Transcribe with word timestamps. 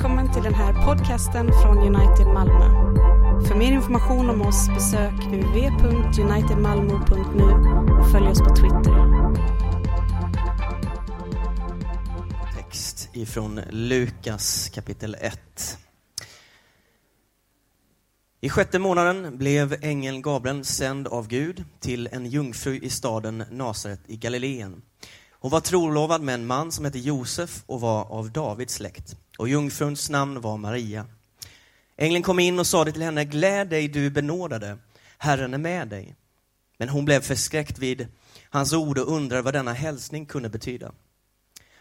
Välkommen 0.00 0.32
till 0.32 0.42
den 0.42 0.54
här 0.54 0.86
podcasten 0.86 1.50
från 1.62 1.78
United 1.78 2.26
Malmö. 2.26 2.64
För 3.48 3.54
mer 3.54 3.72
information 3.72 4.30
om 4.30 4.42
oss 4.42 4.68
besök 4.68 5.12
uv.unitedmalmo.nu 5.32 7.44
och 8.00 8.10
följ 8.10 8.28
oss 8.28 8.38
på 8.38 8.56
Twitter. 8.56 9.06
Text 12.56 13.08
ifrån 13.12 13.60
Lukas 13.70 14.68
kapitel 14.68 15.16
1. 15.20 15.78
I 18.40 18.48
sjätte 18.48 18.78
månaden 18.78 19.38
blev 19.38 19.84
ängeln 19.84 20.22
Gabriel 20.22 20.64
sänd 20.64 21.08
av 21.08 21.28
Gud 21.28 21.64
till 21.80 22.08
en 22.12 22.26
jungfru 22.26 22.78
i 22.78 22.90
staden 22.90 23.44
Nasaret 23.50 24.00
i 24.06 24.16
Galileen. 24.16 24.82
Hon 25.32 25.50
var 25.50 25.60
trolovad 25.60 26.22
med 26.22 26.34
en 26.34 26.46
man 26.46 26.72
som 26.72 26.84
hette 26.84 26.98
Josef 26.98 27.62
och 27.66 27.80
var 27.80 28.04
av 28.04 28.32
Davids 28.32 28.74
släkt. 28.74 29.16
Och 29.40 29.48
jungfruns 29.48 30.10
namn 30.10 30.40
var 30.40 30.56
Maria. 30.56 31.06
Ängeln 31.96 32.22
kom 32.22 32.38
in 32.38 32.58
och 32.58 32.66
sade 32.66 32.92
till 32.92 33.02
henne, 33.02 33.24
gläd 33.24 33.68
dig 33.68 33.88
du 33.88 34.10
benådade, 34.10 34.78
Herren 35.18 35.54
är 35.54 35.58
med 35.58 35.88
dig. 35.88 36.16
Men 36.78 36.88
hon 36.88 37.04
blev 37.04 37.20
förskräckt 37.20 37.78
vid 37.78 38.08
hans 38.50 38.72
ord 38.72 38.98
och 38.98 39.12
undrade 39.12 39.42
vad 39.42 39.54
denna 39.54 39.72
hälsning 39.72 40.26
kunde 40.26 40.48
betyda. 40.48 40.92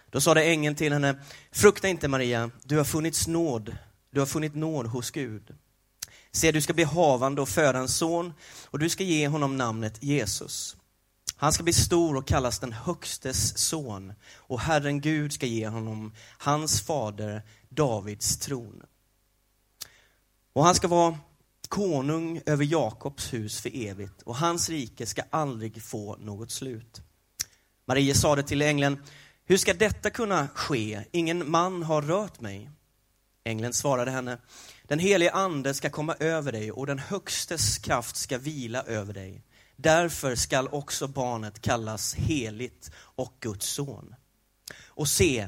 Då 0.09 0.22
sade 0.22 0.44
ängeln 0.44 0.76
till 0.76 0.94
henne, 0.94 1.16
frukta 1.52 1.88
inte 1.88 2.08
Maria, 2.08 2.52
du 2.64 2.77
har 2.77 2.84
funnit 2.84 3.27
nåd, 3.27 3.76
du 4.12 4.20
har 4.20 4.28
funnit 4.28 4.55
nåd 4.55 4.86
hos 4.86 5.12
Gud. 5.12 5.55
Se, 6.31 6.52
du 6.52 6.62
ska 6.62 6.73
bli 6.73 6.84
havande 6.84 7.41
och 7.41 7.50
föda 7.50 7.80
en 7.80 7.89
son 7.89 8.34
och 8.66 8.80
du 8.80 8.89
ska 8.89 9.03
ge 9.03 9.28
honom 9.28 9.58
namnet 9.58 10.03
Jesus. 10.03 10.78
Han 11.42 11.54
ska 11.54 11.64
bli 11.64 11.74
stor 11.74 12.16
och 12.16 12.28
kallas 12.28 12.60
den 12.60 12.74
högstes 12.74 13.58
son 13.58 14.14
och 14.36 14.60
Herren 14.60 15.02
Gud 15.02 15.34
ska 15.34 15.46
ge 15.46 15.68
honom 15.68 16.14
hans 16.38 16.82
fader 16.82 17.42
Davids 17.70 18.38
tron. 18.38 18.84
Och 20.54 20.64
han 20.64 20.76
ska 20.76 20.88
vara 20.88 21.18
konung 21.68 22.42
över 22.46 22.66
Jakobs 22.66 23.34
hus 23.34 23.62
för 23.62 23.76
evigt 23.76 24.22
och 24.22 24.36
hans 24.36 24.70
rike 24.70 25.06
ska 25.06 25.22
aldrig 25.30 25.84
få 25.84 26.18
något 26.20 26.52
slut. 26.52 27.02
Maria 27.86 28.14
sade 28.14 28.44
till 28.44 28.62
ängeln, 28.62 29.03
hur 29.46 29.58
ska 29.58 29.74
detta 29.74 30.09
kunna 30.09 30.48
ske? 30.48 31.03
Ingen 31.12 31.52
man 31.52 31.84
har 31.84 32.02
rört 32.02 32.42
mig. 32.42 32.70
Ängeln 33.44 33.74
svarade 33.74 34.12
henne, 34.12 34.38
den 34.84 35.00
helige 35.00 35.31
ande 35.31 35.74
ska 35.74 35.90
komma 35.90 36.16
över 36.20 36.52
dig 36.52 36.72
och 36.72 36.88
den 36.88 37.00
högstes 37.00 37.78
kraft 37.78 38.16
ska 38.16 38.38
vila 38.38 38.84
över 38.84 39.14
dig. 39.14 39.44
Därför 39.81 40.35
skall 40.35 40.67
också 40.67 41.08
barnet 41.08 41.61
kallas 41.61 42.16
heligt 42.16 42.91
och 42.95 43.33
Guds 43.39 43.67
son. 43.69 44.16
Och 44.85 45.08
se, 45.08 45.47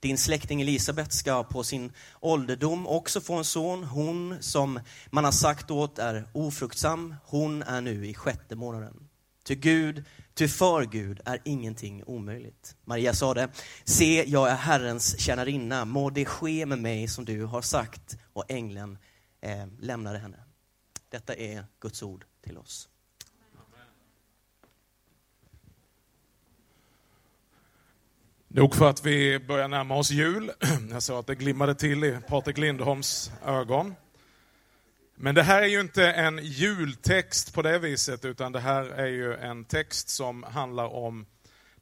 din 0.00 0.18
släkting 0.18 0.60
Elisabet 0.60 1.12
ska 1.12 1.44
på 1.44 1.64
sin 1.64 1.92
ålderdom 2.20 2.86
också 2.86 3.20
få 3.20 3.34
en 3.34 3.44
son. 3.44 3.84
Hon 3.84 4.42
som 4.42 4.80
man 5.10 5.24
har 5.24 5.32
sagt 5.32 5.70
åt 5.70 5.98
är 5.98 6.28
ofruktsam, 6.32 7.14
hon 7.24 7.62
är 7.62 7.80
nu 7.80 8.06
i 8.06 8.14
sjätte 8.14 8.56
månaden. 8.56 9.08
Ty 9.44 9.54
Gud, 9.54 10.04
ty 10.34 10.48
för 10.48 10.84
Gud 10.84 11.20
är 11.24 11.40
ingenting 11.44 12.04
omöjligt. 12.06 12.76
Maria 12.84 13.14
sade, 13.14 13.48
se, 13.84 14.24
jag 14.26 14.50
är 14.50 14.56
Herrens 14.56 15.20
tjänarinna, 15.20 15.84
må 15.84 16.10
det 16.10 16.24
ske 16.24 16.66
med 16.66 16.78
mig 16.78 17.08
som 17.08 17.24
du 17.24 17.44
har 17.44 17.62
sagt. 17.62 18.16
Och 18.32 18.44
ängeln 18.48 18.98
eh, 19.40 19.66
lämnade 19.78 20.18
henne. 20.18 20.44
Detta 21.08 21.34
är 21.34 21.64
Guds 21.80 22.02
ord 22.02 22.24
till 22.42 22.58
oss. 22.58 22.89
Nog 28.52 28.74
för 28.74 28.90
att 28.90 29.06
vi 29.06 29.38
börjar 29.38 29.68
närma 29.68 29.96
oss 29.96 30.10
jul. 30.10 30.50
Jag 30.90 31.02
såg 31.02 31.18
att 31.18 31.26
det 31.26 31.34
glimmade 31.34 31.74
till 31.74 32.04
i 32.04 32.18
Patrik 32.28 32.58
Lindholms 32.58 33.32
ögon. 33.46 33.94
Men 35.16 35.34
det 35.34 35.42
här 35.42 35.62
är 35.62 35.66
ju 35.66 35.80
inte 35.80 36.12
en 36.12 36.40
jultext 36.42 37.54
på 37.54 37.62
det 37.62 37.78
viset, 37.78 38.24
utan 38.24 38.52
det 38.52 38.60
här 38.60 38.84
är 38.84 39.06
ju 39.06 39.34
en 39.34 39.64
text 39.64 40.08
som 40.08 40.42
handlar 40.42 40.94
om 40.94 41.26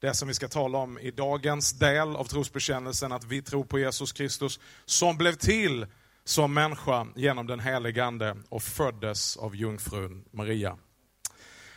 det 0.00 0.14
som 0.14 0.28
vi 0.28 0.34
ska 0.34 0.48
tala 0.48 0.78
om 0.78 0.98
i 0.98 1.10
dagens 1.10 1.72
del 1.72 2.16
av 2.16 2.24
trosbekännelsen, 2.24 3.12
att 3.12 3.24
vi 3.24 3.42
tror 3.42 3.64
på 3.64 3.78
Jesus 3.78 4.12
Kristus 4.12 4.60
som 4.84 5.16
blev 5.18 5.32
till 5.32 5.86
som 6.24 6.54
människa 6.54 7.06
genom 7.16 7.46
den 7.46 7.60
helige 7.60 8.04
Ande 8.04 8.36
och 8.48 8.62
föddes 8.62 9.36
av 9.36 9.56
jungfrun 9.56 10.24
Maria. 10.30 10.76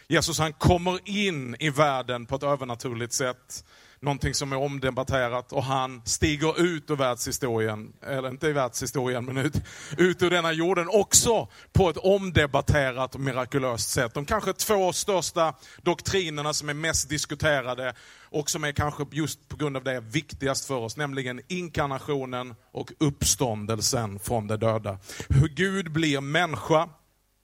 Jesus 0.07 0.39
han 0.39 0.53
kommer 0.53 1.09
in 1.09 1.55
i 1.59 1.69
världen 1.69 2.25
på 2.25 2.35
ett 2.35 2.43
övernaturligt 2.43 3.13
sätt 3.13 3.63
någonting 4.01 4.33
som 4.33 4.51
är 4.51 4.57
omdebatterat 4.57 5.53
och 5.53 5.63
han 5.63 6.01
stiger 6.05 6.61
ut 6.61 6.89
ur 6.91 6.95
världshistorien, 6.95 7.93
eller 8.01 8.29
inte 8.29 8.47
i 8.47 8.51
världshistorien, 8.51 9.25
men 9.25 9.37
ut, 9.37 9.53
ut 9.97 10.21
ur 10.21 10.29
denna 10.29 10.51
jorden 10.51 10.87
också 10.89 11.47
på 11.73 11.89
ett 11.89 11.97
omdebatterat 11.97 13.15
och 13.15 13.21
mirakulöst 13.21 13.89
sätt. 13.89 14.13
De 14.13 14.25
kanske 14.25 14.53
två 14.53 14.93
största 14.93 15.53
doktrinerna 15.81 16.53
som 16.53 16.69
är 16.69 16.73
mest 16.73 17.09
diskuterade 17.09 17.93
och 18.29 18.49
som 18.49 18.63
är 18.63 18.71
kanske 18.71 19.05
just 19.11 19.47
på 19.47 19.57
grund 19.57 19.77
av 19.77 19.83
det 19.83 19.99
viktigast 19.99 20.65
för 20.65 20.77
oss, 20.77 20.97
nämligen 20.97 21.41
inkarnationen 21.47 22.55
och 22.71 22.91
uppståndelsen 22.99 24.19
från 24.19 24.47
de 24.47 24.57
döda. 24.57 24.97
Hur 25.29 25.47
Gud 25.47 25.91
blir 25.91 26.21
människa, 26.21 26.89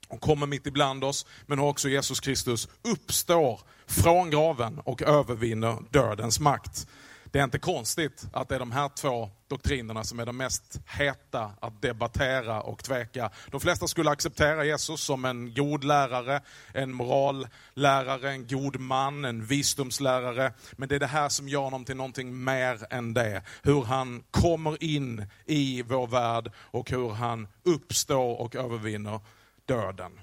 och 0.08 0.20
kommer 0.20 0.46
mitt 0.46 0.66
ibland 0.66 1.04
oss, 1.04 1.26
men 1.46 1.58
hur 1.58 1.66
också 1.66 1.88
Jesus 1.88 2.20
Kristus 2.20 2.68
uppstår 2.82 3.60
från 3.88 4.30
graven 4.30 4.78
och 4.78 5.02
övervinner 5.02 5.76
dödens 5.90 6.40
makt. 6.40 6.86
Det 7.32 7.38
är 7.38 7.44
inte 7.44 7.58
konstigt 7.58 8.26
att 8.32 8.48
det 8.48 8.54
är 8.54 8.58
de 8.58 8.72
här 8.72 8.88
två 8.88 9.30
doktrinerna 9.48 10.04
som 10.04 10.20
är 10.20 10.26
de 10.26 10.36
mest 10.36 10.80
heta 10.86 11.52
att 11.60 11.82
debattera 11.82 12.62
och 12.62 12.84
tveka. 12.84 13.30
De 13.50 13.60
flesta 13.60 13.86
skulle 13.86 14.10
acceptera 14.10 14.64
Jesus 14.64 15.00
som 15.00 15.24
en 15.24 15.54
god 15.54 15.84
lärare, 15.84 16.40
en 16.74 16.92
morallärare, 16.92 18.30
en 18.30 18.46
god 18.46 18.80
man, 18.80 19.24
en 19.24 19.44
visdomslärare. 19.44 20.52
Men 20.72 20.88
det 20.88 20.94
är 20.94 21.00
det 21.00 21.06
här 21.06 21.28
som 21.28 21.48
gör 21.48 21.60
honom 21.60 21.84
till 21.84 21.96
någonting 21.96 22.44
mer 22.44 22.86
än 22.90 23.14
det. 23.14 23.42
Hur 23.62 23.82
han 23.84 24.24
kommer 24.30 24.84
in 24.84 25.26
i 25.46 25.82
vår 25.82 26.06
värld 26.06 26.52
och 26.56 26.90
hur 26.90 27.10
han 27.10 27.48
uppstår 27.62 28.40
och 28.40 28.56
övervinner 28.56 29.20
döden. 29.66 30.20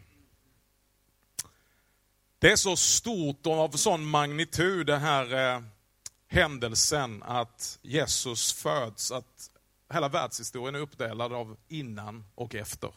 Det 2.45 2.51
är 2.51 2.56
så 2.56 2.75
stort 2.75 3.45
och 3.45 3.53
av 3.53 3.69
sån 3.69 4.06
magnitud 4.06 4.88
den 4.88 5.01
här 5.01 5.56
eh, 5.56 5.61
händelsen 6.28 7.23
att 7.23 7.79
Jesus 7.81 8.53
föds, 8.53 9.11
att 9.11 9.51
hela 9.94 10.09
världshistorien 10.09 10.75
är 10.75 10.79
uppdelad 10.79 11.33
av 11.33 11.57
innan 11.67 12.25
och 12.35 12.56
efter. 12.56 12.94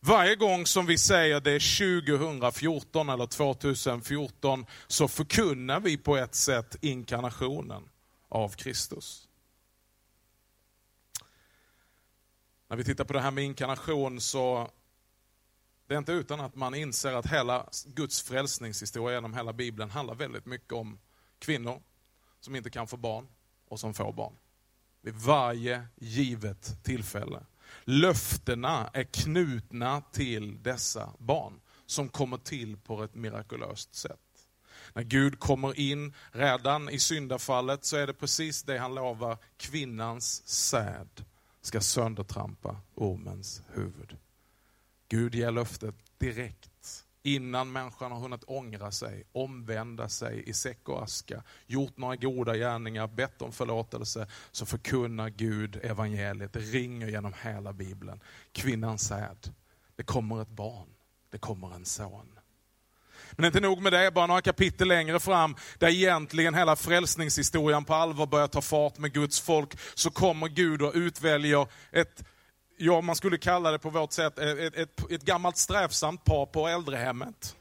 Varje 0.00 0.36
gång 0.36 0.66
som 0.66 0.86
vi 0.86 0.98
säger 0.98 1.40
det 1.40 1.52
är 1.52 2.06
2014 2.30 3.08
eller 3.08 3.26
2014 3.26 4.66
så 4.86 5.08
förkunnar 5.08 5.80
vi 5.80 5.96
på 5.96 6.16
ett 6.16 6.34
sätt 6.34 6.76
inkarnationen 6.80 7.82
av 8.28 8.48
Kristus. 8.48 9.28
När 12.68 12.76
vi 12.76 12.84
tittar 12.84 13.04
på 13.04 13.12
det 13.12 13.20
här 13.20 13.30
med 13.30 13.44
inkarnation 13.44 14.20
så 14.20 14.70
det 15.90 15.94
är 15.94 15.98
inte 15.98 16.12
utan 16.12 16.40
att 16.40 16.54
man 16.54 16.74
inser 16.74 17.12
att 17.12 17.26
hela 17.26 17.66
Guds 17.84 18.22
frälsningshistoria 18.22 19.16
genom 19.16 19.34
hela 19.34 19.52
Bibeln 19.52 19.90
handlar 19.90 20.14
väldigt 20.14 20.46
mycket 20.46 20.72
om 20.72 20.98
kvinnor 21.38 21.82
som 22.40 22.56
inte 22.56 22.70
kan 22.70 22.86
få 22.86 22.96
barn 22.96 23.28
och 23.68 23.80
som 23.80 23.94
får 23.94 24.12
barn. 24.12 24.32
Vid 25.02 25.14
varje 25.14 25.86
givet 25.96 26.84
tillfälle. 26.84 27.40
Löftena 27.84 28.90
är 28.92 29.04
knutna 29.04 30.00
till 30.00 30.62
dessa 30.62 31.12
barn 31.18 31.60
som 31.86 32.08
kommer 32.08 32.38
till 32.38 32.76
på 32.76 33.02
ett 33.04 33.14
mirakulöst 33.14 33.94
sätt. 33.94 34.46
När 34.92 35.02
Gud 35.02 35.40
kommer 35.40 35.78
in 35.78 36.14
redan 36.32 36.88
i 36.88 36.98
syndafallet 36.98 37.84
så 37.84 37.96
är 37.96 38.06
det 38.06 38.14
precis 38.14 38.62
det 38.62 38.78
han 38.78 38.94
lovar, 38.94 39.38
kvinnans 39.56 40.48
säd 40.48 41.24
ska 41.60 41.80
söndertrampa 41.80 42.76
ormens 42.94 43.62
huvud. 43.68 44.16
Gud 45.10 45.34
ger 45.34 45.50
löftet 45.50 45.94
direkt 46.18 46.70
innan 47.22 47.72
människan 47.72 48.12
har 48.12 48.18
hunnit 48.18 48.44
ångra 48.46 48.90
sig, 48.90 49.24
omvända 49.32 50.08
sig 50.08 50.42
i 50.46 50.52
säck 50.52 50.88
och 50.88 51.02
aska, 51.02 51.42
gjort 51.66 51.96
några 51.96 52.16
goda 52.16 52.56
gärningar, 52.56 53.06
bett 53.06 53.42
om 53.42 53.52
förlåtelse, 53.52 54.26
så 54.50 54.66
förkunnar 54.66 55.28
Gud 55.28 55.80
evangeliet. 55.82 56.52
Det 56.52 56.60
ringer 56.60 57.08
genom 57.08 57.34
hela 57.42 57.72
Bibeln. 57.72 58.20
Kvinnans 58.52 59.08
säd, 59.08 59.54
det 59.96 60.02
kommer 60.02 60.42
ett 60.42 60.48
barn, 60.48 60.88
det 61.30 61.38
kommer 61.38 61.74
en 61.74 61.84
son. 61.84 62.38
Men 63.32 63.44
inte 63.44 63.60
nog 63.60 63.82
med 63.82 63.92
det, 63.92 64.10
bara 64.10 64.26
några 64.26 64.42
kapitel 64.42 64.88
längre 64.88 65.20
fram, 65.20 65.56
där 65.78 65.88
egentligen 65.88 66.54
hela 66.54 66.76
frälsningshistorien 66.76 67.84
på 67.84 67.94
allvar 67.94 68.26
börjar 68.26 68.48
ta 68.48 68.60
fart 68.60 68.98
med 68.98 69.12
Guds 69.12 69.40
folk, 69.40 69.78
så 69.94 70.10
kommer 70.10 70.48
Gud 70.48 70.82
och 70.82 70.92
utväljer 70.94 71.66
ett 71.92 72.24
ja, 72.80 73.00
man 73.00 73.16
skulle 73.16 73.38
kalla 73.38 73.70
det 73.70 73.78
på 73.78 73.90
vårt 73.90 74.12
sätt, 74.12 74.38
eh, 74.38 74.48
ett, 74.48 74.76
ett, 74.76 75.10
ett 75.10 75.22
gammalt 75.22 75.56
strävsamt 75.56 76.24
par 76.24 76.46
på 76.46 76.68
äldrehemmet. 76.68 77.56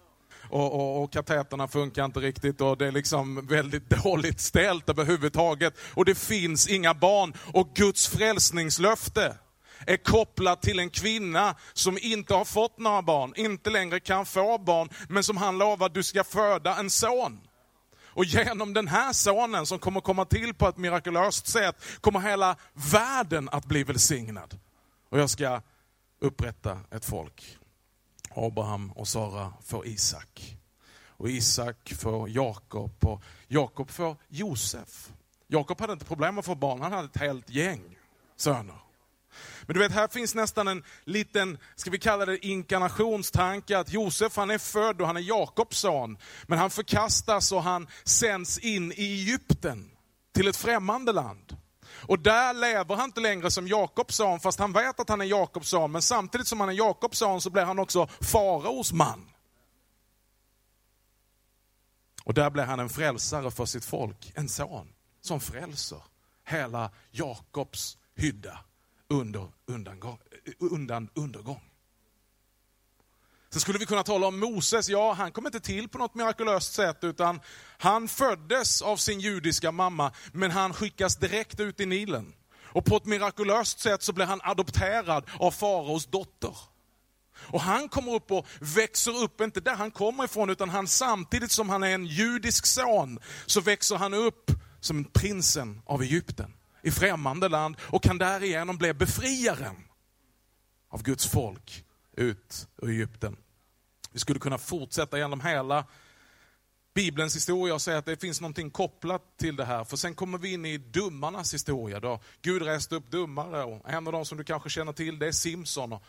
och, 0.50 0.74
och, 0.74 1.04
och 1.04 1.13
kateterna 1.13 1.68
funkar 1.68 2.06
inte 2.06 2.19
riktigt 2.19 2.62
och 2.62 2.77
det 2.77 2.88
är 2.88 2.92
liksom 2.92 3.48
väldigt 3.48 3.89
dåligt 4.04 4.39
ställt 4.39 4.89
överhuvudtaget. 4.89 5.74
Och 5.94 6.06
det 6.06 6.16
finns 6.16 6.68
inga 6.68 6.94
barn. 6.94 7.33
Och 7.54 7.74
Guds 7.75 8.07
frälsningslöfte 8.07 9.36
är 9.88 9.98
kopplat 9.98 10.62
till 10.62 10.80
en 10.80 10.89
kvinna 10.89 11.56
som 11.74 11.98
inte 12.01 12.33
har 12.33 12.45
fått 12.45 12.80
några 12.80 13.01
barn, 13.01 13.33
inte 13.36 13.69
längre 13.69 14.00
kan 14.00 14.25
få 14.25 14.57
barn, 14.57 14.89
men 15.10 15.24
som 15.24 15.38
han 15.38 15.57
lovar 15.57 15.86
att 15.86 15.94
du 15.94 16.04
ska 16.04 16.24
föda 16.24 16.75
en 16.75 16.89
son. 16.89 17.39
Och 18.04 18.25
genom 18.25 18.74
den 18.74 18.88
här 18.88 19.13
sonen 19.13 19.66
som 19.66 19.80
kommer 19.80 20.01
komma 20.01 20.25
till 20.25 20.54
på 20.54 20.68
ett 20.68 20.77
mirakulöst 20.77 21.48
sätt, 21.48 21.75
kommer 22.01 22.19
hela 22.19 22.56
världen 22.92 23.50
att 23.51 23.66
bli 23.66 23.83
välsignad. 23.83 24.60
Och 25.10 25.20
jag 25.20 25.30
ska 25.30 25.62
upprätta 26.20 26.80
ett 26.92 27.06
folk. 27.06 27.58
Abraham 28.30 28.92
och 28.92 29.08
Sara 29.08 29.54
får 29.64 29.88
Isak. 29.88 30.58
Och 31.08 31.30
Isak 31.30 31.94
får 32.00 32.30
Jakob 32.30 33.06
och 33.06 33.24
Jakob 33.48 33.90
får 33.90 34.18
Josef. 34.28 35.10
Jakob 35.48 35.82
hade 35.82 35.94
inte 35.94 36.06
problem 36.06 36.38
att 36.38 36.46
få 36.46 36.56
barn, 36.56 36.82
han 36.82 36.92
hade 36.92 37.08
ett 37.08 37.18
helt 37.18 37.50
gäng 37.50 37.98
söner. 38.36 38.80
Men 39.62 39.74
du 39.74 39.80
vet, 39.80 39.92
här 39.92 40.08
finns 40.08 40.36
nästan 40.36 40.68
en 40.68 40.84
liten, 41.04 41.58
ska 41.76 41.92
vi 41.92 42.00
kalla 42.00 42.26
det 42.26 42.46
inkarnationstanke, 42.46 43.78
att 43.78 43.94
Josef 43.94 44.38
han 44.38 44.52
är 44.52 44.58
född 44.58 45.02
och 45.02 45.08
han 45.08 45.18
är 45.18 45.22
Jakobs 45.22 45.78
son. 45.78 46.18
Men 46.48 46.60
han 46.60 46.70
förkastas 46.70 47.52
och 47.52 47.64
han 47.64 47.88
sänds 48.04 48.58
in 48.60 48.92
i 48.92 48.96
Egypten, 48.96 49.92
till 50.34 50.48
ett 50.48 50.58
främmande 50.58 51.12
land. 51.12 51.58
Och 52.01 52.19
där 52.19 52.54
lever 52.54 52.96
han 52.96 53.06
inte 53.06 53.19
längre 53.19 53.51
som 53.51 53.68
Jakobs 53.68 54.16
son, 54.16 54.40
fast 54.40 54.60
han 54.60 54.74
vet 54.74 55.00
att 55.00 55.10
han 55.10 55.22
är 55.22 55.25
Jakobs 55.25 55.69
son. 55.69 55.92
Men 55.92 56.01
samtidigt 56.01 56.48
som 56.48 56.60
han 56.60 56.69
är 56.69 56.74
Jakobs 56.74 57.18
son 57.18 57.42
så 57.42 57.50
blir 57.50 57.63
han 57.63 57.80
också 57.80 58.07
faraos 58.07 58.92
man. 58.92 59.30
Och 62.24 62.34
där 62.34 62.50
blir 62.50 62.63
han 62.63 62.80
en 62.80 62.90
frälsare 62.90 63.51
för 63.51 63.66
sitt 63.66 63.86
folk, 63.86 64.31
en 64.36 64.50
son 64.50 64.94
som 65.22 65.40
frälser 65.40 66.01
hela 66.46 66.92
Jakobs 67.12 67.98
hydda 68.16 68.60
under 69.07 69.48
undan, 69.66 70.02
eh, 70.02 70.18
undan 70.60 71.10
undergång. 71.13 71.69
Sen 73.51 73.62
skulle 73.62 73.80
vi 73.80 73.86
kunna 73.86 74.04
tala 74.04 74.28
om 74.28 74.40
Moses, 74.40 74.90
ja 74.90 75.13
han 75.13 75.31
kom 75.31 75.46
inte 75.46 75.60
till 75.60 75.90
på 75.90 75.98
något 75.98 76.16
mirakulöst 76.16 76.74
sätt 76.74 77.04
utan 77.04 77.40
han 77.78 78.07
föddes 78.07 78.81
av 78.81 78.98
sin 78.98 79.19
judiska 79.19 79.72
mamma 79.72 80.12
men 80.31 80.51
han 80.51 80.74
skickas 80.74 81.16
direkt 81.16 81.60
ut 81.60 81.80
i 81.80 81.86
Nilen. 81.86 82.34
Och 82.63 82.86
på 82.86 82.98
ett 82.98 83.06
mirakulöst 83.06 83.80
sätt 83.80 84.04
så 84.04 84.13
blir 84.13 84.25
han 84.25 84.42
adopterad 84.44 85.30
av 85.40 85.51
faraos 85.51 86.06
dotter. 86.06 86.57
Och 87.38 87.62
han 87.62 87.90
kommer 87.90 88.13
upp 88.13 88.31
och 88.31 88.48
växer 88.60 89.24
upp, 89.24 89.42
inte 89.42 89.60
där 89.60 89.75
han 89.75 89.92
kommer 89.92 90.24
ifrån, 90.24 90.50
utan 90.50 90.69
han 90.69 90.88
samtidigt 90.88 91.52
som 91.52 91.69
han 91.69 91.84
är 91.84 91.94
en 91.95 92.06
judisk 92.06 92.66
son, 92.66 93.19
så 93.45 93.62
växer 93.62 93.95
han 93.95 94.13
upp 94.13 94.52
som 94.80 95.04
prinsen 95.04 95.81
av 95.86 96.02
Egypten 96.02 96.54
i 96.84 96.92
främmande 96.92 97.50
land 97.50 97.78
och 97.81 98.04
kan 98.04 98.18
därigenom 98.18 98.78
bli 98.78 98.94
befriaren 98.94 99.75
av 100.90 101.04
Guds 101.04 101.28
folk 101.28 101.86
ut 102.19 102.68
ur 102.77 102.89
Egypten. 102.89 103.38
Vi 104.12 104.19
skulle 104.19 104.39
kunna 104.39 104.57
fortsätta 104.57 105.18
genom 105.18 105.42
hela 105.42 105.86
Bibelns 106.94 107.36
historia 107.36 107.74
och 107.74 107.81
säga 107.81 107.98
att 107.98 108.06
det 108.06 108.21
finns 108.21 108.42
någonting 108.42 108.71
kopplat 108.71 109.38
till 109.38 109.56
det 109.56 109.66
här. 109.66 109.83
För 109.83 109.98
sen 109.98 110.16
kommer 110.16 110.38
vi 110.38 110.54
in 110.54 110.66
i 110.66 110.77
dummarnas 110.77 111.54
historia. 111.54 112.00
Då 112.00 112.19
Gud 112.42 112.62
reste 112.62 112.95
upp 112.95 113.12
dummare 113.12 113.63
och 113.63 113.89
en 113.89 114.07
av 114.07 114.13
dem 114.13 114.25
som 114.25 114.38
du 114.38 114.44
kanske 114.44 114.69
känner 114.69 114.94
till 114.94 115.19
det 115.19 115.27
är 115.27 115.31
Simson. 115.31 115.94
Och 115.94 116.04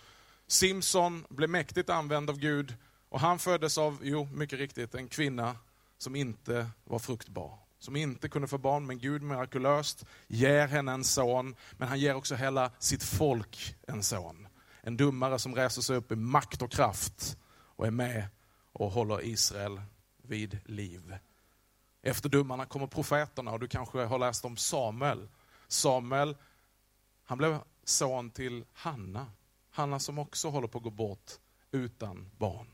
Simson 0.47 1.27
blev 1.29 1.51
mäktigt 1.51 1.91
använd 1.91 2.31
av 2.31 2.39
Gud 2.39 2.75
och 3.09 3.21
han 3.21 3.39
föddes 3.39 3.79
av, 3.79 3.99
jo 4.03 4.29
mycket 4.33 4.59
riktigt, 4.59 4.95
en 4.95 5.09
kvinna 5.09 5.57
som 5.99 6.17
inte 6.17 6.71
var 6.85 6.99
fruktbar 6.99 7.59
som 7.81 7.97
inte 7.97 8.29
kunde 8.29 8.49
få 8.49 8.59
barn, 8.59 8.87
men 8.87 8.99
Gud 8.99 9.23
mirakulöst 9.23 10.05
ger 10.29 10.67
henne 10.67 10.93
en 10.93 11.05
son, 11.05 11.57
men 11.73 11.89
han 11.89 12.01
ger 12.01 12.15
också 12.15 12.35
hela 12.35 12.71
sitt 12.79 13.03
folk 13.03 13.77
en 13.89 14.03
son. 14.03 14.49
En 14.83 14.97
dummare 14.97 15.39
som 15.39 15.55
reser 15.55 15.83
sig 15.83 15.97
upp 15.97 16.13
i 16.13 16.17
makt 16.17 16.63
och 16.63 16.73
kraft 16.73 17.39
och 17.77 17.87
är 17.87 17.91
med 17.91 18.29
och 18.73 18.91
håller 18.91 19.25
Israel 19.25 19.81
vid 20.23 20.59
liv. 20.65 21.17
Efter 22.03 22.29
dummarna 22.29 22.67
kommer 22.67 22.87
profeterna 22.87 23.51
och 23.53 23.61
du 23.61 23.69
kanske 23.69 24.05
har 24.05 24.19
läst 24.19 24.45
om 24.45 24.57
Samuel. 24.57 25.29
Samuel, 25.69 26.37
han 27.25 27.39
blev 27.39 27.59
son 27.85 28.31
till 28.31 28.65
Hanna. 28.73 29.27
Hanna 29.71 29.99
som 29.99 30.19
också 30.19 30.49
håller 30.49 30.69
på 30.69 30.79
att 30.79 30.85
gå 30.85 30.91
bort 30.91 31.31
utan 31.73 32.31
barn 32.39 32.67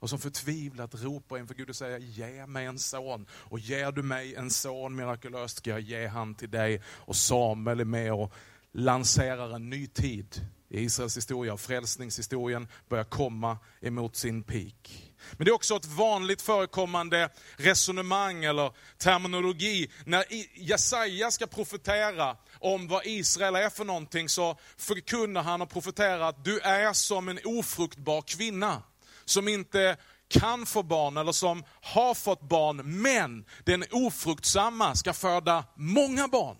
och 0.00 0.10
som 0.10 0.18
förtvivlat 0.18 0.94
ropar 0.94 1.38
inför 1.38 1.54
Gud 1.54 1.68
och 1.68 1.76
säger, 1.76 1.98
ge 1.98 2.46
mig 2.46 2.66
en 2.66 2.78
son. 2.78 3.26
Och 3.32 3.58
ger 3.58 3.92
du 3.92 4.02
mig 4.02 4.34
en 4.34 4.50
son 4.50 4.96
mirakulöst 4.96 5.56
ska 5.56 5.70
jag 5.70 5.80
ge 5.80 6.06
han 6.06 6.34
till 6.34 6.50
dig. 6.50 6.82
Och 6.86 7.16
Samuel 7.16 7.80
är 7.80 7.84
med 7.84 8.12
och 8.12 8.32
lanserar 8.72 9.54
en 9.54 9.70
ny 9.70 9.86
tid 9.86 10.46
Israels 10.70 11.16
historia 11.16 11.52
och 11.52 11.60
frälsningshistorien 11.60 12.68
börjar 12.88 13.04
komma 13.04 13.58
emot 13.80 14.16
sin 14.16 14.42
peak. 14.42 15.12
Men 15.32 15.44
det 15.44 15.50
är 15.50 15.54
också 15.54 15.76
ett 15.76 15.86
vanligt 15.86 16.42
förekommande 16.42 17.28
resonemang 17.56 18.44
eller 18.44 18.72
terminologi. 18.98 19.90
När 20.04 20.24
Jesaja 20.54 21.30
ska 21.30 21.46
profetera 21.46 22.36
om 22.58 22.88
vad 22.88 23.06
Israel 23.06 23.56
är 23.56 23.70
för 23.70 23.84
någonting 23.84 24.28
så 24.28 24.58
förkunnar 24.76 25.42
han 25.42 25.62
och 25.62 25.70
profeterar 25.70 26.20
att 26.20 26.44
du 26.44 26.60
är 26.60 26.92
som 26.92 27.28
en 27.28 27.38
ofruktbar 27.44 28.22
kvinna 28.22 28.82
som 29.24 29.48
inte 29.48 29.96
kan 30.28 30.66
få 30.66 30.82
barn 30.82 31.16
eller 31.16 31.32
som 31.32 31.64
har 31.80 32.14
fått 32.14 32.48
barn, 32.48 33.02
men 33.02 33.44
den 33.64 33.84
ofruktsamma 33.90 34.94
ska 34.94 35.12
föda 35.12 35.64
många 35.76 36.28
barn. 36.28 36.56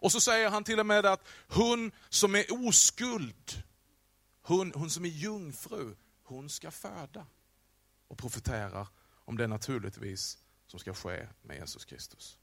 Och 0.00 0.12
så 0.12 0.20
säger 0.20 0.50
han 0.50 0.64
till 0.64 0.80
och 0.80 0.86
med 0.86 1.06
att 1.06 1.28
hon 1.48 1.92
som 2.08 2.34
är 2.34 2.68
oskuld, 2.68 3.62
hon, 4.42 4.72
hon 4.74 4.90
som 4.90 5.04
är 5.04 5.08
jungfru, 5.08 5.96
hon 6.22 6.48
ska 6.50 6.70
föda. 6.70 7.26
Och 8.08 8.18
profeterar 8.18 8.88
om 9.24 9.36
det 9.36 9.46
naturligtvis 9.46 10.38
som 10.66 10.80
ska 10.80 10.94
ske 10.94 11.28
med 11.42 11.56
Jesus 11.56 11.84
Kristus. 11.84 12.38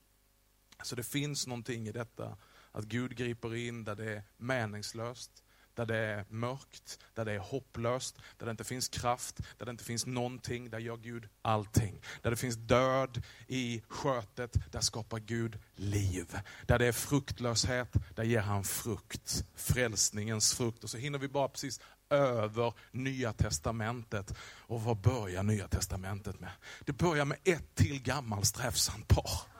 Så 0.83 0.95
det 0.95 1.03
finns 1.03 1.47
någonting 1.47 1.87
i 1.87 1.91
detta, 1.91 2.37
att 2.71 2.85
Gud 2.85 3.15
griper 3.15 3.55
in 3.55 3.83
där 3.83 3.95
det 3.95 4.11
är 4.11 4.23
meningslöst, 4.37 5.43
där 5.75 5.85
det 5.85 5.97
är 5.97 6.25
mörkt, 6.29 6.99
där 7.13 7.25
det 7.25 7.31
är 7.31 7.39
hopplöst, 7.39 8.17
där 8.37 8.45
det 8.45 8.51
inte 8.51 8.63
finns 8.63 8.89
kraft, 8.89 9.39
där 9.57 9.65
det 9.65 9.71
inte 9.71 9.83
finns 9.83 10.05
någonting, 10.05 10.69
där 10.69 10.79
gör 10.79 10.97
Gud 10.97 11.29
allting. 11.41 12.01
Där 12.21 12.29
det 12.29 12.37
finns 12.37 12.55
död 12.55 13.23
i 13.47 13.83
skötet, 13.87 14.71
där 14.71 14.81
skapar 14.81 15.19
Gud 15.19 15.59
liv. 15.75 16.39
Där 16.65 16.79
det 16.79 16.85
är 16.85 16.91
fruktlöshet, 16.91 17.93
där 18.15 18.23
ger 18.23 18.41
han 18.41 18.63
frukt. 18.63 19.45
Frälsningens 19.55 20.53
frukt. 20.53 20.83
Och 20.83 20.89
så 20.89 20.97
hinner 20.97 21.19
vi 21.19 21.27
bara 21.27 21.47
precis 21.47 21.79
över 22.09 22.73
Nya 22.91 23.33
Testamentet. 23.33 24.33
Och 24.67 24.81
vad 24.81 24.97
börjar 24.97 25.43
Nya 25.43 25.67
Testamentet 25.67 26.39
med? 26.39 26.51
Det 26.85 26.93
börjar 26.93 27.25
med 27.25 27.37
ett 27.43 27.75
till 27.75 28.01
gammalt 28.01 28.45
strävsamt 28.45 29.07
par. 29.07 29.54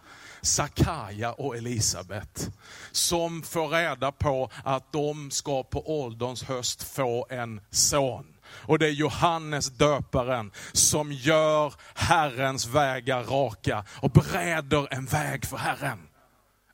Sakaja 0.45 1.33
och 1.33 1.57
Elisabet 1.57 2.49
som 2.91 3.41
får 3.43 3.67
reda 3.67 4.11
på 4.11 4.49
att 4.63 4.91
de 4.91 5.31
ska 5.31 5.63
på 5.63 6.01
ålderns 6.01 6.43
höst 6.43 6.83
få 6.83 7.27
en 7.29 7.61
son. 7.71 8.25
Och 8.47 8.79
det 8.79 8.87
är 8.87 8.91
Johannes 8.91 9.69
döparen 9.69 10.51
som 10.73 11.11
gör 11.11 11.73
Herrens 11.93 12.65
vägar 12.67 13.23
raka 13.23 13.85
och 14.01 14.11
bereder 14.11 14.93
en 14.93 15.05
väg 15.05 15.45
för 15.45 15.57
Herren. 15.57 15.99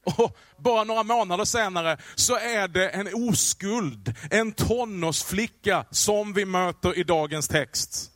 Och 0.03 0.37
bara 0.57 0.83
några 0.83 1.03
månader 1.03 1.45
senare 1.45 1.97
så 2.15 2.35
är 2.35 2.67
det 2.67 2.89
en 2.89 3.29
oskuld, 3.29 4.15
en 4.31 4.51
tonårsflicka 4.51 5.85
som 5.91 6.33
vi 6.33 6.45
möter 6.45 6.97
i 6.97 7.03
dagens 7.03 7.47
text. 7.47 8.11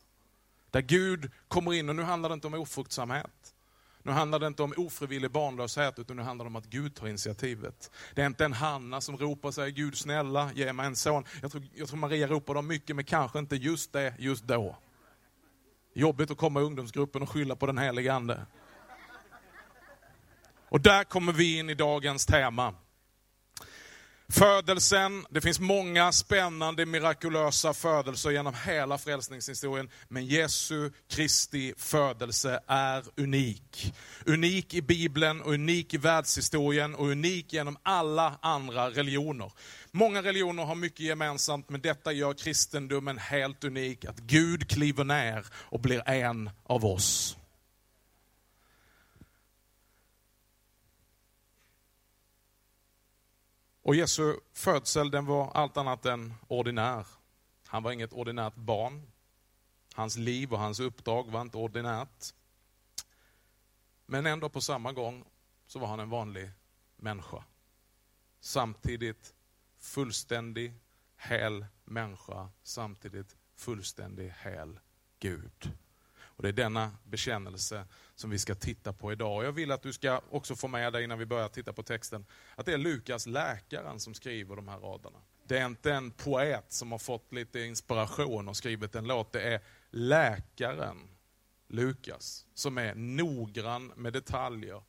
Där 0.70 0.80
Gud 0.80 1.30
kommer 1.48 1.74
in, 1.74 1.88
och 1.88 1.96
nu 1.96 2.02
handlar 2.02 2.28
det 2.28 2.34
inte 2.34 2.46
om 2.46 2.54
ofruktsamhet. 2.54 3.45
Nu 4.06 4.12
handlar 4.12 4.38
det 4.38 4.46
inte 4.46 4.62
om 4.62 4.74
ofrivillig 4.76 5.30
barnlöshet, 5.30 5.98
utan 5.98 6.16
nu 6.16 6.22
handlar 6.22 6.44
det 6.44 6.48
om 6.48 6.56
att 6.56 6.66
Gud 6.66 6.94
tar 6.94 7.06
initiativet. 7.06 7.90
Det 8.14 8.22
är 8.22 8.26
inte 8.26 8.44
en 8.44 8.52
Hanna 8.52 9.00
som 9.00 9.16
ropar 9.16 9.50
sig, 9.50 9.72
Gud 9.72 9.98
snälla, 9.98 10.50
ge 10.54 10.72
mig 10.72 10.86
en 10.86 10.96
son. 10.96 11.24
Jag 11.42 11.50
tror, 11.50 11.64
jag 11.74 11.88
tror 11.88 11.98
Maria 11.98 12.26
ropar 12.26 12.54
dem 12.54 12.66
mycket, 12.66 12.96
men 12.96 13.04
kanske 13.04 13.38
inte 13.38 13.56
just 13.56 13.92
det, 13.92 14.14
just 14.18 14.44
då. 14.44 14.76
Jobbigt 15.94 16.30
att 16.30 16.36
komma 16.36 16.60
i 16.60 16.62
ungdomsgruppen 16.62 17.22
och 17.22 17.30
skylla 17.30 17.56
på 17.56 17.66
den 17.66 17.78
helige 17.78 18.12
Ande. 18.12 18.46
Och 20.68 20.80
där 20.80 21.04
kommer 21.04 21.32
vi 21.32 21.58
in 21.58 21.70
i 21.70 21.74
dagens 21.74 22.26
tema. 22.26 22.74
Födelsen, 24.28 25.26
det 25.30 25.40
finns 25.40 25.60
många 25.60 26.12
spännande 26.12 26.86
mirakulösa 26.86 27.74
födelser 27.74 28.30
genom 28.30 28.54
hela 28.66 28.98
frälsningshistorien. 28.98 29.90
Men 30.08 30.26
Jesu 30.26 30.90
Kristi 31.08 31.74
födelse 31.76 32.60
är 32.66 33.04
unik. 33.16 33.94
Unik 34.26 34.74
i 34.74 34.82
Bibeln, 34.82 35.40
och 35.40 35.52
unik 35.52 35.94
i 35.94 35.96
världshistorien 35.96 36.94
och 36.94 37.06
unik 37.06 37.52
genom 37.52 37.76
alla 37.82 38.38
andra 38.42 38.90
religioner. 38.90 39.52
Många 39.90 40.22
religioner 40.22 40.64
har 40.64 40.74
mycket 40.74 41.00
gemensamt, 41.00 41.70
men 41.70 41.80
detta 41.80 42.12
gör 42.12 42.34
kristendomen 42.34 43.18
helt 43.18 43.64
unik. 43.64 44.04
Att 44.04 44.18
Gud 44.18 44.68
kliver 44.68 45.04
ner 45.04 45.46
och 45.54 45.80
blir 45.80 46.08
en 46.08 46.50
av 46.64 46.84
oss. 46.84 47.36
Och 53.86 53.94
Jesu 53.94 54.36
födsel 54.52 55.10
den 55.10 55.26
var 55.26 55.50
allt 55.50 55.76
annat 55.76 56.06
än 56.06 56.34
ordinär. 56.48 57.06
Han 57.66 57.82
var 57.82 57.92
inget 57.92 58.12
ordinärt 58.12 58.54
barn. 58.54 59.12
Hans 59.94 60.16
liv 60.16 60.52
och 60.52 60.58
hans 60.58 60.80
uppdrag 60.80 61.30
var 61.30 61.40
inte 61.40 61.56
ordinärt. 61.56 62.34
Men 64.06 64.26
ändå 64.26 64.48
på 64.48 64.60
samma 64.60 64.92
gång 64.92 65.24
så 65.66 65.78
var 65.78 65.88
han 65.88 66.00
en 66.00 66.10
vanlig 66.10 66.50
människa. 66.96 67.44
Samtidigt 68.40 69.34
fullständig, 69.78 70.74
hel 71.16 71.66
människa, 71.84 72.48
samtidigt 72.62 73.36
fullständig, 73.54 74.34
hel 74.38 74.78
Gud. 75.18 75.72
Och 76.18 76.42
Det 76.42 76.48
är 76.48 76.52
denna 76.52 76.96
bekännelse 77.04 77.86
som 78.16 78.30
vi 78.30 78.38
ska 78.38 78.54
titta 78.54 78.92
på 78.92 79.12
idag. 79.12 79.44
Jag 79.44 79.52
vill 79.52 79.72
att 79.72 79.82
du 79.82 79.92
ska 79.92 80.20
också 80.30 80.56
få 80.56 80.68
med 80.68 80.92
dig 80.92 81.04
innan 81.04 81.18
vi 81.18 81.26
börjar 81.26 81.48
titta 81.48 81.72
på 81.72 81.82
texten, 81.82 82.26
att 82.54 82.66
det 82.66 82.72
är 82.72 82.78
Lukas, 82.78 83.26
läkaren, 83.26 84.00
som 84.00 84.14
skriver 84.14 84.56
de 84.56 84.68
här 84.68 84.78
raderna. 84.78 85.18
Det 85.46 85.58
är 85.58 85.66
inte 85.66 85.92
en 85.92 86.10
poet 86.10 86.64
som 86.68 86.92
har 86.92 86.98
fått 86.98 87.32
lite 87.32 87.60
inspiration 87.60 88.48
och 88.48 88.56
skrivit 88.56 88.94
en 88.94 89.06
låt. 89.06 89.32
Det 89.32 89.42
är 89.42 89.60
läkaren, 89.90 90.96
Lukas, 91.68 92.46
som 92.54 92.78
är 92.78 92.94
noggrann 92.94 93.92
med 93.96 94.12
detaljer. 94.12 94.82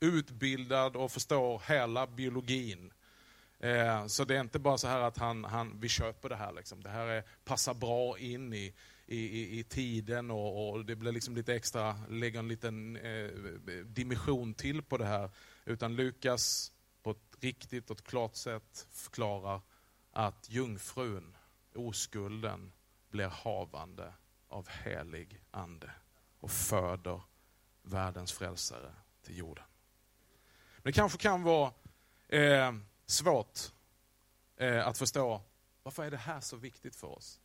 Utbildad 0.00 0.96
och 0.96 1.12
förstår 1.12 1.62
hela 1.68 2.06
biologin. 2.06 2.92
Eh, 3.58 4.06
så 4.06 4.24
det 4.24 4.36
är 4.36 4.40
inte 4.40 4.58
bara 4.58 4.78
så 4.78 4.88
här 4.88 5.00
att 5.00 5.18
han, 5.18 5.44
han, 5.44 5.80
vi 5.80 5.88
köper 5.88 6.28
det 6.28 6.36
här. 6.36 6.52
Liksom. 6.52 6.82
Det 6.82 6.90
här 6.90 7.06
är, 7.06 7.24
passar 7.44 7.74
bra 7.74 8.18
in 8.18 8.54
i, 8.54 8.74
i, 9.06 9.16
i, 9.16 9.58
i 9.58 9.64
tiden 9.64 10.30
och, 10.30 10.70
och, 10.70 10.84
det 10.84 10.96
blir 10.96 11.12
liksom 11.12 11.36
lite 11.36 11.54
extra, 11.54 11.96
lägger 12.08 12.38
en 12.38 12.48
liten 12.48 12.96
eh, 12.96 13.30
dimension 13.84 14.54
till 14.54 14.82
på 14.82 14.96
det 14.96 15.06
här. 15.06 15.30
Utan 15.64 15.96
Lukas 15.96 16.72
på 17.02 17.10
ett 17.10 17.36
riktigt 17.40 17.90
och 17.90 17.98
ett 17.98 18.06
klart 18.06 18.36
sätt 18.36 18.86
förklarar 18.90 19.60
att 20.10 20.50
jungfrun, 20.50 21.36
oskulden, 21.74 22.72
blir 23.10 23.26
havande 23.28 24.12
av 24.48 24.68
helig 24.68 25.42
ande 25.50 25.90
och 26.38 26.50
föder 26.50 27.22
världens 27.82 28.32
frälsare 28.32 28.94
till 29.22 29.38
jorden. 29.38 29.64
Men 30.76 30.82
det 30.82 30.92
kanske 30.92 31.18
kan 31.18 31.42
vara 31.42 31.72
eh, 32.28 32.72
svårt 33.06 33.58
eh, 34.56 34.86
att 34.86 34.98
förstå 34.98 35.42
varför 35.82 36.04
är 36.04 36.10
det 36.10 36.16
här 36.16 36.40
så 36.40 36.56
viktigt 36.56 36.96
för 36.96 37.06
oss? 37.06 37.40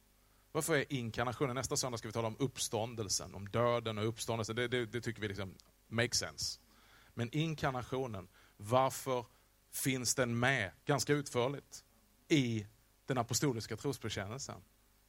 Varför 0.52 0.76
är 0.76 0.94
inkarnationen, 0.94 1.56
nästa 1.56 1.78
söndag 1.78 1.98
ska 1.98 2.08
vi 2.08 2.12
tala 2.12 2.28
om 2.28 2.36
uppståndelsen, 2.40 3.36
om 3.36 3.50
döden 3.50 3.98
och 3.98 4.08
uppståndelsen. 4.08 4.56
Det, 4.56 4.68
det, 4.68 4.86
det 4.86 5.02
tycker 5.02 5.22
vi 5.22 5.28
liksom 5.28 5.56
makes 5.88 6.20
sense. 6.20 6.60
Men 7.14 7.30
inkarnationen, 7.32 8.28
varför 8.58 9.26
finns 9.72 10.16
den 10.16 10.40
med 10.40 10.72
ganska 10.86 11.14
utförligt 11.14 11.84
i 12.28 12.68
den 13.06 13.18
apostoliska 13.18 13.78
trosbekännelsen? 13.78 14.62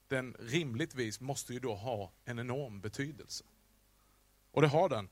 Den 0.08 0.36
rimligtvis 0.38 1.20
måste 1.20 1.52
ju 1.52 1.60
då 1.60 1.74
ha 1.74 2.12
en 2.24 2.38
enorm 2.38 2.80
betydelse. 2.80 3.44
Och 4.52 4.62
det 4.62 4.68
har 4.68 4.88
den. 4.88 5.08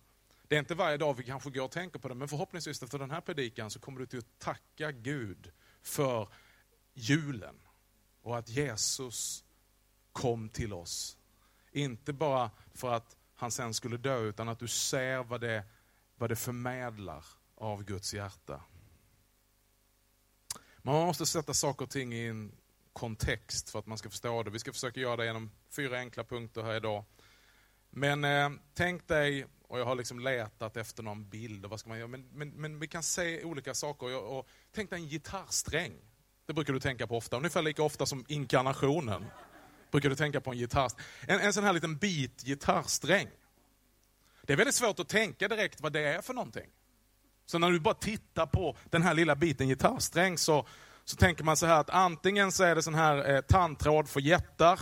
Det 0.49 0.55
är 0.55 0.59
inte 0.59 0.75
varje 0.75 0.97
dag 0.97 1.15
vi 1.15 1.25
kanske 1.25 1.51
går 1.51 1.65
och 1.65 1.71
tänker 1.71 1.99
på 1.99 2.09
det, 2.09 2.15
men 2.15 2.29
förhoppningsvis 2.29 2.83
efter 2.83 2.99
den 2.99 3.11
här 3.11 3.21
predikan 3.21 3.71
så 3.71 3.81
kommer 3.81 4.01
du 4.01 4.07
till 4.07 4.19
att 4.19 4.39
tacka 4.39 4.93
Gud 4.93 5.53
för 5.83 6.29
julen 6.95 7.61
och 8.23 8.39
att 8.39 8.49
Jesus 8.49 9.45
kom 10.19 10.49
till 10.49 10.73
oss. 10.73 11.19
Inte 11.73 12.13
bara 12.13 12.51
för 12.75 12.93
att 12.93 13.17
han 13.35 13.51
sen 13.51 13.75
skulle 13.75 13.97
dö, 13.97 14.21
utan 14.21 14.49
att 14.49 14.59
du 14.59 14.69
ser 14.69 15.23
vad 15.23 15.41
det, 15.41 15.65
vad 16.17 16.31
det 16.31 16.37
förmedlar 16.37 17.25
av 17.55 17.85
Guds 17.85 18.15
hjärta. 18.15 18.63
Man 20.79 21.07
måste 21.07 21.27
sätta 21.27 21.55
saker 21.55 21.85
och 21.85 21.91
ting 21.91 22.15
i 22.15 22.27
en 22.27 22.53
kontext 22.93 23.71
för 23.71 23.79
att 23.79 23.87
man 23.87 23.99
ska 23.99 24.11
förstå 24.11 24.43
det. 24.43 24.51
Vi 24.51 24.59
ska 24.59 24.73
försöka 24.73 25.01
göra 25.01 25.17
det 25.17 25.27
genom 25.27 25.51
fyra 25.71 25.99
enkla 25.99 26.25
punkter 26.25 26.63
här 26.63 26.77
idag. 26.77 27.05
Men 27.91 28.25
eh, 28.25 28.51
tänk 28.75 29.09
dig, 29.09 29.47
och 29.63 29.81
jag 29.81 29.85
har 29.85 29.95
liksom 29.95 30.21
letat 30.21 30.77
efter 30.77 31.03
någon 31.03 31.29
bild, 31.29 31.65
och 31.65 31.71
vad 31.71 31.81
ska 31.81 31.89
man 31.89 31.99
göra? 31.99 32.09
Men, 32.09 32.29
men, 32.33 32.51
men 32.51 32.79
vi 32.79 32.89
kan 32.89 33.03
se 33.03 33.45
olika 33.45 33.75
saker. 33.75 34.17
Och, 34.17 34.39
och, 34.39 34.49
tänk 34.73 34.91
dig 34.91 35.01
en 35.01 35.09
gitarrsträng. 35.09 35.93
Det 36.47 36.53
brukar 36.53 36.73
du 36.73 36.81
tänka 36.81 37.07
på 37.07 37.17
ofta, 37.17 37.37
ungefär 37.37 37.63
lika 37.63 37.83
ofta 37.83 38.07
som 38.07 38.25
inkarnationen 38.29 39.25
brukar 39.91 40.09
du 40.11 40.17
tänka 40.17 40.41
på 40.41 40.51
en 40.51 40.59
gitarr. 40.59 40.91
En, 41.21 41.41
en 41.41 41.53
sån 41.53 41.65
här 41.65 41.73
liten 41.73 41.97
bit 41.97 42.43
gitarrsträng. 42.43 43.29
Det 44.43 44.53
är 44.53 44.57
väldigt 44.57 44.75
svårt 44.75 45.01
att 45.01 45.09
tänka 45.09 45.49
direkt 45.49 45.81
vad 45.81 45.93
det 45.93 46.01
är 46.01 46.23
för 46.23 46.35
någonting. 46.35 46.67
Så 47.47 47.59
när 47.59 47.71
du 47.71 47.81
bara 47.81 47.95
tittar 47.95 48.47
på 48.47 48.77
den 48.91 49.03
här 49.03 49.15
lilla 49.15 49.37
biten 49.37 49.69
gitarrsträng 49.69 50.39
så, 50.39 50.67
så 51.05 51.17
tänker 51.17 51.45
man 51.45 51.57
så 51.57 51.67
här 51.67 51.81
att 51.81 51.91
antingen 51.91 52.53
så 52.53 52.65
är 52.65 52.75
det 52.75 52.83
sån 52.83 52.95
här 52.95 53.35
eh, 53.35 53.41
tandtråd 53.41 54.09
för 54.09 54.21
jättar. 54.21 54.81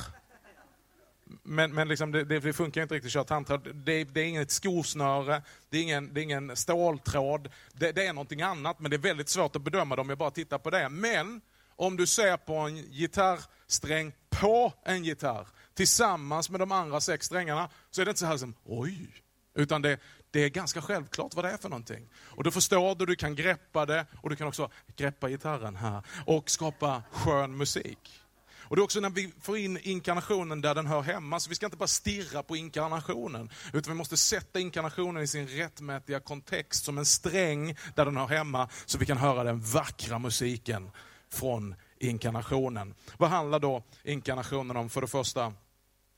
Men, 1.43 1.75
men 1.75 1.89
liksom 1.89 2.13
det, 2.13 2.25
det, 2.25 2.53
funkar 2.53 2.83
inte 2.83 2.95
riktigt 2.95 3.09
att 3.09 3.13
köra 3.13 3.25
tandtråd. 3.25 3.75
Det, 3.75 4.05
det, 4.05 4.21
är 4.21 4.25
inget 4.25 4.51
skosnöre, 4.51 5.43
det 5.71 5.79
är 5.79 5.83
ingen, 5.83 6.15
det 6.15 6.21
är 6.21 6.23
ingen 6.23 6.57
ståltråd. 6.57 7.49
Det, 7.73 7.93
det 7.93 8.07
är 8.07 8.13
någonting 8.13 8.43
annat, 8.43 8.81
men 8.81 8.91
det 8.91 8.97
är 8.97 8.99
väldigt 8.99 9.29
svårt 9.29 9.57
att 9.57 9.63
bedöma 9.63 9.97
det 9.97 10.01
om 10.01 10.09
jag 10.09 10.19
bara 10.19 10.31
tittar 10.31 10.59
på 10.59 10.71
det. 10.71 10.89
Men 10.89 11.41
om 11.77 11.97
du 11.97 12.07
ser 12.07 12.37
på 12.37 12.55
en 12.57 12.77
gitarrsträng 12.77 14.13
på 14.41 14.73
en 14.85 15.05
gitarr 15.05 15.49
tillsammans 15.75 16.51
med 16.51 16.61
de 16.61 16.73
andra 16.73 17.01
sex 17.01 17.27
strängarna 17.27 17.69
så 17.91 18.01
är 18.01 18.05
det 18.05 18.11
inte 18.11 18.21
så 18.21 18.27
här 18.27 18.37
som 18.37 18.55
oj, 18.65 19.23
utan 19.55 19.83
det, 19.83 19.99
det 20.31 20.41
är 20.41 20.49
ganska 20.49 20.83
självklart 20.83 21.35
vad 21.35 21.45
det 21.45 21.51
är 21.51 21.57
för 21.57 21.69
någonting. 21.69 22.09
Och 22.17 22.45
då 22.45 22.51
förstår 22.51 22.95
du, 22.95 23.07
du 23.07 23.17
kan 23.17 23.35
greppa 23.35 23.87
det 23.87 24.07
och 24.23 24.31
du 24.31 24.37
kan 24.37 24.49
också 24.49 24.71
greppa 24.97 25.29
gitarren 25.29 25.77
här 25.77 26.03
och 26.27 26.51
skapa 26.51 27.03
skön 27.11 27.57
musik. 27.57 28.23
Och 28.69 28.77
det 28.77 28.81
är 28.81 28.85
också 28.85 29.01
när 29.01 29.11
vi 29.11 29.33
får 29.41 29.59
in 29.59 29.79
inkarnationen 29.83 30.61
där 30.61 30.75
den 30.75 30.87
hör 30.87 31.03
hemma, 31.03 31.41
så 31.41 31.49
vi 31.49 31.55
ska 31.55 31.67
inte 31.67 31.77
bara 31.77 31.87
stirra 31.87 32.43
på 32.43 32.57
inkarnationen, 32.57 33.51
utan 33.73 33.93
vi 33.93 33.99
måste 33.99 34.17
sätta 34.17 34.61
inkarnationen 34.61 35.23
i 35.23 35.27
sin 35.27 35.49
rättmätiga 35.49 36.21
kontext 36.21 36.85
som 36.85 36.99
en 36.99 37.05
sträng 37.05 37.77
där 37.95 38.05
den 38.05 38.17
hör 38.17 38.27
hemma, 38.27 38.69
så 38.87 38.99
vi 38.99 39.07
kan 39.07 39.17
höra 39.17 39.45
den 39.45 39.61
vackra 39.61 40.19
musiken 40.19 40.91
från 41.33 41.75
inkarnationen. 41.99 42.95
Vad 43.19 43.31
handlar 43.31 43.61
då 43.61 43.83
inkarnationen 44.05 44.77
om? 44.77 44.91
För 44.91 45.01
det 45.01 45.07
första 45.07 45.55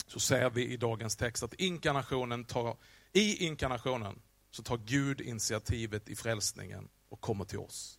så 0.07 0.21
ser 0.21 0.51
vi 0.51 0.67
i 0.67 0.77
dagens 0.77 1.17
text 1.17 1.43
att 1.43 1.55
inkarnationen 1.55 2.45
tar, 2.45 2.77
i 3.13 3.47
inkarnationen 3.47 4.23
så 4.51 4.63
tar 4.63 4.77
Gud 4.77 5.21
initiativet 5.21 6.09
i 6.09 6.17
frälsningen 6.17 6.89
och 7.09 7.21
kommer 7.21 7.45
till 7.45 7.59
oss. 7.59 7.99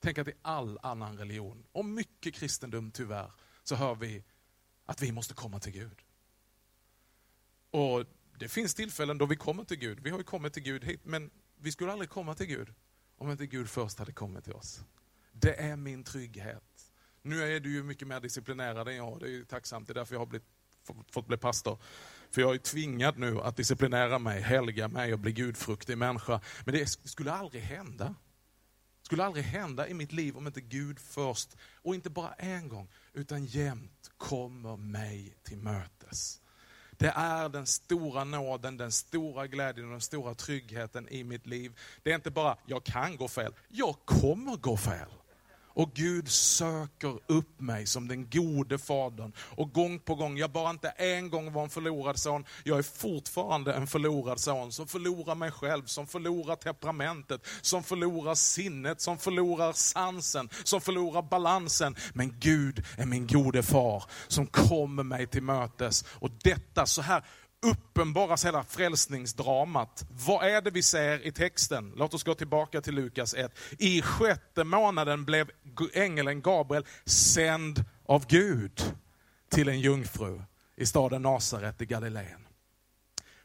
Tänk 0.00 0.18
att 0.18 0.28
i 0.28 0.32
all 0.42 0.78
annan 0.82 1.18
religion, 1.18 1.64
och 1.72 1.84
mycket 1.84 2.34
kristendom 2.34 2.90
tyvärr, 2.90 3.32
så 3.64 3.74
hör 3.74 3.94
vi 3.94 4.24
att 4.86 5.02
vi 5.02 5.12
måste 5.12 5.34
komma 5.34 5.60
till 5.60 5.72
Gud. 5.72 5.98
Och 7.70 8.04
Det 8.38 8.48
finns 8.48 8.74
tillfällen 8.74 9.18
då 9.18 9.26
vi 9.26 9.36
kommer 9.36 9.64
till 9.64 9.78
Gud. 9.78 10.00
Vi 10.00 10.10
har 10.10 10.18
ju 10.18 10.24
kommit 10.24 10.52
till 10.52 10.62
Gud 10.62 10.84
hit, 10.84 11.00
men 11.04 11.30
vi 11.56 11.72
skulle 11.72 11.92
aldrig 11.92 12.10
komma 12.10 12.34
till 12.34 12.46
Gud 12.46 12.74
om 13.16 13.30
inte 13.30 13.46
Gud 13.46 13.70
först 13.70 13.98
hade 13.98 14.12
kommit 14.12 14.44
till 14.44 14.52
oss. 14.52 14.84
Det 15.40 15.54
är 15.54 15.76
min 15.76 16.04
trygghet. 16.04 16.62
Nu 17.22 17.42
är 17.42 17.60
du 17.60 17.72
ju 17.72 17.82
mycket 17.82 18.08
mer 18.08 18.20
disciplinerad 18.20 18.88
än 18.88 18.96
jag, 18.96 19.20
det 19.20 19.26
är 19.26 19.30
ju 19.30 19.44
tacksamt, 19.44 19.86
det 19.86 19.92
är 19.92 19.94
därför 19.94 20.14
jag 20.14 20.20
har 20.20 20.26
blivit, 20.26 20.48
fått 21.10 21.26
bli 21.26 21.36
pastor. 21.36 21.78
För 22.30 22.40
jag 22.40 22.54
är 22.54 22.58
tvingad 22.58 23.18
nu 23.18 23.40
att 23.40 23.56
disciplinera 23.56 24.18
mig, 24.18 24.40
helga 24.40 24.88
mig 24.88 25.12
och 25.12 25.18
bli 25.18 25.32
gudfruktig 25.32 25.98
människa. 25.98 26.40
Men 26.64 26.74
det 26.74 26.86
skulle 26.86 27.32
aldrig 27.32 27.62
hända. 27.62 28.04
Det 29.00 29.04
skulle 29.04 29.24
aldrig 29.24 29.44
hända 29.44 29.88
i 29.88 29.94
mitt 29.94 30.12
liv 30.12 30.36
om 30.36 30.46
inte 30.46 30.60
Gud 30.60 30.98
först, 30.98 31.56
och 31.74 31.94
inte 31.94 32.10
bara 32.10 32.32
en 32.32 32.68
gång, 32.68 32.88
utan 33.12 33.44
jämt 33.44 34.10
kommer 34.16 34.76
mig 34.76 35.36
till 35.42 35.58
mötes. 35.58 36.40
Det 36.90 37.12
är 37.16 37.48
den 37.48 37.66
stora 37.66 38.24
nåden, 38.24 38.76
den 38.76 38.92
stora 38.92 39.46
glädjen 39.46 39.86
och 39.86 39.92
den 39.92 40.00
stora 40.00 40.34
tryggheten 40.34 41.08
i 41.08 41.24
mitt 41.24 41.46
liv. 41.46 41.78
Det 42.02 42.10
är 42.10 42.14
inte 42.14 42.30
bara, 42.30 42.56
jag 42.66 42.84
kan 42.84 43.16
gå 43.16 43.28
fel, 43.28 43.54
jag 43.68 43.96
kommer 44.04 44.56
gå 44.56 44.76
fel. 44.76 45.10
Och 45.80 45.92
Gud 45.94 46.28
söker 46.28 47.18
upp 47.26 47.60
mig 47.60 47.86
som 47.86 48.08
den 48.08 48.30
gode 48.30 48.78
fadern. 48.78 49.32
Och 49.38 49.72
gång 49.72 49.98
på 49.98 50.14
gång, 50.14 50.38
jag 50.38 50.50
bara 50.50 50.70
inte 50.70 50.88
en 50.88 51.30
gång 51.30 51.52
var 51.52 51.62
en 51.62 51.70
förlorad 51.70 52.18
son, 52.18 52.44
jag 52.64 52.78
är 52.78 52.82
fortfarande 52.82 53.72
en 53.74 53.86
förlorad 53.86 54.40
son 54.40 54.72
som 54.72 54.86
förlorar 54.86 55.34
mig 55.34 55.50
själv, 55.50 55.84
som 55.84 56.06
förlorar 56.06 56.56
temperamentet, 56.56 57.46
som 57.60 57.82
förlorar 57.82 58.34
sinnet, 58.34 59.00
som 59.00 59.18
förlorar 59.18 59.72
sansen, 59.72 60.48
som 60.64 60.80
förlorar 60.80 61.22
balansen. 61.22 61.96
Men 62.12 62.38
Gud 62.38 62.84
är 62.96 63.06
min 63.06 63.26
gode 63.26 63.62
far 63.62 64.04
som 64.28 64.46
kommer 64.46 65.02
mig 65.02 65.26
till 65.26 65.42
mötes. 65.42 66.04
Och 66.08 66.30
detta, 66.42 66.86
så 66.86 67.02
här 67.02 67.24
uppenbaras 67.62 68.44
hela 68.44 68.64
frälsningsdramat. 68.64 70.06
Vad 70.10 70.46
är 70.46 70.60
det 70.60 70.70
vi 70.70 70.82
ser 70.82 71.26
i 71.26 71.32
texten? 71.32 71.92
Låt 71.96 72.14
oss 72.14 72.24
gå 72.24 72.34
tillbaka 72.34 72.80
till 72.80 72.94
Lukas 72.94 73.34
1. 73.34 73.58
I 73.78 74.02
sjätte 74.02 74.64
månaden 74.64 75.24
blev 75.24 75.50
ängeln 75.92 76.42
Gabriel 76.42 76.86
sänd 77.04 77.84
av 78.06 78.26
Gud 78.26 78.94
till 79.50 79.68
en 79.68 79.80
jungfru 79.80 80.42
i 80.76 80.86
staden 80.86 81.22
Nasaret 81.22 81.82
i 81.82 81.86
Galileen. 81.86 82.46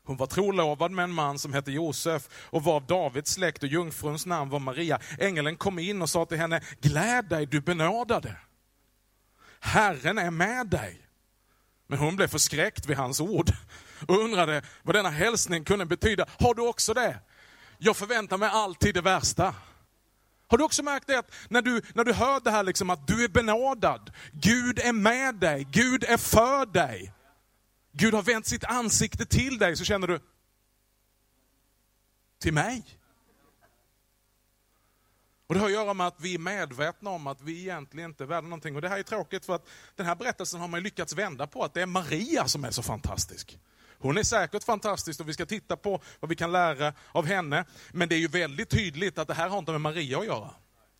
Hon 0.03 0.17
var 0.17 0.27
trolovad 0.27 0.91
med 0.91 1.03
en 1.03 1.13
man 1.13 1.39
som 1.39 1.53
hette 1.53 1.71
Josef 1.71 2.29
och 2.33 2.63
var 2.63 2.75
av 2.75 2.85
Davids 2.85 3.31
släkt 3.31 3.63
och 3.63 3.69
jungfruns 3.69 4.25
namn 4.25 4.49
var 4.49 4.59
Maria. 4.59 4.99
Ängeln 5.19 5.57
kom 5.57 5.79
in 5.79 6.01
och 6.01 6.09
sa 6.09 6.25
till 6.25 6.37
henne, 6.37 6.61
gläd 6.81 7.25
dig 7.25 7.45
du 7.45 7.61
benådade. 7.61 8.37
Herren 9.59 10.17
är 10.17 10.31
med 10.31 10.67
dig. 10.67 11.01
Men 11.87 11.99
hon 11.99 12.15
blev 12.15 12.27
förskräckt 12.27 12.85
vid 12.85 12.97
hans 12.97 13.21
ord 13.21 13.51
och 14.07 14.23
undrade 14.23 14.61
vad 14.83 14.95
denna 14.95 15.09
hälsning 15.09 15.63
kunde 15.63 15.85
betyda. 15.85 16.25
Har 16.39 16.53
du 16.53 16.67
också 16.67 16.93
det? 16.93 17.19
Jag 17.77 17.97
förväntar 17.97 18.37
mig 18.37 18.49
alltid 18.49 18.93
det 18.93 19.01
värsta. 19.01 19.55
Har 20.47 20.57
du 20.57 20.63
också 20.63 20.83
märkt 20.83 21.07
det 21.07 21.19
att 21.19 21.31
när 21.49 21.61
du, 21.61 21.81
när 21.93 22.03
du 22.03 22.13
hör 22.13 22.39
det 22.39 22.51
här 22.51 22.63
liksom 22.63 22.89
att 22.89 23.07
du 23.07 23.23
är 23.23 23.27
benådad, 23.27 24.11
Gud 24.31 24.79
är 24.79 24.93
med 24.93 25.35
dig, 25.35 25.67
Gud 25.71 26.03
är 26.03 26.17
för 26.17 26.65
dig. 26.65 27.13
Gud 27.91 28.13
har 28.13 28.21
vänt 28.21 28.45
sitt 28.45 28.63
ansikte 28.63 29.25
till 29.25 29.57
dig, 29.57 29.75
så 29.75 29.83
känner 29.83 30.07
du, 30.07 30.19
till 32.39 32.53
mig? 32.53 32.83
Och 35.47 35.53
Det 35.53 35.59
har 35.59 35.67
att 35.67 35.73
göra 35.73 35.93
med 35.93 36.07
att 36.07 36.19
vi 36.19 36.35
är 36.35 36.39
medvetna 36.39 37.09
om 37.09 37.27
att 37.27 37.41
vi 37.41 37.59
egentligen 37.61 38.09
inte 38.09 38.23
är 38.23 38.27
värda 38.27 38.47
någonting. 38.47 38.75
Och 38.75 38.81
Det 38.81 38.89
här 38.89 38.99
är 38.99 39.03
tråkigt 39.03 39.45
för 39.45 39.55
att 39.55 39.67
den 39.95 40.05
här 40.05 40.15
berättelsen 40.15 40.59
har 40.59 40.67
man 40.67 40.83
lyckats 40.83 41.13
vända 41.13 41.47
på, 41.47 41.63
att 41.63 41.73
det 41.73 41.81
är 41.81 41.85
Maria 41.85 42.47
som 42.47 42.65
är 42.65 42.71
så 42.71 42.83
fantastisk. 42.83 43.59
Hon 43.99 44.17
är 44.17 44.23
säkert 44.23 44.63
fantastisk 44.63 45.19
och 45.19 45.29
vi 45.29 45.33
ska 45.33 45.45
titta 45.45 45.77
på 45.77 46.01
vad 46.19 46.29
vi 46.29 46.35
kan 46.35 46.51
lära 46.51 46.93
av 47.11 47.25
henne. 47.25 47.65
Men 47.91 48.09
det 48.09 48.15
är 48.15 48.19
ju 48.19 48.27
väldigt 48.27 48.69
tydligt 48.69 49.17
att 49.17 49.27
det 49.27 49.33
här 49.33 49.49
har 49.49 49.59
inte 49.59 49.71
med 49.71 49.81
Maria 49.81 50.19
att 50.19 50.25
göra. 50.25 50.51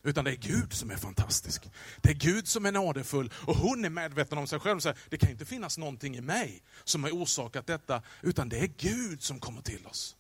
Utan 0.04 0.25
det 0.25 0.32
är 0.32 0.36
Gud 0.36 0.74
som 0.74 0.92
är 0.92 0.96
fantastisk. 0.96 1.70
Det 2.02 2.10
är 2.10 2.14
Gud 2.14 2.48
som 2.48 2.66
är 2.66 2.72
nådefull 2.72 3.34
och 3.36 3.56
hon 3.56 3.86
är 3.86 3.90
medveten 3.90 4.38
om 4.38 4.48
sig 4.48 4.60
själv. 4.60 4.80
Så 4.80 4.94
det 5.10 5.18
kan 5.18 5.30
inte 5.30 5.46
finnas 5.46 5.78
någonting 5.78 6.16
i 6.16 6.22
mig 6.22 6.64
som 6.84 7.04
har 7.04 7.12
orsakat 7.12 7.68
detta, 7.68 8.02
utan 8.22 8.50
det 8.50 8.60
är 8.60 8.68
Gud 8.68 9.24
som 9.24 9.40
kommer 9.40 9.62
till 9.62 9.86
oss. 9.88 10.16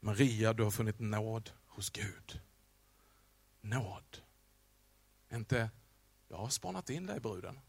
Maria, 0.00 0.52
du 0.52 0.62
har 0.62 0.70
funnit 0.70 1.00
nåd 1.00 1.50
hos 1.66 1.90
Gud. 1.90 2.40
Nåd. 3.60 4.18
Inte, 5.32 5.70
jag 6.28 6.36
har 6.36 6.48
spanat 6.48 6.90
in 6.90 7.06
dig 7.06 7.20
bruden. 7.20 7.60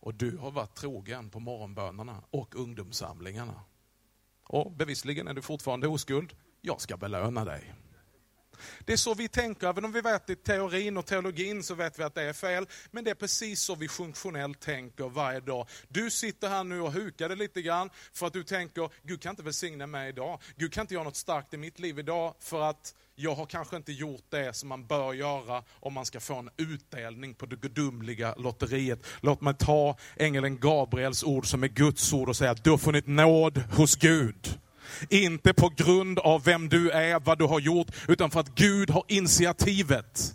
Och 0.00 0.14
du 0.14 0.36
har 0.36 0.50
varit 0.50 0.74
trogen 0.74 1.30
på 1.30 1.40
morgonbönerna 1.40 2.24
och 2.30 2.56
ungdomssamlingarna. 2.56 3.60
Och 4.46 4.72
bevisligen 4.72 5.28
är 5.28 5.34
du 5.34 5.42
fortfarande 5.42 5.88
oskuld. 5.88 6.36
Jag 6.60 6.80
ska 6.80 6.96
belöna 6.96 7.44
dig. 7.44 7.74
Det 8.84 8.92
är 8.92 8.96
så 8.96 9.14
vi 9.14 9.28
tänker, 9.28 9.68
även 9.68 9.84
om 9.84 9.92
vi 9.92 10.00
vet 10.00 10.30
i 10.30 10.36
teorin 10.36 10.96
och 10.96 11.06
teologin 11.06 11.62
så 11.62 11.74
vet 11.74 11.98
vi 11.98 12.02
att 12.02 12.14
det 12.14 12.22
är 12.22 12.32
fel. 12.32 12.66
Men 12.90 13.04
det 13.04 13.10
är 13.10 13.14
precis 13.14 13.60
så 13.60 13.74
vi 13.74 13.88
funktionellt 13.88 14.60
tänker 14.60 15.08
varje 15.08 15.40
dag. 15.40 15.68
Du 15.88 16.10
sitter 16.10 16.48
här 16.48 16.64
nu 16.64 16.80
och 16.80 16.92
hukar 16.92 17.28
dig 17.28 17.38
lite 17.38 17.62
grann 17.62 17.90
för 18.12 18.26
att 18.26 18.32
du 18.32 18.44
tänker, 18.44 18.90
Gud 19.02 19.22
kan 19.22 19.30
inte 19.30 19.42
välsigna 19.42 19.86
mig 19.86 20.08
idag. 20.08 20.42
Gud 20.56 20.72
kan 20.72 20.80
inte 20.82 20.94
göra 20.94 21.04
något 21.04 21.16
starkt 21.16 21.54
i 21.54 21.56
mitt 21.56 21.78
liv 21.78 21.98
idag 21.98 22.34
för 22.40 22.60
att 22.62 22.94
jag 23.14 23.34
har 23.34 23.46
kanske 23.46 23.76
inte 23.76 23.92
gjort 23.92 24.24
det 24.28 24.56
som 24.56 24.68
man 24.68 24.86
bör 24.86 25.12
göra 25.12 25.62
om 25.80 25.92
man 25.92 26.06
ska 26.06 26.20
få 26.20 26.34
en 26.34 26.50
utdelning 26.56 27.34
på 27.34 27.46
det 27.46 27.56
gudomliga 27.56 28.34
lotteriet. 28.34 29.06
Låt 29.20 29.40
mig 29.40 29.54
ta 29.58 29.96
ängeln 30.16 30.58
Gabriels 30.60 31.24
ord 31.24 31.46
som 31.46 31.62
är 31.62 31.68
Guds 31.68 32.12
ord 32.12 32.28
och 32.28 32.36
säga 32.36 32.50
att 32.50 32.64
du 32.64 32.70
har 32.70 32.78
funnit 32.78 33.06
nåd 33.06 33.62
hos 33.72 33.96
Gud. 33.96 34.58
Inte 35.08 35.54
på 35.54 35.68
grund 35.68 36.18
av 36.18 36.44
vem 36.44 36.68
du 36.68 36.90
är, 36.90 37.20
vad 37.20 37.38
du 37.38 37.44
har 37.44 37.60
gjort, 37.60 37.88
utan 38.08 38.30
för 38.30 38.40
att 38.40 38.54
Gud 38.54 38.90
har 38.90 39.04
initiativet. 39.08 40.34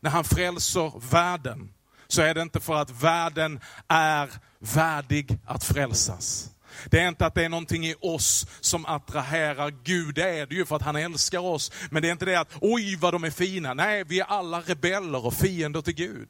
När 0.00 0.10
han 0.10 0.24
frälser 0.24 1.10
världen, 1.10 1.74
så 2.06 2.22
är 2.22 2.34
det 2.34 2.42
inte 2.42 2.60
för 2.60 2.74
att 2.74 3.02
världen 3.02 3.60
är 3.88 4.30
värdig 4.58 5.38
att 5.44 5.64
frälsas. 5.64 6.50
Det 6.90 7.00
är 7.00 7.08
inte 7.08 7.26
att 7.26 7.34
det 7.34 7.44
är 7.44 7.48
någonting 7.48 7.86
i 7.86 7.94
oss 8.00 8.46
som 8.60 8.86
attraherar 8.86 9.70
Gud, 9.84 10.14
det 10.14 10.38
är 10.38 10.46
det 10.46 10.54
ju 10.54 10.66
för 10.66 10.76
att 10.76 10.82
han 10.82 10.96
älskar 10.96 11.38
oss. 11.38 11.72
Men 11.90 12.02
det 12.02 12.08
är 12.08 12.12
inte 12.12 12.24
det 12.24 12.40
att, 12.40 12.52
oj 12.60 12.96
vad 12.96 13.14
de 13.14 13.24
är 13.24 13.30
fina. 13.30 13.74
Nej, 13.74 14.04
vi 14.04 14.20
är 14.20 14.24
alla 14.24 14.60
rebeller 14.60 15.26
och 15.26 15.34
fiender 15.34 15.80
till 15.80 15.94
Gud. 15.94 16.28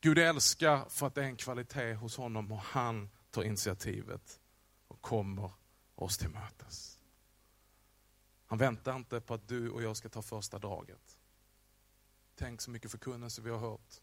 Gud 0.00 0.18
älskar 0.18 0.84
för 0.90 1.06
att 1.06 1.14
det 1.14 1.20
är 1.20 1.26
en 1.26 1.36
kvalitet 1.36 1.94
hos 1.94 2.16
honom 2.16 2.52
och 2.52 2.62
han 2.64 3.08
tar 3.30 3.42
initiativet 3.42 4.22
och 4.88 5.02
kommer 5.02 5.50
oss 5.94 6.18
till 6.18 6.30
mötes. 6.30 7.00
Han 8.46 8.58
väntar 8.58 8.96
inte 8.96 9.20
på 9.20 9.34
att 9.34 9.48
du 9.48 9.70
och 9.70 9.82
jag 9.82 9.96
ska 9.96 10.08
ta 10.08 10.22
första 10.22 10.58
draget. 10.58 11.18
Tänk 12.34 12.60
så 12.60 12.70
mycket 12.70 12.90
förkunnelse 12.90 13.42
vi 13.42 13.50
har 13.50 13.58
hört. 13.58 14.02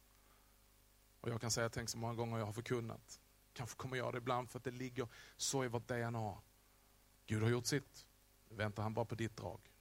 Och 1.22 1.30
jag 1.30 1.42
kan 1.42 1.52
säga, 1.52 1.70
tänk 1.70 1.90
så 1.90 1.98
många 1.98 2.14
gånger 2.14 2.38
jag 2.38 2.46
har 2.46 2.54
förkunnat. 2.54 3.22
Kanske 3.54 3.76
kommer 3.76 3.98
jag 3.98 4.14
det 4.14 4.18
ibland 4.18 4.50
för 4.50 4.58
att 4.58 4.64
det 4.64 4.72
ligger 4.72 5.08
så 5.38 5.66
i 5.66 5.68
vårt 5.68 5.88
DNA. 5.88 6.42
Gud 7.26 7.44
har 7.44 7.50
gjort 7.50 7.66
sitt. 7.66 8.08
Nu 8.50 8.56
väntar 8.56 8.84
han 8.84 8.94
bara 8.94 9.06
på 9.06 9.16
ditt 9.16 9.38
drag. 9.38 9.72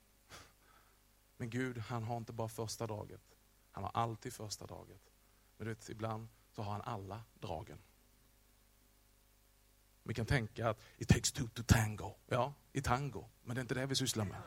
Men 1.37 1.51
Gud, 1.51 1.79
han 1.79 2.03
har 2.03 2.17
inte 2.17 2.33
bara 2.33 2.49
första 2.49 2.87
draget. 2.87 3.37
Han 3.71 3.85
har 3.85 3.91
alltid 3.91 4.33
första 4.33 4.67
draget. 4.67 5.13
Men 5.57 5.67
du 5.67 5.75
vet, 5.75 5.89
ibland 5.89 6.29
så 6.51 6.63
har 6.63 6.73
han 6.73 6.83
alla 6.83 7.25
dragen. 7.35 7.79
Vi 10.03 10.15
kan 10.15 10.27
tänka 10.27 10.69
att 10.69 10.81
it 10.99 11.09
takes 11.09 11.33
two 11.33 11.49
to 11.55 11.63
tango. 11.67 12.15
Ja, 12.27 12.55
i 12.73 12.83
tango. 12.83 13.29
Men 13.43 13.55
det 13.55 13.61
är 13.61 13.63
inte 13.63 13.75
det 13.75 13.87
vi 13.87 13.95
sysslar 13.95 14.25
med. 14.25 14.43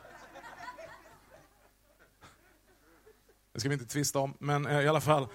Det 3.52 3.60
ska 3.60 3.68
vi 3.68 3.72
inte 3.72 3.86
tvista 3.86 4.18
om, 4.18 4.36
men 4.40 4.66
eh, 4.66 4.80
i 4.80 4.88
alla 4.88 5.00
fall. 5.00 5.28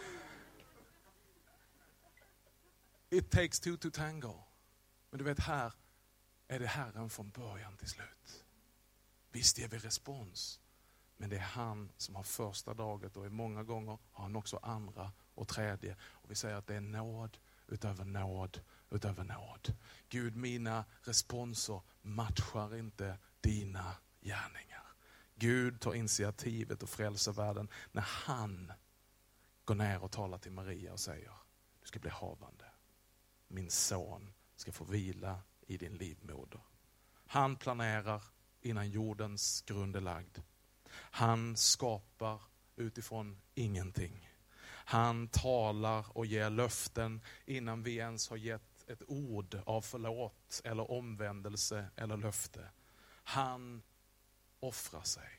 It 3.09 3.31
takes 3.31 3.59
two 3.59 3.77
to 3.77 3.89
tango. 3.91 4.43
Men 5.09 5.17
du 5.17 5.23
vet, 5.23 5.39
här 5.39 5.73
är 6.47 6.59
det 6.59 6.67
Herren 6.67 7.09
från 7.09 7.29
början 7.29 7.77
till 7.77 7.89
slut. 7.89 8.45
Visst 9.31 9.57
ger 9.57 9.67
vi 9.67 9.77
respons, 9.77 10.59
men 11.17 11.29
det 11.29 11.35
är 11.35 11.39
han 11.39 11.91
som 11.97 12.15
har 12.15 12.23
första 12.23 12.73
draget 12.73 13.17
och 13.17 13.31
många 13.31 13.63
gånger 13.63 13.97
har 14.11 14.23
han 14.23 14.35
också 14.35 14.57
andra 14.57 15.11
och 15.35 15.47
tredje. 15.47 15.95
Och 16.01 16.31
vi 16.31 16.35
säger 16.35 16.55
att 16.55 16.67
det 16.67 16.75
är 16.75 16.81
nåd 16.81 17.37
utöver 17.67 18.05
nåd 18.05 18.61
utöver 18.91 19.23
nåd. 19.23 19.77
Gud, 20.09 20.35
mina 20.35 20.85
responser 21.03 21.81
matchar 22.01 22.75
inte 22.75 23.17
dina 23.41 23.95
gärningar. 24.21 24.83
Gud 25.35 25.81
tar 25.81 25.93
initiativet 25.93 26.83
och 26.83 26.89
frälser 26.89 27.31
världen 27.31 27.69
när 27.91 28.01
han 28.01 28.71
går 29.65 29.75
ner 29.75 30.03
och 30.03 30.11
talar 30.11 30.37
till 30.37 30.51
Maria 30.51 30.93
och 30.93 30.99
säger, 30.99 31.33
du 31.81 31.87
ska 31.87 31.99
bli 31.99 32.09
havande. 32.09 32.65
Min 33.47 33.69
son 33.69 34.33
ska 34.55 34.71
få 34.71 34.83
vila 34.83 35.39
i 35.67 35.77
din 35.77 35.97
livmoder. 35.97 36.61
Han 37.25 37.55
planerar 37.55 38.23
innan 38.61 38.89
jordens 38.89 39.61
grund 39.61 39.95
är 39.95 40.01
lagd. 40.01 40.37
Han 40.91 41.57
skapar 41.57 42.41
utifrån 42.75 43.41
ingenting. 43.55 44.29
Han 44.65 45.27
talar 45.27 46.17
och 46.17 46.25
ger 46.25 46.49
löften 46.49 47.21
innan 47.45 47.83
vi 47.83 47.95
ens 47.95 48.29
har 48.29 48.37
gett 48.37 48.68
ett 48.89 49.03
ord 49.07 49.61
av 49.65 49.81
förlåt 49.81 50.61
eller 50.63 50.91
omvändelse 50.91 51.89
eller 51.95 52.17
löfte. 52.17 52.71
Han 53.23 53.81
offrar 54.59 55.03
sig. 55.03 55.29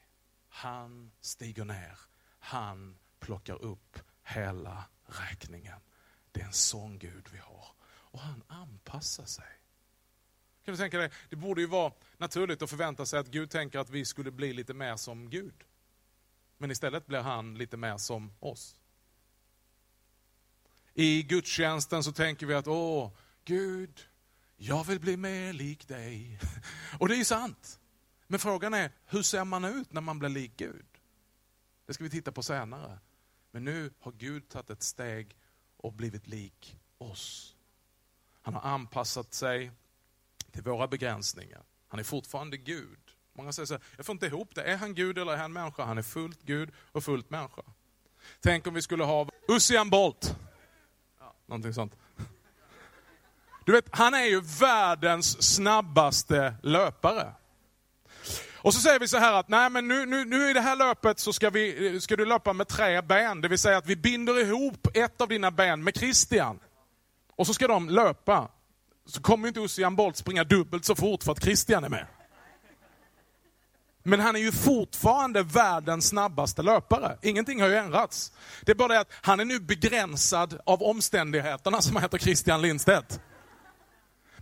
Han 0.48 1.12
stiger 1.20 1.64
ner. 1.64 1.98
Han 2.38 2.98
plockar 3.18 3.62
upp 3.62 3.98
hela 4.22 4.84
räkningen. 5.04 5.80
Det 6.32 6.40
är 6.40 6.46
en 6.46 6.52
sån 6.52 6.98
Gud 6.98 7.28
vi 7.32 7.38
har. 7.38 7.66
Och 7.82 8.20
han 8.20 8.42
anpassar 8.46 9.24
sig. 9.24 9.60
Kan 10.64 10.74
du 10.74 10.78
tänka 10.78 10.98
dig, 10.98 11.10
det 11.28 11.36
borde 11.36 11.60
ju 11.60 11.66
vara 11.66 11.92
naturligt 12.16 12.62
att 12.62 12.70
förvänta 12.70 13.06
sig 13.06 13.20
att 13.20 13.28
Gud 13.28 13.50
tänker 13.50 13.78
att 13.78 13.90
vi 13.90 14.04
skulle 14.04 14.30
bli 14.30 14.52
lite 14.52 14.74
mer 14.74 14.96
som 14.96 15.30
Gud. 15.30 15.64
Men 16.58 16.70
istället 16.70 17.06
blir 17.06 17.20
han 17.20 17.58
lite 17.58 17.76
mer 17.76 17.96
som 17.96 18.32
oss. 18.40 18.80
I 20.94 21.22
gudstjänsten 21.22 22.04
så 22.04 22.12
tänker 22.12 22.46
vi 22.46 22.54
att, 22.54 22.66
åh, 22.66 23.10
Gud, 23.50 24.00
jag 24.56 24.84
vill 24.84 25.00
bli 25.00 25.16
mer 25.16 25.52
lik 25.52 25.88
dig. 25.88 26.38
Och 26.98 27.08
det 27.08 27.14
är 27.14 27.18
ju 27.18 27.24
sant. 27.24 27.80
Men 28.26 28.38
frågan 28.38 28.74
är, 28.74 28.92
hur 29.06 29.22
ser 29.22 29.44
man 29.44 29.64
ut 29.64 29.92
när 29.92 30.00
man 30.00 30.18
blir 30.18 30.28
lik 30.28 30.52
Gud? 30.56 30.86
Det 31.86 31.94
ska 31.94 32.04
vi 32.04 32.10
titta 32.10 32.32
på 32.32 32.42
senare. 32.42 32.98
Men 33.50 33.64
nu 33.64 33.92
har 34.00 34.12
Gud 34.12 34.48
tagit 34.48 34.70
ett 34.70 34.82
steg 34.82 35.36
och 35.76 35.92
blivit 35.92 36.26
lik 36.26 36.76
oss. 36.98 37.56
Han 38.42 38.54
har 38.54 38.70
anpassat 38.70 39.34
sig 39.34 39.72
till 40.50 40.62
våra 40.62 40.88
begränsningar. 40.88 41.62
Han 41.88 42.00
är 42.00 42.04
fortfarande 42.04 42.56
Gud. 42.56 43.00
Många 43.32 43.52
säger 43.52 43.66
så 43.66 43.74
här, 43.74 43.82
jag 43.96 44.06
får 44.06 44.12
inte 44.12 44.26
ihop 44.26 44.54
det. 44.54 44.62
Är 44.62 44.76
han 44.76 44.94
Gud 44.94 45.18
eller 45.18 45.32
är 45.32 45.36
han 45.36 45.52
människa? 45.52 45.84
Han 45.84 45.98
är 45.98 46.02
fullt 46.02 46.42
Gud 46.42 46.70
och 46.92 47.04
fullt 47.04 47.30
människa. 47.30 47.62
Tänk 48.40 48.66
om 48.66 48.74
vi 48.74 48.82
skulle 48.82 49.04
ha 49.04 49.28
Usain 49.48 49.90
Bolt. 49.90 50.36
Ja, 51.18 51.34
någonting 51.46 51.74
sånt. 51.74 51.96
Du 53.70 53.74
vet, 53.74 53.88
han 53.90 54.14
är 54.14 54.24
ju 54.24 54.40
världens 54.40 55.54
snabbaste 55.54 56.54
löpare. 56.62 57.32
Och 58.54 58.74
så 58.74 58.80
säger 58.80 59.00
vi 59.00 59.08
så 59.08 59.18
här 59.18 59.32
att, 59.32 59.48
nej 59.48 59.70
men 59.70 59.88
nu, 59.88 60.06
nu, 60.06 60.24
nu 60.24 60.50
i 60.50 60.52
det 60.52 60.60
här 60.60 60.76
löpet 60.76 61.18
så 61.18 61.32
ska, 61.32 61.50
vi, 61.50 62.00
ska 62.00 62.16
du 62.16 62.26
löpa 62.26 62.52
med 62.52 62.68
tre 62.68 63.00
ben. 63.00 63.40
Det 63.40 63.48
vill 63.48 63.58
säga 63.58 63.78
att 63.78 63.86
vi 63.86 63.96
binder 63.96 64.40
ihop 64.40 64.86
ett 64.94 65.20
av 65.20 65.28
dina 65.28 65.50
ben 65.50 65.84
med 65.84 65.96
Christian. 65.96 66.58
Och 67.36 67.46
så 67.46 67.54
ska 67.54 67.68
de 67.68 67.88
löpa. 67.88 68.48
Så 69.06 69.22
kommer 69.22 69.48
inte 69.48 69.60
Usain 69.60 69.96
Bolt 69.96 70.16
springa 70.16 70.44
dubbelt 70.44 70.84
så 70.84 70.94
fort 70.94 71.22
för 71.22 71.32
att 71.32 71.42
Christian 71.42 71.84
är 71.84 71.88
med. 71.88 72.06
Men 74.02 74.20
han 74.20 74.36
är 74.36 74.40
ju 74.40 74.52
fortfarande 74.52 75.42
världens 75.42 76.08
snabbaste 76.08 76.62
löpare. 76.62 77.18
Ingenting 77.22 77.60
har 77.60 77.68
ju 77.68 77.74
ändrats. 77.74 78.32
Det 78.62 78.72
är 78.72 78.76
bara 78.76 78.88
det 78.88 79.00
att 79.00 79.12
han 79.12 79.40
är 79.40 79.44
nu 79.44 79.60
begränsad 79.60 80.60
av 80.66 80.82
omständigheterna 80.82 81.82
som 81.82 81.96
heter 81.96 82.18
Christian 82.18 82.62
Lindstedt. 82.62 83.20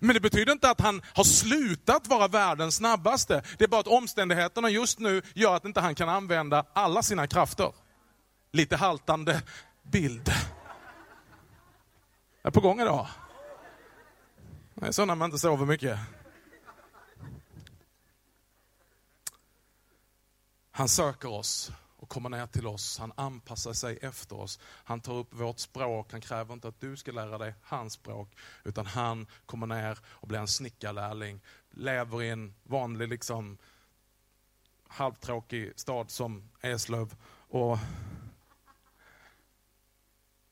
Men 0.01 0.15
det 0.15 0.21
betyder 0.21 0.53
inte 0.53 0.71
att 0.71 0.81
han 0.81 1.03
har 1.15 1.25
slutat 1.25 2.07
vara 2.07 2.29
världens 2.29 2.77
snabbaste. 2.77 3.43
Det 3.59 3.65
är 3.65 3.69
bara 3.69 3.81
att 3.81 3.87
omständigheterna 3.87 4.71
just 4.71 4.99
nu 4.99 5.23
gör 5.35 5.57
att 5.57 5.65
inte 5.65 5.81
han 5.81 5.95
kan 5.95 6.09
använda 6.09 6.67
alla 6.73 7.03
sina 7.03 7.27
krafter. 7.27 7.73
Lite 8.53 8.77
haltande 8.77 9.43
bild. 9.83 10.29
Jag 12.43 12.51
är 12.51 12.51
på 12.51 12.61
gång 12.61 12.81
idag. 12.81 13.07
Det 14.75 14.87
är 14.87 14.93
så 14.93 15.05
när 15.05 15.15
man 15.15 15.27
inte 15.27 15.39
sover 15.39 15.67
mycket. 15.67 15.99
Han 20.71 20.89
söker 20.89 21.29
oss 21.29 21.73
och 22.09 22.13
kommer 22.13 22.29
ner 22.29 22.47
till 22.47 22.67
oss. 22.67 22.99
Han 22.99 23.13
anpassar 23.17 23.73
sig 23.73 23.99
efter 24.03 24.37
oss. 24.37 24.59
Han 24.63 25.01
tar 25.01 25.15
upp 25.15 25.35
vårt 25.35 25.59
språk. 25.59 26.13
Han 26.13 26.21
kräver 26.21 26.55
inte 26.55 26.69
att 26.69 26.81
du 26.81 26.97
ska 26.97 27.13
lära 27.13 27.39
dig 27.39 27.55
hans 27.63 27.93
språk, 27.93 28.37
utan 28.65 28.87
han 28.87 29.27
kommer 29.47 29.67
ner 29.67 29.99
och 30.07 30.29
blir 30.29 30.39
en 30.39 30.49
snickarlärling. 30.49 31.41
Lever 31.71 32.23
i 32.23 32.31
en 32.31 32.55
vanlig, 32.63 33.09
liksom, 33.09 33.59
halvtråkig 34.89 35.73
stad 35.81 36.11
som 36.11 36.51
Eslöv 36.61 37.17
och 37.49 37.79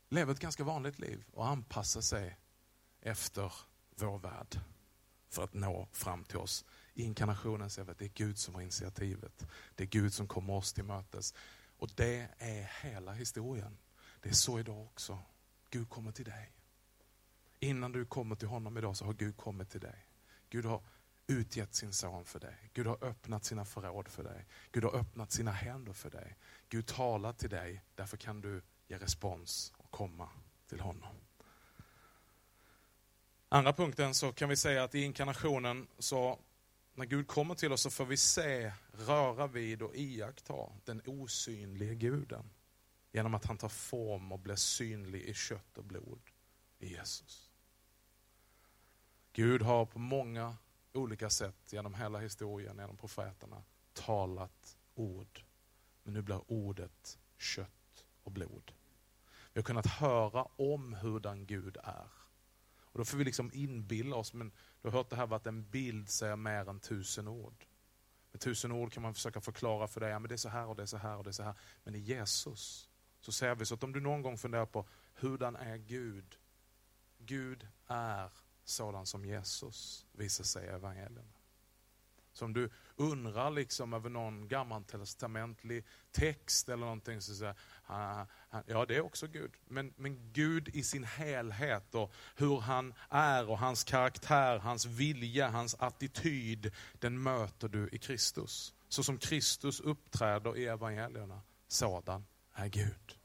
lever 0.08 0.32
ett 0.32 0.40
ganska 0.40 0.64
vanligt 0.64 0.98
liv 0.98 1.24
och 1.32 1.48
anpassar 1.48 2.00
sig 2.00 2.38
efter 3.00 3.52
vår 3.94 4.18
värld 4.18 4.60
för 5.28 5.44
att 5.44 5.54
nå 5.54 5.88
fram 5.92 6.24
till 6.24 6.38
oss. 6.38 6.64
I 6.94 7.02
inkarnationen 7.02 7.70
ser 7.70 7.84
vi 7.84 7.90
att 7.90 7.98
det 7.98 8.04
är 8.04 8.12
Gud 8.14 8.38
som 8.38 8.54
har 8.54 8.62
initiativet. 8.62 9.46
Det 9.74 9.84
är 9.84 9.88
Gud 9.88 10.12
som 10.12 10.28
kommer 10.28 10.54
oss 10.54 10.72
till 10.72 10.84
mötes. 10.84 11.34
Och 11.78 11.90
det 11.94 12.28
är 12.38 12.70
hela 12.82 13.12
historien. 13.12 13.78
Det 14.20 14.28
är 14.28 14.34
så 14.34 14.58
idag 14.58 14.82
också. 14.82 15.18
Gud 15.70 15.88
kommer 15.88 16.12
till 16.12 16.24
dig. 16.24 16.52
Innan 17.60 17.92
du 17.92 18.04
kommer 18.04 18.36
till 18.36 18.48
honom 18.48 18.78
idag 18.78 18.96
så 18.96 19.04
har 19.04 19.12
Gud 19.12 19.36
kommit 19.36 19.70
till 19.70 19.80
dig. 19.80 20.06
Gud 20.48 20.64
har 20.64 20.82
utgett 21.26 21.74
sin 21.74 21.92
son 21.92 22.24
för 22.24 22.40
dig. 22.40 22.70
Gud 22.72 22.86
har 22.86 23.04
öppnat 23.04 23.44
sina 23.44 23.64
förråd 23.64 24.08
för 24.08 24.24
dig. 24.24 24.46
Gud 24.72 24.84
har 24.84 24.94
öppnat 24.94 25.32
sina 25.32 25.50
händer 25.50 25.92
för 25.92 26.10
dig. 26.10 26.36
Gud 26.68 26.86
talar 26.86 27.32
till 27.32 27.50
dig, 27.50 27.82
därför 27.94 28.16
kan 28.16 28.40
du 28.40 28.62
ge 28.86 28.98
respons 28.98 29.72
och 29.76 29.90
komma 29.90 30.28
till 30.68 30.80
honom. 30.80 31.14
Andra 33.48 33.72
punkten 33.72 34.14
så 34.14 34.32
kan 34.32 34.48
vi 34.48 34.56
säga 34.56 34.84
att 34.84 34.94
i 34.94 35.02
inkarnationen 35.02 35.86
så 35.98 36.38
när 36.94 37.04
Gud 37.06 37.28
kommer 37.28 37.54
till 37.54 37.72
oss 37.72 37.82
så 37.82 37.90
får 37.90 38.04
vi 38.04 38.16
se, 38.16 38.72
röra 38.92 39.46
vid 39.46 39.82
och 39.82 39.96
iaktta 39.96 40.54
den 40.84 41.02
osynlige 41.06 41.94
guden. 41.94 42.50
Genom 43.12 43.34
att 43.34 43.44
han 43.44 43.56
tar 43.56 43.68
form 43.68 44.32
och 44.32 44.38
blir 44.38 44.56
synlig 44.56 45.22
i 45.22 45.34
kött 45.34 45.78
och 45.78 45.84
blod 45.84 46.20
i 46.78 46.88
Jesus. 46.88 47.50
Gud 49.32 49.62
har 49.62 49.86
på 49.86 49.98
många 49.98 50.56
olika 50.92 51.30
sätt 51.30 51.72
genom 51.72 51.94
hela 51.94 52.18
historien, 52.18 52.76
genom 52.76 52.96
profeterna, 52.96 53.62
talat 53.92 54.76
ord. 54.94 55.44
Men 56.02 56.14
nu 56.14 56.22
blir 56.22 56.52
ordet 56.52 57.18
kött 57.38 58.04
och 58.22 58.32
blod. 58.32 58.72
Vi 59.52 59.60
har 59.60 59.64
kunnat 59.64 59.86
höra 59.86 60.44
om 60.56 60.94
hurdan 60.94 61.46
Gud 61.46 61.76
är. 61.76 62.15
Och 62.96 63.00
då 63.00 63.04
får 63.04 63.18
vi 63.18 63.24
liksom 63.24 63.50
inbilla 63.54 64.16
oss, 64.16 64.32
men 64.32 64.52
du 64.82 64.88
har 64.88 64.92
hört 64.98 65.10
det 65.10 65.16
här 65.16 65.34
att 65.34 65.46
en 65.46 65.70
bild 65.70 66.08
säger 66.08 66.36
mer 66.36 66.68
än 66.68 66.80
tusen 66.80 67.28
ord. 67.28 67.64
Med 68.32 68.40
tusen 68.40 68.72
ord 68.72 68.92
kan 68.92 69.02
man 69.02 69.14
försöka 69.14 69.40
förklara 69.40 69.88
för 69.88 70.00
dig, 70.00 70.10
ja, 70.10 70.18
men 70.18 70.28
det 70.28 70.34
är 70.34 70.36
så 70.36 70.48
här 70.48 70.66
och 70.66 70.76
det 70.76 70.82
är 70.82 70.86
så 70.86 70.96
här 70.96 71.16
och 71.16 71.24
det 71.24 71.30
är 71.30 71.32
så 71.32 71.42
här. 71.42 71.54
Men 71.84 71.94
i 71.94 71.98
Jesus 71.98 72.88
så 73.20 73.32
ser 73.32 73.54
vi 73.54 73.66
så 73.66 73.74
att 73.74 73.84
om 73.84 73.92
du 73.92 74.00
någon 74.00 74.22
gång 74.22 74.38
funderar 74.38 74.66
på 74.66 74.88
hurdan 75.14 75.56
är 75.56 75.76
Gud? 75.76 76.38
Gud 77.18 77.68
är 77.86 78.30
sådan 78.64 79.06
som 79.06 79.24
Jesus 79.24 80.06
visar 80.12 80.44
sig 80.44 80.64
i 80.64 80.68
evangelierna. 80.68 81.32
Så 82.36 82.44
om 82.44 82.52
du 82.52 82.70
undrar 82.96 83.50
liksom 83.50 83.92
över 83.92 84.10
någon 84.10 84.48
gammaltestamentlig 84.48 85.84
text 86.12 86.68
eller 86.68 86.84
någonting, 86.84 87.20
så 87.20 87.34
säger 87.34 87.54
ah, 87.86 88.20
ah, 88.20 88.26
ah. 88.50 88.62
ja 88.66 88.86
det 88.86 88.96
är 88.96 89.00
också 89.00 89.26
Gud. 89.26 89.52
Men, 89.64 89.94
men 89.96 90.32
Gud 90.32 90.68
i 90.68 90.82
sin 90.82 91.04
helhet 91.04 91.94
och 91.94 92.12
hur 92.36 92.60
han 92.60 92.94
är 93.10 93.50
och 93.50 93.58
hans 93.58 93.84
karaktär, 93.84 94.58
hans 94.58 94.86
vilja, 94.86 95.48
hans 95.48 95.74
attityd, 95.78 96.74
den 96.92 97.22
möter 97.22 97.68
du 97.68 97.88
i 97.92 97.98
Kristus. 97.98 98.74
Så 98.88 99.04
som 99.04 99.18
Kristus 99.18 99.80
uppträder 99.80 100.56
i 100.56 100.66
evangelierna, 100.66 101.40
sådan 101.68 102.26
är 102.54 102.68
Gud. 102.68 103.18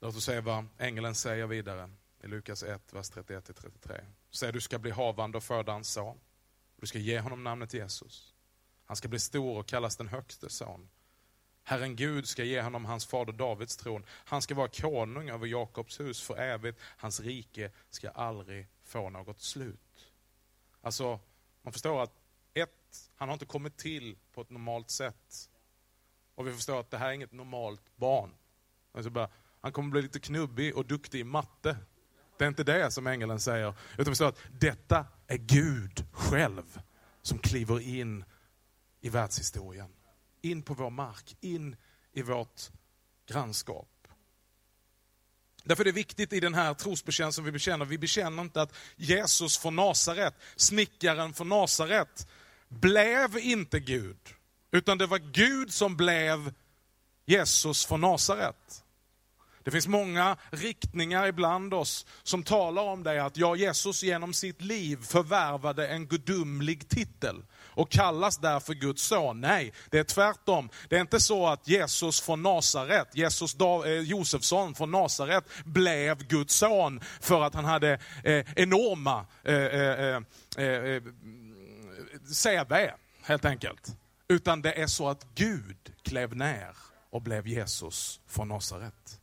Låt 0.00 0.16
oss 0.16 0.24
se 0.24 0.40
vad 0.40 0.66
ängeln 0.78 1.14
säger 1.14 1.46
vidare 1.46 1.90
i 2.22 2.26
Lukas 2.26 2.62
1, 2.62 2.92
vers 2.92 3.10
31-33. 3.10 4.04
Säger 4.34 4.52
du 4.52 4.60
ska 4.60 4.78
bli 4.78 4.90
havande 4.90 5.38
och 5.38 5.44
föda 5.44 5.72
en 5.72 5.84
son. 5.84 6.20
Du 6.76 6.86
ska 6.86 6.98
ge 6.98 7.20
honom 7.20 7.44
namnet 7.44 7.74
Jesus. 7.74 8.34
Han 8.84 8.96
ska 8.96 9.08
bli 9.08 9.20
stor 9.20 9.58
och 9.58 9.66
kallas 9.66 9.96
den 9.96 10.08
högste 10.08 10.50
son. 10.50 10.88
Herren 11.62 11.96
Gud 11.96 12.28
ska 12.28 12.44
ge 12.44 12.62
honom 12.62 12.84
hans 12.84 13.06
fader 13.06 13.32
Davids 13.32 13.76
tron. 13.76 14.04
Han 14.08 14.42
ska 14.42 14.54
vara 14.54 14.68
konung 14.68 15.30
över 15.30 15.46
Jakobs 15.46 16.00
hus 16.00 16.22
för 16.22 16.36
evigt. 16.36 16.80
Hans 16.82 17.20
rike 17.20 17.70
ska 17.90 18.10
aldrig 18.10 18.66
få 18.84 19.10
något 19.10 19.40
slut. 19.40 20.12
Alltså, 20.80 21.20
man 21.62 21.72
förstår 21.72 22.02
att 22.02 22.12
ett, 22.54 23.10
han 23.14 23.28
har 23.28 23.32
inte 23.32 23.46
kommit 23.46 23.76
till 23.76 24.16
på 24.32 24.40
ett 24.40 24.50
normalt 24.50 24.90
sätt. 24.90 25.50
Och 26.34 26.46
vi 26.46 26.52
förstår 26.52 26.80
att 26.80 26.90
det 26.90 26.98
här 26.98 27.08
är 27.08 27.12
inget 27.12 27.32
normalt 27.32 27.96
barn. 27.96 28.34
Alltså 28.92 29.10
bara, 29.10 29.30
han 29.60 29.72
kommer 29.72 29.90
bli 29.90 30.02
lite 30.02 30.20
knubbig 30.20 30.76
och 30.76 30.86
duktig 30.86 31.20
i 31.20 31.24
matte. 31.24 31.76
Det 32.38 32.44
är 32.44 32.48
inte 32.48 32.64
det 32.64 32.90
som 32.90 33.06
ängeln 33.06 33.40
säger. 33.40 33.74
Utan 33.98 34.14
vi 34.18 34.24
att 34.24 34.38
detta 34.60 35.06
är 35.26 35.36
Gud 35.36 36.06
själv 36.12 36.80
som 37.22 37.38
kliver 37.38 37.80
in 37.80 38.24
i 39.00 39.08
världshistorien. 39.08 39.88
In 40.42 40.62
på 40.62 40.74
vår 40.74 40.90
mark, 40.90 41.36
in 41.40 41.76
i 42.12 42.22
vårt 42.22 42.60
grannskap. 43.28 43.88
Därför 45.64 45.82
är 45.82 45.84
det 45.84 45.92
viktigt 45.92 46.32
i 46.32 46.40
den 46.40 46.54
här 46.54 46.74
trosbekännelsen 46.74 47.44
vi 47.44 47.52
bekänner, 47.52 47.84
vi 47.84 47.98
bekänner 47.98 48.42
inte 48.42 48.62
att 48.62 48.74
Jesus 48.96 49.58
från 49.58 49.76
Nasaret, 49.76 50.34
snickaren 50.56 51.32
från 51.32 51.48
Nasaret, 51.48 52.28
blev 52.68 53.38
inte 53.38 53.80
Gud. 53.80 54.18
Utan 54.70 54.98
det 54.98 55.06
var 55.06 55.18
Gud 55.18 55.72
som 55.72 55.96
blev 55.96 56.54
Jesus 57.26 57.86
från 57.86 58.00
Nasaret. 58.00 58.83
Det 59.64 59.70
finns 59.70 59.86
många 59.86 60.36
riktningar 60.50 61.26
ibland 61.26 61.74
oss 61.74 62.06
som 62.22 62.42
talar 62.42 62.82
om 62.82 63.02
det 63.02 63.24
att 63.24 63.36
ja, 63.36 63.56
Jesus 63.56 64.02
genom 64.02 64.34
sitt 64.34 64.62
liv 64.62 64.98
förvärvade 65.02 65.88
en 65.88 66.06
gudomlig 66.06 66.88
titel 66.88 67.42
och 67.54 67.90
kallas 67.90 68.38
därför 68.38 68.74
Guds 68.74 69.02
son. 69.02 69.40
Nej, 69.40 69.72
det 69.90 69.98
är 69.98 70.04
tvärtom. 70.04 70.68
Det 70.88 70.96
är 70.96 71.00
inte 71.00 71.20
så 71.20 71.46
att 71.46 71.68
Jesus 71.68 72.20
från 72.20 72.42
Nasaret, 72.42 73.08
Jesus 73.14 73.56
eh, 73.60 73.92
Josefsson 73.92 74.74
från 74.74 74.90
Nasaret 74.90 75.44
blev 75.64 76.26
Guds 76.26 76.54
son 76.54 77.00
för 77.20 77.42
att 77.42 77.54
han 77.54 77.64
hade 77.64 77.98
eh, 78.24 78.44
enorma 78.56 79.26
eh, 79.44 79.54
eh, 79.54 80.22
eh, 80.56 80.64
eh 80.64 81.02
CV, 82.44 82.90
helt 83.22 83.44
enkelt. 83.44 83.96
Utan 84.28 84.62
det 84.62 84.72
är 84.72 84.86
så 84.86 85.08
att 85.08 85.26
Gud 85.34 85.92
klev 86.02 86.36
ner 86.36 86.76
och 87.10 87.22
blev 87.22 87.46
Jesus 87.46 88.20
från 88.26 88.48
Nasaret. 88.48 89.20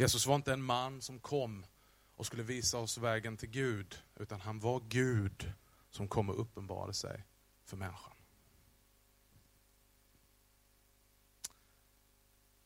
Jesus 0.00 0.26
var 0.26 0.36
inte 0.36 0.52
en 0.52 0.62
man 0.62 1.02
som 1.02 1.18
kom 1.18 1.66
och 2.14 2.26
skulle 2.26 2.42
visa 2.42 2.78
oss 2.78 2.98
vägen 2.98 3.36
till 3.36 3.48
Gud, 3.48 4.02
utan 4.16 4.40
han 4.40 4.60
var 4.60 4.80
Gud 4.88 5.52
som 5.90 6.08
kom 6.08 6.28
och 6.28 6.40
uppenbarade 6.40 6.94
sig 6.94 7.24
för 7.64 7.76
människan. 7.76 8.12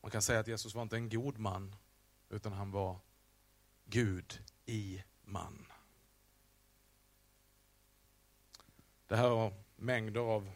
Man 0.01 0.11
kan 0.11 0.21
säga 0.21 0.39
att 0.39 0.47
Jesus 0.47 0.75
var 0.75 0.81
inte 0.81 0.95
en 0.95 1.09
god 1.09 1.37
man, 1.37 1.75
utan 2.29 2.53
han 2.53 2.71
var 2.71 2.99
Gud 3.85 4.43
i 4.65 5.03
man. 5.21 5.65
Det 9.07 9.15
här 9.15 9.29
har 9.29 9.53
mängder 9.75 10.21
av 10.21 10.51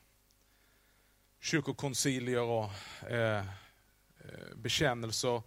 kyrkokoncilier 1.39 2.41
och 2.41 2.71
eh, 3.09 3.47
eh, 4.19 4.55
bekännelser 4.55 5.41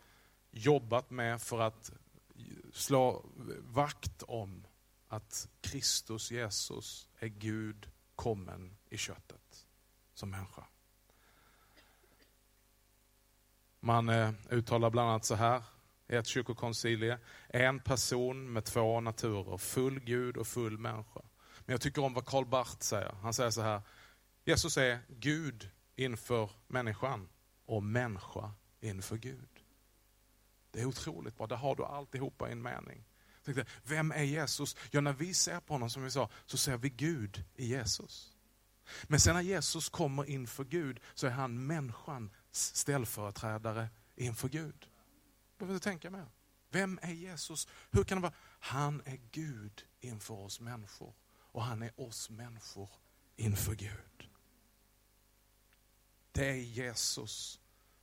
jobbat 0.53 1.11
med 1.11 1.43
för 1.43 1.61
att 1.61 1.93
slå 2.73 3.27
vakt 3.59 4.23
om 4.23 4.67
att 5.09 5.49
Kristus 5.61 6.31
Jesus 6.31 7.09
är 7.19 7.29
Gud 7.29 7.91
kommen 8.17 8.77
i 8.91 8.97
köttet 8.97 9.67
som 10.15 10.31
människa. 10.31 10.65
Man 13.81 14.09
eh, 14.09 14.33
uttalar 14.51 14.91
bland 14.91 15.11
annat 15.11 15.25
så 15.25 15.35
här 15.35 15.63
i 16.09 16.17
ett 16.17 16.27
kyrkokoncilie. 16.27 17.19
En 17.49 17.81
person 17.81 18.53
med 18.53 18.65
två 18.65 19.01
naturer, 19.01 19.59
full 19.59 20.01
Gud 20.01 20.37
och 20.37 20.47
full 20.47 20.79
människa. 20.79 21.21
Men 21.61 21.73
jag 21.73 21.81
tycker 21.81 22.05
om 22.05 22.15
vad 22.15 22.27
Karl 22.27 22.45
Barth 22.45 22.79
säger. 22.79 23.13
Han 23.23 23.35
säger 23.35 23.51
så 23.51 23.63
här, 23.63 23.83
Jesus 24.45 24.77
är 24.77 24.99
Gud 25.09 25.71
inför 25.97 26.51
människan 26.67 27.29
och 27.67 27.83
människa 27.83 28.53
inför 28.81 29.17
Gud. 29.17 29.52
Det 30.73 30.81
är 30.81 30.85
otroligt 30.85 31.37
bra, 31.37 31.47
där 31.47 31.57
har 31.57 31.77
du 31.77 31.85
alltihopa 31.85 32.49
i 32.49 32.53
en 32.53 32.63
mening. 32.63 33.05
Vem 33.83 34.13
är 34.13 34.23
Jesus? 34.23 34.77
Ja, 34.91 35.01
när 35.01 35.13
vi 35.13 35.35
ser 35.35 35.61
på 35.61 35.75
honom, 35.75 35.91
som 35.91 36.03
vi 36.03 36.11
sa, 36.11 36.29
så 36.47 36.57
ser 36.57 36.77
vi 36.77 36.91
Gud 36.91 37.45
i 37.57 37.67
Jesus. 37.67 38.37
Men 39.03 39.21
sen 39.21 39.35
när 39.35 39.43
Jesus 39.43 39.89
kommer 39.89 40.25
inför 40.25 40.65
Gud 40.65 41.01
så 41.15 41.27
är 41.27 41.31
han 41.31 41.67
människans 41.67 42.33
ställföreträdare 42.53 43.89
inför 44.17 44.49
Gud. 44.49 44.89
behöver 45.59 45.73
vill 45.73 45.81
du 45.81 45.81
tänka 45.81 46.11
mer. 46.11 46.27
Vem 46.71 46.99
är 47.03 47.13
Jesus? 47.13 47.69
Hur 47.91 48.05
kan 48.05 48.19
det 48.19 48.23
vara? 48.23 48.35
Han 48.61 49.03
är 49.05 49.21
Gud 49.31 49.85
inför 50.01 50.35
oss 50.35 50.61
människor 50.61 51.15
och 51.31 51.63
han 51.63 51.83
är 51.83 52.01
oss 52.01 52.31
människor 52.31 52.89
inför 53.37 53.75
Gud. 53.75 54.29
Det 56.33 56.49
är 56.49 56.55
Jesus 56.55 57.61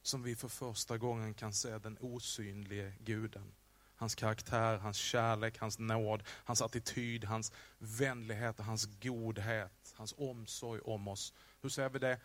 som 0.10 0.24
vi 0.24 0.36
för 0.36 0.48
första 0.48 0.98
gången 0.98 1.34
kan 1.34 1.54
se 1.54 1.78
den 1.78 1.98
osynlige 2.00 2.94
guden. 3.00 3.52
Hans 3.96 4.16
karaktär, 4.16 4.78
hans 4.78 4.98
kärlek, 4.98 5.58
hans 5.58 5.80
nåd, 5.80 6.24
hans 6.28 6.62
attityd, 6.62 7.26
hans 7.26 7.52
vänlighet, 7.78 8.60
och 8.60 8.66
hans 8.66 8.86
godhet, 8.86 9.94
hans 9.96 10.14
omsorg 10.18 10.82
om 10.82 11.08
oss. 11.08 11.34
Hur 11.62 11.70
ser 11.70 11.90
vi 11.90 12.00
det? 12.00 12.20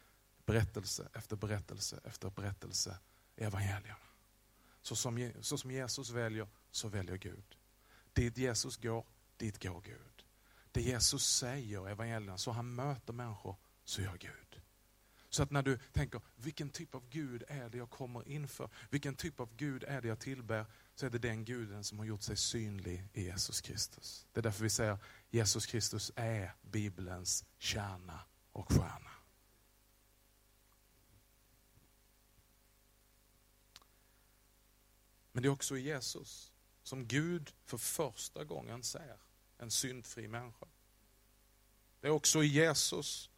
Berättelse 0.46 1.08
efter 1.14 1.36
berättelse 1.36 2.00
efter 2.04 2.30
berättelse 2.30 2.98
i 3.36 3.44
evangelierna. 3.44 3.96
Så 4.82 4.96
som, 4.96 5.32
så 5.40 5.58
som 5.58 5.70
Jesus 5.70 6.10
väljer, 6.10 6.48
så 6.70 6.88
väljer 6.88 7.16
Gud. 7.16 7.56
Dit 8.12 8.38
Jesus 8.38 8.76
går, 8.76 9.06
dit 9.36 9.62
går 9.62 9.80
Gud. 9.80 10.24
Det 10.72 10.82
Jesus 10.82 11.26
säger 11.26 11.88
i 11.88 11.90
evangelierna, 11.90 12.38
så 12.38 12.50
han 12.50 12.74
möter 12.74 13.12
människor, 13.12 13.56
så 13.84 14.02
gör 14.02 14.16
Gud. 14.16 14.43
Så 15.34 15.42
att 15.42 15.50
när 15.50 15.62
du 15.62 15.78
tänker, 15.92 16.20
vilken 16.36 16.70
typ 16.70 16.94
av 16.94 17.08
Gud 17.10 17.44
är 17.48 17.68
det 17.68 17.78
jag 17.78 17.90
kommer 17.90 18.28
inför? 18.28 18.70
Vilken 18.90 19.14
typ 19.14 19.40
av 19.40 19.56
Gud 19.56 19.84
är 19.84 20.00
det 20.00 20.08
jag 20.08 20.18
tillbär? 20.18 20.66
Så 20.94 21.06
är 21.06 21.10
det 21.10 21.18
den 21.18 21.44
guden 21.44 21.84
som 21.84 21.98
har 21.98 22.06
gjort 22.06 22.22
sig 22.22 22.36
synlig 22.36 23.08
i 23.12 23.22
Jesus 23.24 23.60
Kristus. 23.60 24.26
Det 24.32 24.40
är 24.40 24.42
därför 24.42 24.62
vi 24.62 24.70
säger, 24.70 24.98
Jesus 25.30 25.66
Kristus 25.66 26.12
är 26.16 26.54
Bibelns 26.62 27.44
kärna 27.58 28.20
och 28.52 28.72
stjärna. 28.72 29.10
Men 35.32 35.42
det 35.42 35.48
är 35.48 35.52
också 35.52 35.76
i 35.76 35.80
Jesus 35.80 36.52
som 36.82 37.06
Gud 37.06 37.52
för 37.64 37.78
första 37.78 38.44
gången 38.44 38.82
ser 38.82 39.18
en 39.58 39.70
syndfri 39.70 40.28
människa. 40.28 40.66
Det 42.00 42.06
är 42.06 42.12
också 42.12 42.42
i 42.42 42.46
Jesus 42.46 43.30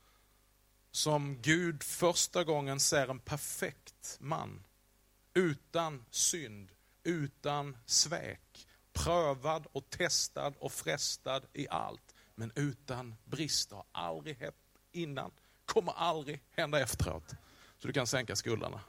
som 0.96 1.42
Gud 1.42 1.82
första 1.82 2.44
gången 2.44 2.80
ser 2.80 3.08
en 3.08 3.18
perfekt 3.18 4.16
man. 4.20 4.64
Utan 5.34 6.04
synd, 6.10 6.72
utan 7.04 7.76
svek. 7.86 8.68
Prövad 8.92 9.66
och 9.72 9.90
testad 9.90 10.54
och 10.58 10.72
frestad 10.72 11.46
i 11.52 11.68
allt. 11.68 12.14
Men 12.34 12.52
utan 12.54 13.14
brister. 13.24 13.82
Aldrig 13.92 14.36
hänt 14.36 14.54
innan. 14.92 15.30
Kommer 15.64 15.92
aldrig 15.92 16.42
hända 16.50 16.80
efteråt. 16.80 17.34
Så 17.78 17.86
du 17.86 17.92
kan 17.92 18.06
sänka 18.06 18.36
skulderna. 18.36 18.80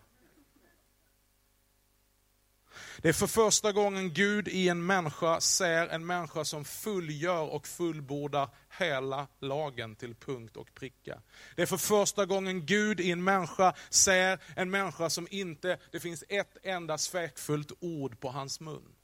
Det 3.01 3.09
är 3.09 3.13
för 3.13 3.27
första 3.27 3.71
gången 3.71 4.13
Gud 4.13 4.47
i 4.47 4.69
en 4.69 4.85
människa 4.85 5.41
ser 5.41 5.87
en 5.87 6.05
människa 6.05 6.45
som 6.45 6.65
fullgör 6.65 7.49
och 7.49 7.67
fullbordar 7.67 8.49
hela 8.77 9.27
lagen 9.39 9.95
till 9.95 10.15
punkt 10.15 10.57
och 10.57 10.73
pricka. 10.73 11.21
Det 11.55 11.61
är 11.61 11.65
för 11.65 11.77
första 11.77 12.25
gången 12.25 12.65
Gud 12.65 12.99
i 12.99 13.11
en 13.11 13.23
människa 13.23 13.73
ser 13.89 14.39
en 14.55 14.69
människa 14.69 15.09
som 15.09 15.27
inte, 15.31 15.79
det 15.91 15.99
finns 15.99 16.23
ett 16.29 16.57
enda 16.63 16.97
svekfullt 16.97 17.71
ord 17.79 18.19
på 18.19 18.29
hans 18.29 18.59
mun. 18.59 18.95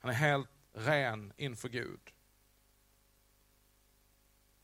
Han 0.00 0.10
är 0.10 0.14
helt 0.14 0.48
ren 0.72 1.32
inför 1.36 1.68
Gud. 1.68 2.00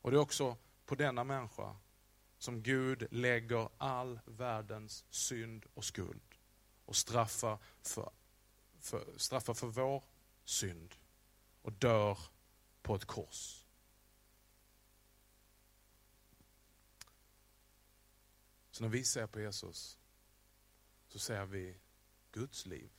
Och 0.02 0.10
det 0.10 0.16
är 0.16 0.20
också 0.20 0.56
på 0.86 0.94
denna 0.94 1.24
människa 1.24 1.76
som 2.38 2.62
Gud 2.62 3.06
lägger 3.10 3.68
all 3.78 4.20
världens 4.24 5.04
synd 5.10 5.66
och 5.74 5.84
skuld 5.84 6.34
och 6.84 6.96
straffar 6.96 7.58
för, 7.82 8.12
för, 8.78 9.18
straffar 9.18 9.54
för 9.54 9.66
vår 9.66 10.04
synd 10.44 10.94
och 11.62 11.72
dör 11.72 12.18
på 12.82 12.94
ett 12.94 13.04
kors. 13.04 13.64
Så 18.70 18.82
när 18.82 18.90
vi 18.90 19.04
ser 19.04 19.26
på 19.26 19.40
Jesus 19.40 19.98
så 21.08 21.18
ser 21.18 21.46
vi 21.46 21.80
Guds 22.32 22.66
liv. 22.66 22.90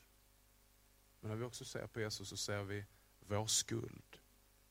Men 1.20 1.30
när 1.30 1.38
vi 1.38 1.44
också 1.44 1.66
ser 1.66 1.88
på 1.88 2.00
Jesus 2.00 2.30
så 2.30 2.38
ser 2.38 2.64
vi 2.64 2.86
vår 3.20 3.48
skuld 3.48 4.20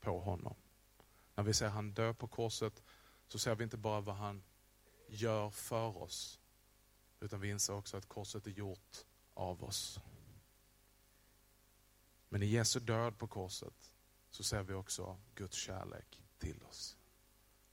på 0.01 0.21
honom. 0.21 0.57
När 1.35 1.45
vi 1.45 1.55
ser 1.55 1.69
han 1.69 1.93
dö 1.93 2.15
på 2.15 2.29
korset 2.29 2.83
så 3.29 3.39
ser 3.39 3.55
vi 3.55 3.65
inte 3.65 3.77
bara 3.77 4.01
vad 4.01 4.17
han 4.17 4.43
gör 5.09 5.51
för 5.51 5.97
oss. 5.97 6.41
Utan 7.21 7.41
vi 7.41 7.51
inser 7.51 7.75
också 7.75 7.97
att 7.97 8.09
korset 8.09 8.47
är 8.47 8.51
gjort 8.51 9.05
av 9.35 9.65
oss. 9.65 10.01
Men 12.29 12.43
i 12.43 12.47
Jesu 12.47 12.81
död 12.81 13.19
på 13.19 13.27
korset 13.27 13.93
så 14.31 14.43
ser 14.43 14.63
vi 14.63 14.75
också 14.75 15.21
Guds 15.35 15.57
kärlek 15.57 16.23
till 16.39 16.63
oss. 16.63 16.97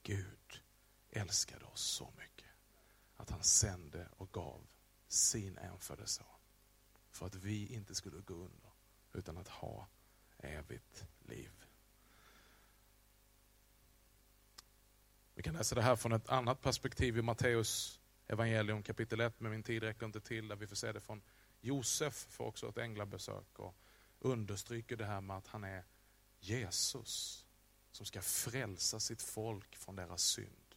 Gud 0.04 0.62
älskade 1.10 1.66
oss 1.66 1.82
så 1.82 2.14
mycket 2.18 2.50
att 3.16 3.30
han 3.30 3.44
sände 3.44 4.10
och 4.18 4.32
gav 4.32 4.68
sin 5.08 5.58
enfödde 5.58 6.08
son. 6.08 6.28
För 7.12 7.26
att 7.26 7.36
vi 7.36 7.68
inte 7.74 7.96
skulle 7.96 8.22
gå 8.22 8.34
under 8.34 8.72
utan 9.14 9.38
att 9.38 9.48
ha 9.48 9.88
evigt 10.38 11.06
liv. 11.20 11.65
Vi 15.38 15.44
kan 15.44 15.54
läsa 15.54 15.76
det 15.76 15.82
här 15.82 15.96
från 15.96 16.12
ett 16.12 16.30
annat 16.30 16.62
perspektiv 16.62 17.18
i 17.18 17.22
Matteus 17.22 18.00
evangelium 18.28 18.84
kapitel 18.84 19.20
1, 19.20 19.40
men 19.40 19.52
min 19.52 19.64
tid 19.64 19.84
räcker 19.84 20.06
inte 20.06 20.22
till, 20.22 20.48
där 20.48 20.56
vi 20.56 20.68
får 20.68 20.76
se 20.76 20.92
det 20.92 21.02
från 21.02 21.22
Josef, 21.62 22.28
får 22.30 22.46
också 22.46 22.70
ett 22.70 22.78
änglabesök 22.78 23.60
och 23.60 23.76
understryker 24.20 24.96
det 24.96 25.06
här 25.06 25.22
med 25.22 25.38
att 25.38 25.48
han 25.48 25.64
är 25.64 25.84
Jesus 26.40 27.46
som 27.92 28.06
ska 28.06 28.22
frälsa 28.22 29.00
sitt 29.00 29.22
folk 29.22 29.76
från 29.76 29.96
deras 29.96 30.24
synd. 30.24 30.76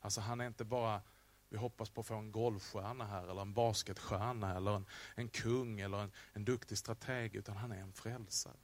Alltså 0.00 0.20
han 0.20 0.40
är 0.40 0.46
inte 0.46 0.64
bara, 0.64 1.02
vi 1.48 1.56
hoppas 1.56 1.90
på 1.90 2.00
att 2.00 2.06
få 2.06 2.14
en 2.14 2.32
golfstjärna 2.32 3.06
här, 3.06 3.28
eller 3.28 3.42
en 3.42 3.54
basketstjärna, 3.54 4.56
eller 4.56 4.76
en, 4.76 4.86
en 5.14 5.28
kung, 5.28 5.80
eller 5.80 5.98
en, 5.98 6.12
en 6.32 6.44
duktig 6.44 6.78
strateg, 6.78 7.34
utan 7.34 7.56
han 7.56 7.72
är 7.72 7.80
en 7.80 7.92
frälsare. 7.92 8.56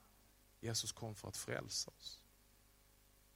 Jesus 0.61 0.93
kom 0.93 1.15
för 1.15 1.29
att 1.29 1.37
frälsa 1.37 1.91
oss. 1.99 2.23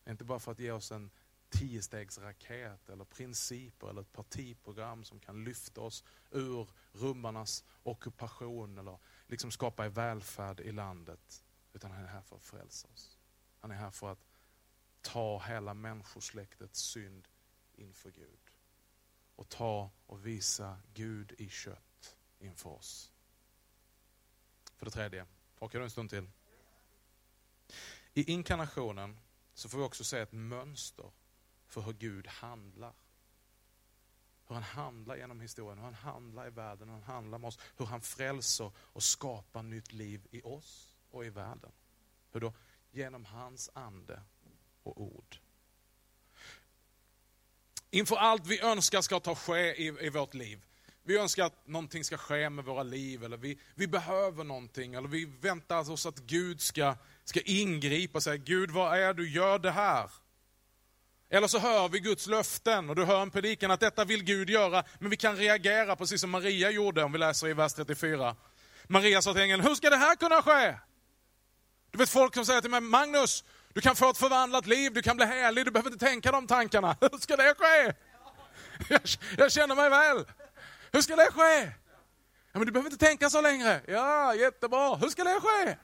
Inte 0.09 0.25
bara 0.25 0.39
för 0.39 0.53
att 0.53 0.59
ge 0.59 0.71
oss 0.71 0.93
en 0.93 1.11
tiostegsraket 1.51 2.89
eller 2.89 3.05
principer 3.05 3.89
eller 3.89 4.01
ett 4.01 4.13
partiprogram 4.13 5.05
som 5.05 5.21
kan 5.21 5.45
lyfta 5.45 5.81
oss 5.81 6.05
ur 6.31 6.69
rummarnas 6.93 7.65
ockupation 7.83 8.79
eller 8.79 8.99
liksom 9.27 9.51
skapa 9.51 9.85
en 9.85 9.93
välfärd 9.93 10.61
i 10.61 10.73
landet. 10.73 11.45
Utan 11.73 11.91
han 11.91 12.05
är 12.05 12.09
här 12.09 12.23
för 12.23 12.37
att 12.37 12.43
frälsa 12.43 12.89
oss. 12.89 13.19
Han 13.61 13.71
är 13.71 13.75
här 13.75 13.91
för 13.91 14.13
att 14.13 14.27
ta 15.01 15.39
hela 15.39 15.75
människosläktets 15.75 16.81
synd 16.81 17.29
inför 17.75 18.11
Gud. 18.11 18.41
Och 19.37 19.49
ta 19.49 19.91
och 20.07 20.27
visa 20.27 20.79
Gud 20.95 21.35
i 21.39 21.49
kött 21.49 22.17
inför 22.39 22.71
oss. 22.71 23.13
För 24.77 24.87
det 24.87 24.93
tredje, 24.93 25.27
orkar 25.59 25.79
du 25.79 25.85
en 25.85 25.91
stund 25.91 26.11
till? 26.11 26.31
I 28.15 28.33
inkarnationen 28.33 29.21
så 29.55 29.69
får 29.69 29.79
vi 29.79 29.85
också 29.85 30.05
se 30.05 30.19
ett 30.19 30.33
mönster 30.33 31.11
för 31.77 31.83
hur 31.83 31.93
Gud 31.93 32.27
handlar. 32.27 32.93
Hur 34.49 34.55
han 34.55 34.63
handlar 34.63 35.17
genom 35.17 35.41
historien, 35.41 35.79
hur 35.79 35.85
han 35.85 35.95
handlar 35.95 36.47
i 36.47 36.51
världen, 36.51 36.89
hur 36.89 36.95
han 36.95 37.03
handlar 37.03 37.39
med 37.39 37.49
oss, 37.49 37.59
hur 37.77 37.87
han 37.87 38.01
frälser 38.01 38.73
och 38.79 39.03
skapar 39.03 39.63
nytt 39.63 39.93
liv 39.93 40.27
i 40.31 40.43
oss 40.43 40.97
och 41.11 41.25
i 41.25 41.31
världen. 41.31 41.73
Hur 42.33 42.41
då? 42.41 42.53
Genom 42.91 43.25
hans 43.25 43.71
ande 43.75 44.23
och 44.83 45.01
ord. 45.01 45.37
Inför 47.91 48.17
allt 48.17 48.47
vi 48.47 48.61
önskar 48.61 49.01
ska 49.01 49.21
ta 49.21 49.35
ske 49.35 49.75
i, 49.75 50.07
i 50.07 50.09
vårt 50.09 50.35
liv. 50.35 50.67
Vi 51.03 51.19
önskar 51.19 51.45
att 51.45 51.67
någonting 51.67 52.05
ska 52.05 52.17
ske 52.17 52.51
med 52.51 52.65
våra 52.65 52.83
liv, 52.83 53.25
eller 53.25 53.37
vi, 53.37 53.59
vi 53.75 53.87
behöver 53.87 54.45
någonting, 54.45 54.95
eller 54.95 55.09
vi 55.09 55.25
väntar 55.25 55.91
oss 55.91 56.07
att 56.07 56.19
Gud 56.19 56.61
ska, 56.61 56.97
ska 57.25 57.41
ingripa 57.41 58.19
och 58.19 58.23
säga, 58.23 58.37
Gud 58.37 58.71
vad 58.71 58.99
är 58.99 59.15
du, 59.15 59.31
gör 59.31 59.59
det 59.59 59.71
här. 59.71 60.11
Eller 61.31 61.49
så 61.49 61.59
hör 61.59 61.89
vi 61.89 62.01
Guds 62.01 62.27
löften 62.27 62.91
och 62.91 62.97
du 62.97 63.05
hör 63.05 63.23
en 63.23 63.31
predikan 63.31 63.71
att 63.71 63.81
detta 63.81 64.05
vill 64.05 64.25
Gud 64.25 64.51
göra, 64.51 64.85
men 64.99 65.11
vi 65.11 65.17
kan 65.17 65.37
reagera 65.37 65.97
precis 65.97 66.21
som 66.21 66.31
Maria 66.31 66.71
gjorde 66.71 67.03
om 67.03 67.13
vi 67.13 67.19
läser 67.19 67.49
i 67.49 67.53
vers 67.53 67.75
34. 67.75 68.37
Maria 68.89 69.23
sa 69.23 69.33
till 69.33 69.43
ängeln, 69.43 69.63
hur 69.63 69.75
ska 69.75 69.91
det 69.91 69.97
här 69.97 70.17
kunna 70.17 70.43
ske? 70.43 70.75
Du 71.91 71.99
vet 71.99 72.09
folk 72.09 72.35
som 72.35 72.47
säger 72.47 72.61
till 72.61 72.71
mig, 72.71 72.81
Magnus, 72.81 73.45
du 73.73 73.81
kan 73.81 73.97
få 73.97 74.11
ett 74.11 74.19
förvandlat 74.19 74.67
liv, 74.67 74.93
du 74.93 75.03
kan 75.03 75.17
bli 75.17 75.27
helig, 75.27 75.65
du 75.65 75.71
behöver 75.71 75.91
inte 75.91 76.07
tänka 76.07 76.33
de 76.33 76.47
tankarna. 76.47 76.97
Hur 77.01 77.19
ska 77.19 77.37
det 77.37 77.55
ske? 77.59 77.95
Jag, 78.89 79.01
jag 79.39 79.53
känner 79.53 79.75
mig 79.75 79.91
väl. 79.91 80.25
Hur 80.93 81.01
ska 81.01 81.17
det 81.17 81.31
ske? 81.33 81.73
Ja, 82.53 82.59
men 82.59 82.67
du 82.67 82.73
behöver 82.73 82.91
inte 82.91 83.07
tänka 83.07 83.31
så 83.31 83.41
längre. 83.41 83.81
Ja, 83.87 84.35
jättebra. 84.35 84.97
Hur 84.97 85.09
ska 85.09 85.25
det 85.25 85.41
ske? 85.41 85.77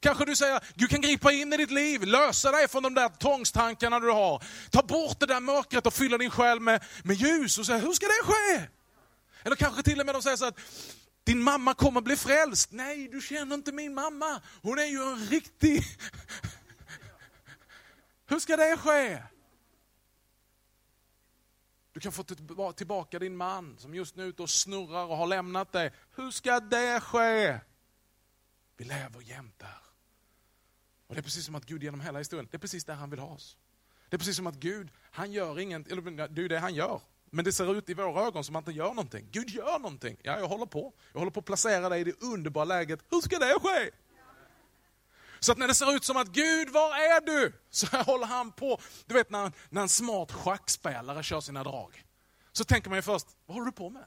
Kanske 0.00 0.24
du 0.24 0.36
säger, 0.36 0.60
Gud 0.74 0.90
kan 0.90 1.00
gripa 1.00 1.32
in 1.32 1.52
i 1.52 1.56
ditt 1.56 1.70
liv, 1.70 2.02
lösa 2.02 2.50
dig 2.50 2.68
från 2.68 2.82
de 2.82 2.94
där 2.94 3.08
tvångstankarna 3.08 4.00
du 4.00 4.10
har. 4.10 4.42
Ta 4.70 4.82
bort 4.82 5.20
det 5.20 5.26
där 5.26 5.40
mörkret 5.40 5.86
och 5.86 5.94
fylla 5.94 6.18
din 6.18 6.30
själ 6.30 6.60
med, 6.60 6.84
med 7.04 7.16
ljus 7.16 7.58
och 7.58 7.66
säga, 7.66 7.78
hur 7.78 7.92
ska 7.92 8.06
det 8.06 8.24
ske? 8.24 8.68
Eller 9.42 9.56
kanske 9.56 9.82
till 9.82 10.00
och 10.00 10.06
med 10.06 10.14
de 10.14 10.22
säger 10.22 10.36
så 10.36 10.46
att, 10.46 10.60
din 11.24 11.42
mamma 11.42 11.74
kommer 11.74 12.00
bli 12.00 12.16
frälst. 12.16 12.72
Nej, 12.72 13.08
du 13.08 13.20
känner 13.20 13.54
inte 13.54 13.72
min 13.72 13.94
mamma. 13.94 14.42
Hon 14.62 14.78
är 14.78 14.84
ju 14.84 15.02
en 15.02 15.26
riktig... 15.26 15.84
Hur 18.26 18.38
ska 18.38 18.56
det 18.56 18.76
ske? 18.76 19.22
Du 21.92 22.00
kan 22.00 22.12
få 22.12 22.24
tillbaka 22.72 23.18
din 23.18 23.36
man 23.36 23.78
som 23.78 23.94
just 23.94 24.16
nu 24.16 24.22
är 24.22 24.26
ute 24.26 24.42
och 24.42 24.50
snurrar 24.50 25.04
och 25.04 25.16
har 25.16 25.26
lämnat 25.26 25.72
dig. 25.72 25.92
Hur 26.16 26.30
ska 26.30 26.60
det 26.60 27.00
ske? 27.00 27.58
Vi 28.76 28.84
lever 28.84 29.20
jämt 29.20 29.58
där. 29.58 29.79
Och 31.10 31.16
det 31.16 31.20
är 31.20 31.22
precis 31.22 31.44
som 31.44 31.54
att 31.54 31.66
Gud 31.66 31.82
genom 31.82 32.00
hela 32.00 32.18
historien, 32.18 32.48
det 32.50 32.56
är 32.56 32.58
precis 32.58 32.84
där 32.84 32.94
han 32.94 33.10
vill 33.10 33.18
ha 33.18 33.28
oss. 33.28 33.56
Det 34.08 34.16
är 34.16 34.18
precis 34.18 34.36
som 34.36 34.46
att 34.46 34.54
Gud, 34.54 34.88
han 35.10 35.32
gör 35.32 35.60
inget, 35.60 35.92
eller 35.92 36.28
det 36.28 36.42
är 36.42 36.48
det 36.48 36.58
han 36.58 36.74
gör. 36.74 37.00
Men 37.30 37.44
det 37.44 37.52
ser 37.52 37.78
ut 37.78 37.88
i 37.88 37.94
våra 37.94 38.26
ögon 38.26 38.44
som 38.44 38.56
att 38.56 38.64
han 38.64 38.72
inte 38.72 38.78
gör 38.78 38.88
någonting. 38.88 39.28
Gud 39.30 39.50
gör 39.50 39.78
någonting. 39.78 40.16
Ja, 40.22 40.38
jag 40.38 40.48
håller 40.48 40.66
på. 40.66 40.92
Jag 41.12 41.18
håller 41.18 41.30
på 41.30 41.40
att 41.40 41.46
placera 41.46 41.88
dig 41.88 42.00
i 42.00 42.04
det 42.04 42.22
underbara 42.22 42.64
läget. 42.64 43.00
Hur 43.10 43.20
ska 43.20 43.38
det 43.38 43.58
ske? 43.60 43.90
Så 45.40 45.52
att 45.52 45.58
när 45.58 45.68
det 45.68 45.74
ser 45.74 45.96
ut 45.96 46.04
som 46.04 46.16
att 46.16 46.28
Gud, 46.28 46.70
var 46.70 46.90
är 46.90 47.26
du? 47.26 47.52
Så 47.70 47.86
här 47.86 48.04
håller 48.10 48.26
han 48.26 48.52
på, 48.52 48.80
du 49.06 49.14
vet 49.14 49.30
när, 49.30 49.52
när 49.68 49.82
en 49.82 49.88
smart 49.88 50.32
schackspelare 50.32 51.22
kör 51.22 51.40
sina 51.40 51.64
drag. 51.64 52.04
Så 52.52 52.64
tänker 52.64 52.90
man 52.90 52.98
ju 52.98 53.02
först, 53.02 53.26
vad 53.46 53.54
håller 53.54 53.66
du 53.66 53.72
på 53.72 53.90
med? 53.90 54.06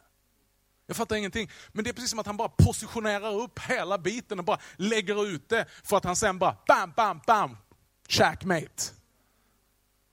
Jag 0.93 0.97
fattar 0.97 1.15
ingenting. 1.15 1.49
Men 1.71 1.84
det 1.84 1.89
är 1.89 1.93
precis 1.93 2.10
som 2.10 2.19
att 2.19 2.25
han 2.25 2.38
bara 2.38 2.49
positionerar 2.49 3.34
upp 3.34 3.60
hela 3.60 3.97
biten 3.97 4.39
och 4.39 4.45
bara 4.45 4.60
lägger 4.75 5.27
ut 5.27 5.49
det 5.49 5.65
för 5.84 5.97
att 5.97 6.03
han 6.03 6.15
sen 6.15 6.39
bara 6.39 6.58
bam, 6.67 6.93
bam, 6.95 7.21
bam, 7.27 7.58
checkmate. 8.08 8.84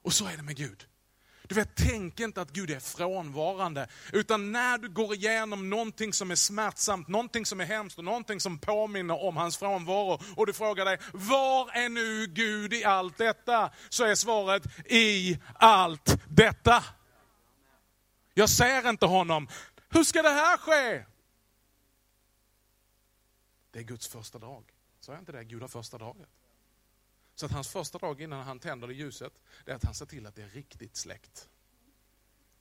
Och 0.03 0.12
så 0.12 0.27
är 0.27 0.37
det 0.37 0.43
med 0.43 0.57
Gud. 0.57 0.87
Du 1.43 1.55
vet, 1.55 1.69
tänk 1.75 2.21
inte 2.21 2.40
att 2.40 2.51
Gud 2.51 2.71
är 2.71 2.81
frånvarande. 2.81 3.88
Utan 4.12 4.53
när 4.53 4.79
du 4.79 4.88
går 4.88 5.14
igenom 5.14 5.71
någonting 5.71 6.12
som 6.12 6.31
är 6.31 6.35
smärtsamt, 6.35 7.09
någonting 7.09 7.47
som 7.47 7.61
är 7.61 7.64
hemskt 7.64 7.99
och 7.99 8.05
någonting 8.05 8.40
som 8.40 8.59
påminner 8.59 9.25
om 9.25 9.37
hans 9.37 9.57
frånvaro. 9.57 10.21
Och 10.37 10.47
du 10.47 10.53
frågar 10.53 10.85
dig, 10.85 10.99
var 11.12 11.71
är 11.71 11.88
nu 11.88 12.27
Gud 12.27 12.73
i 12.73 12.85
allt 12.85 13.19
detta? 13.19 13.71
Så 13.88 14.05
är 14.05 14.14
svaret, 14.14 14.62
i 14.87 15.38
allt 15.55 16.19
detta. 16.29 16.85
Jag 18.35 18.49
ser 18.49 18.88
inte 18.88 19.07
honom. 19.07 19.49
Hur 19.90 20.05
ska 20.05 20.22
det 20.22 20.29
här 20.29 20.59
ske? 20.59 21.05
Det 23.70 23.79
är 23.79 23.83
Guds 23.83 24.09
första 24.09 24.38
dag. 24.38 24.64
Sa 25.00 25.12
jag 25.12 25.20
inte 25.20 25.33
det? 25.33 25.44
Gud 25.44 25.61
har 25.61 25.68
första 25.68 25.98
dagen. 25.98 26.26
Så 27.35 27.46
att 27.46 27.53
hans 27.53 27.68
första 27.68 27.98
dag 27.98 28.20
innan 28.20 28.42
han 28.42 28.59
tänder 28.59 28.88
det 28.88 28.94
ljuset, 28.94 29.33
det 29.64 29.70
är 29.70 29.76
att 29.76 29.85
han 29.85 29.94
ser 29.94 30.07
till 30.07 30.26
att 30.26 30.35
det 30.35 30.42
är 30.42 30.48
riktigt 30.48 30.96
släckt. 30.96 31.48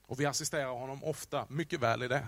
Och 0.06 0.20
vi 0.20 0.26
assisterar 0.26 0.72
honom 0.72 1.04
ofta 1.04 1.46
mycket 1.50 1.80
väl 1.80 2.04
i 2.04 2.08
det. 2.08 2.28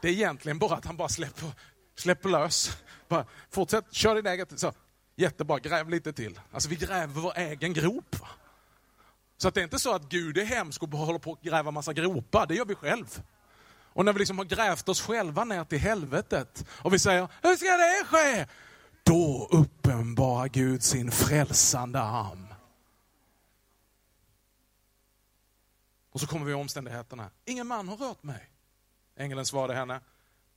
Det 0.00 0.08
är 0.08 0.12
egentligen 0.12 0.58
bara 0.58 0.76
att 0.76 0.84
han 0.84 0.96
bara 0.96 1.08
släpper, 1.08 1.52
släpper 1.94 2.28
lös. 2.28 2.82
Bara, 3.08 3.26
fortsätt, 3.50 3.92
kör 3.92 4.14
din 4.14 4.26
egen. 4.26 4.58
Så, 4.58 4.72
jättebra, 5.16 5.58
gräv 5.58 5.88
lite 5.88 6.12
till. 6.12 6.40
Alltså 6.52 6.68
vi 6.68 6.76
gräver 6.76 7.20
vår 7.20 7.38
egen 7.38 7.72
grop. 7.72 8.16
Så 9.36 9.48
att 9.48 9.54
det 9.54 9.60
är 9.60 9.64
inte 9.64 9.78
så 9.78 9.94
att 9.94 10.08
Gud 10.08 10.38
är 10.38 10.44
hemsk 10.44 10.82
och 10.82 10.88
håller 10.88 11.18
på 11.18 11.32
att 11.32 11.42
gräva 11.42 11.70
massa 11.70 11.92
gropar, 11.92 12.46
det 12.46 12.54
gör 12.54 12.64
vi 12.64 12.74
själv. 12.74 13.22
Och 13.92 14.04
när 14.04 14.12
vi 14.12 14.18
liksom 14.18 14.38
har 14.38 14.44
grävt 14.44 14.88
oss 14.88 15.00
själva 15.00 15.44
ner 15.44 15.64
till 15.64 15.78
helvetet 15.78 16.64
och 16.70 16.94
vi 16.94 16.98
säger, 16.98 17.28
hur 17.42 17.56
ska 17.56 17.76
det 17.76 18.04
ske? 18.06 18.46
Då 19.02 19.48
uppenbarar 19.50 20.48
Gud 20.48 20.82
sin 20.82 21.10
frälsande 21.10 22.00
arm. 22.00 22.46
Och 26.10 26.20
så 26.20 26.26
kommer 26.26 26.46
vi 26.46 26.52
i 26.52 26.54
omständigheterna. 26.54 27.30
Ingen 27.44 27.66
man 27.66 27.88
har 27.88 27.96
rört 27.96 28.22
mig. 28.22 28.50
Ängeln 29.16 29.46
svarade 29.46 29.74
henne, 29.74 30.00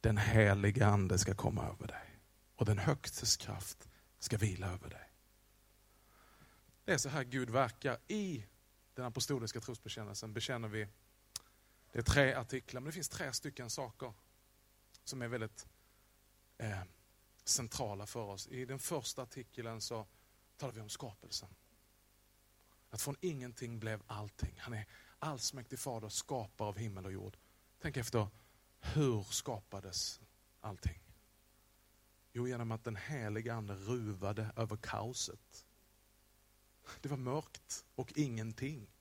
den 0.02 0.18
heliga 0.18 0.88
ande 0.88 1.18
ska 1.18 1.36
komma 1.36 1.64
över 1.64 1.88
dig 1.88 2.20
och 2.56 2.66
den 2.66 2.78
högstes 2.78 3.38
kraft 3.38 3.90
ska 4.20 4.38
vila 4.38 4.68
över 4.68 4.90
dig. 4.90 5.10
Det 6.86 6.94
är 6.94 6.98
så 6.98 7.10
här 7.10 7.24
Gud 7.24 7.50
verkar 7.50 7.98
i 8.08 8.46
den 8.94 9.06
apostoliska 9.06 9.60
trosbekännelsen. 9.60 10.34
Bekänner 10.34 10.68
vi, 10.68 10.88
det 11.94 12.00
är 12.00 12.04
tre 12.04 12.34
artiklar, 12.34 12.82
men 12.82 12.86
det 12.86 12.92
finns 12.92 13.10
tre 13.10 13.34
stycken 13.34 13.70
saker 13.70 14.14
som 15.04 15.22
är 15.22 15.28
väldigt 15.28 15.68
eh, 16.58 16.82
centrala 17.44 18.06
för 18.06 18.24
oss. 18.24 18.48
I 18.48 18.66
den 18.66 18.80
första 18.80 19.22
artikeln 19.22 19.82
så 19.82 20.08
talar 20.58 20.74
vi 20.74 20.82
om 20.82 20.90
skapelsen. 20.90 21.50
Att 22.90 23.02
från 23.02 23.16
ingenting 23.22 23.80
blev 23.80 24.04
allting. 24.08 24.56
Han 24.60 24.74
är 24.74 24.86
allsmäktig 25.20 25.80
fader, 25.80 26.10
skapare 26.10 26.68
av 26.68 26.78
himmel 26.78 27.06
och 27.06 27.12
jord. 27.12 27.38
Tänk 27.82 27.98
efter, 27.98 28.28
hur 28.80 29.24
skapades 29.24 30.22
allting? 30.60 31.04
Jo, 32.32 32.48
genom 32.48 32.72
att 32.72 32.84
den 32.84 32.96
heliga 32.96 33.54
ande 33.54 33.76
ruvade 33.76 34.52
över 34.56 34.78
kaoset. 34.78 35.66
Det 37.02 37.10
var 37.10 37.18
mörkt 37.18 37.86
och 37.96 38.14
ingenting. 38.16 38.93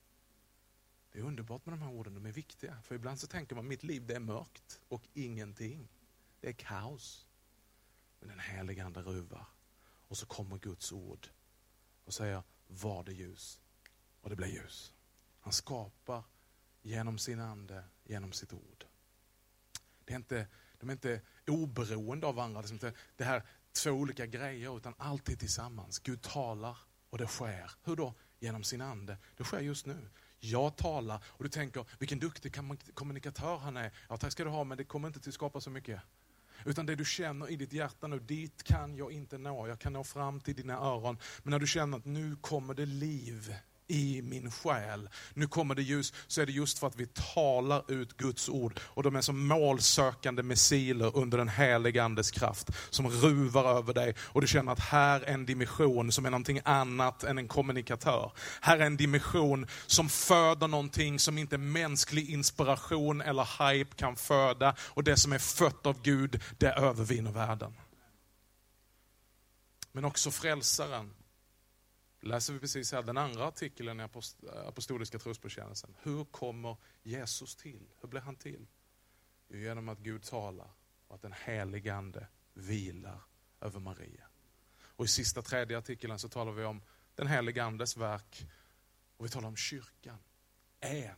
Det 1.13 1.19
är 1.19 1.23
underbart 1.23 1.65
med 1.65 1.73
de 1.73 1.81
här 1.81 1.91
orden, 1.91 2.13
de 2.13 2.25
är 2.25 2.31
viktiga. 2.31 2.81
För 2.81 2.95
ibland 2.95 3.19
så 3.19 3.27
tänker 3.27 3.55
man, 3.55 3.67
mitt 3.67 3.83
liv 3.83 4.05
det 4.05 4.15
är 4.15 4.19
mörkt 4.19 4.81
och 4.87 5.07
ingenting. 5.13 5.89
Det 6.39 6.47
är 6.49 6.53
kaos. 6.53 7.27
Men 8.19 8.29
den 8.29 8.39
heliga 8.39 8.85
ande 8.85 9.01
ruvar. 9.01 9.45
Och 10.07 10.17
så 10.17 10.25
kommer 10.25 10.57
Guds 10.57 10.91
ord 10.91 11.27
och 12.05 12.13
säger, 12.13 12.43
var 12.67 13.03
det 13.03 13.13
ljus? 13.13 13.61
Och 14.21 14.29
det 14.29 14.35
blir 14.35 14.47
ljus. 14.47 14.93
Han 15.39 15.53
skapar 15.53 16.23
genom 16.81 17.17
sin 17.17 17.39
ande, 17.39 17.83
genom 18.03 18.31
sitt 18.31 18.53
ord. 18.53 18.85
Det 20.05 20.13
är 20.13 20.17
inte, 20.17 20.47
de 20.79 20.89
är 20.89 20.93
inte 20.93 21.21
oberoende 21.47 22.27
av 22.27 22.35
varandra. 22.35 22.61
Det, 22.61 22.69
inte, 22.69 22.93
det 23.15 23.23
här 23.23 23.43
två 23.71 23.91
olika 23.91 24.25
grejer, 24.25 24.77
utan 24.77 24.93
alltid 24.97 25.39
tillsammans. 25.39 25.99
Gud 25.99 26.21
talar 26.21 26.77
och 27.09 27.17
det 27.17 27.27
sker. 27.27 27.71
Hur 27.83 27.95
då? 27.95 28.13
Genom 28.39 28.63
sin 28.63 28.81
ande. 28.81 29.17
Det 29.37 29.43
sker 29.43 29.59
just 29.59 29.85
nu. 29.85 30.09
Jag 30.45 30.75
talar 30.75 31.23
och 31.25 31.43
du 31.43 31.49
tänker, 31.49 31.85
vilken 31.99 32.19
duktig 32.19 32.55
kommunikatör 32.93 33.57
han 33.57 33.77
är. 33.77 33.91
Ja, 34.09 34.17
tack 34.17 34.31
ska 34.31 34.43
du 34.43 34.49
ha, 34.49 34.63
men 34.63 34.77
det 34.77 34.83
kommer 34.83 35.07
inte 35.07 35.19
till 35.19 35.29
att 35.29 35.35
skapa 35.35 35.61
så 35.61 35.69
mycket. 35.69 36.01
Utan 36.65 36.85
det 36.85 36.95
du 36.95 37.05
känner 37.05 37.49
i 37.49 37.55
ditt 37.55 37.73
hjärta 37.73 38.07
nu, 38.07 38.19
dit 38.19 38.63
kan 38.63 38.95
jag 38.95 39.11
inte 39.11 39.37
nå. 39.37 39.67
Jag 39.67 39.79
kan 39.79 39.93
nå 39.93 40.03
fram 40.03 40.39
till 40.39 40.55
dina 40.55 40.73
öron. 40.73 41.17
Men 41.43 41.51
när 41.51 41.59
du 41.59 41.67
känner 41.67 41.97
att 41.97 42.05
nu 42.05 42.35
kommer 42.35 42.73
det 42.73 42.85
liv 42.85 43.55
i 43.87 44.21
min 44.21 44.51
själ. 44.51 45.09
Nu 45.33 45.47
kommer 45.47 45.75
det 45.75 45.81
ljus, 45.81 46.13
så 46.27 46.41
är 46.41 46.45
det 46.45 46.51
just 46.51 46.79
för 46.79 46.87
att 46.87 46.95
vi 46.95 47.07
talar 47.35 47.91
ut 47.91 48.17
Guds 48.17 48.49
ord. 48.49 48.79
Och 48.83 49.03
de 49.03 49.15
är 49.15 49.21
som 49.21 49.47
målsökande 49.47 50.43
missiler 50.43 51.17
under 51.17 51.37
den 51.37 51.49
heliga 51.49 52.03
Andes 52.03 52.31
kraft, 52.31 52.69
som 52.89 53.09
ruvar 53.09 53.77
över 53.77 53.93
dig. 53.93 54.15
Och 54.19 54.41
du 54.41 54.47
känner 54.47 54.71
att 54.71 54.79
här 54.79 55.21
är 55.21 55.33
en 55.33 55.45
dimension 55.45 56.11
som 56.11 56.25
är 56.25 56.29
någonting 56.29 56.59
annat 56.65 57.23
än 57.23 57.37
en 57.37 57.47
kommunikatör. 57.47 58.31
Här 58.61 58.77
är 58.77 58.85
en 58.85 58.97
dimension 58.97 59.67
som 59.85 60.09
föder 60.09 60.67
någonting 60.67 61.19
som 61.19 61.37
inte 61.37 61.57
mänsklig 61.57 62.29
inspiration 62.29 63.21
eller 63.21 63.69
hype 63.69 63.95
kan 63.95 64.15
föda. 64.15 64.75
Och 64.79 65.03
det 65.03 65.17
som 65.17 65.33
är 65.33 65.39
fött 65.39 65.85
av 65.85 66.01
Gud, 66.01 66.41
det 66.57 66.71
övervinner 66.71 67.31
världen. 67.31 67.73
Men 69.91 70.05
också 70.05 70.31
frälsaren 70.31 71.13
läser 72.23 72.53
vi 72.53 72.59
precis 72.59 72.91
här 72.91 73.03
den 73.03 73.17
andra 73.17 73.47
artikeln 73.47 73.99
i 73.99 74.07
Apostoliska 74.65 75.19
trosbekännelsen. 75.19 75.95
Hur 76.01 76.25
kommer 76.25 76.77
Jesus 77.03 77.55
till? 77.55 77.89
Hur 78.01 78.07
blir 78.09 78.21
han 78.21 78.35
till? 78.35 78.67
Jo, 79.47 79.57
genom 79.57 79.89
att 79.89 79.99
Gud 79.99 80.23
talar 80.23 80.71
och 81.07 81.15
att 81.15 81.21
den 81.21 81.33
helige 81.45 81.95
Ande 81.95 82.27
vilar 82.53 83.21
över 83.61 83.79
Maria. 83.79 84.27
Och 84.95 85.05
i 85.05 85.07
sista 85.07 85.41
tredje 85.41 85.77
artikeln 85.77 86.19
så 86.19 86.29
talar 86.29 86.51
vi 86.51 86.63
om 86.63 86.81
den 87.15 87.27
helige 87.27 87.63
Andes 87.63 87.97
verk 87.97 88.47
och 89.17 89.25
vi 89.25 89.29
talar 89.29 89.47
om 89.47 89.55
kyrkan. 89.55 90.17
En 90.79 91.15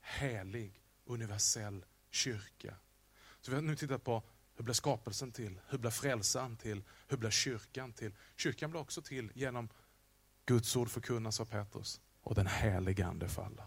helig 0.00 0.82
universell 1.04 1.84
kyrka. 2.10 2.76
Så 3.40 3.50
vi 3.50 3.54
har 3.54 3.62
nu 3.62 3.76
tittat 3.76 4.04
på 4.04 4.22
hur 4.54 4.64
blir 4.64 4.74
skapelsen 4.74 5.32
till? 5.32 5.60
Hur 5.68 5.78
blir 5.78 5.90
frälsaren 5.90 6.56
till? 6.56 6.82
Hur 7.08 7.16
blir 7.16 7.30
kyrkan 7.30 7.92
till? 7.92 8.14
Kyrkan 8.36 8.70
blir 8.70 8.80
också 8.80 9.02
till 9.02 9.32
genom 9.34 9.68
Guds 10.46 10.76
ord 10.76 10.88
förkunnas 10.88 11.40
av 11.40 11.44
Petrus 11.44 12.00
och 12.22 12.34
den 12.34 12.46
helige 12.46 13.06
Ande 13.06 13.28
faller. 13.28 13.66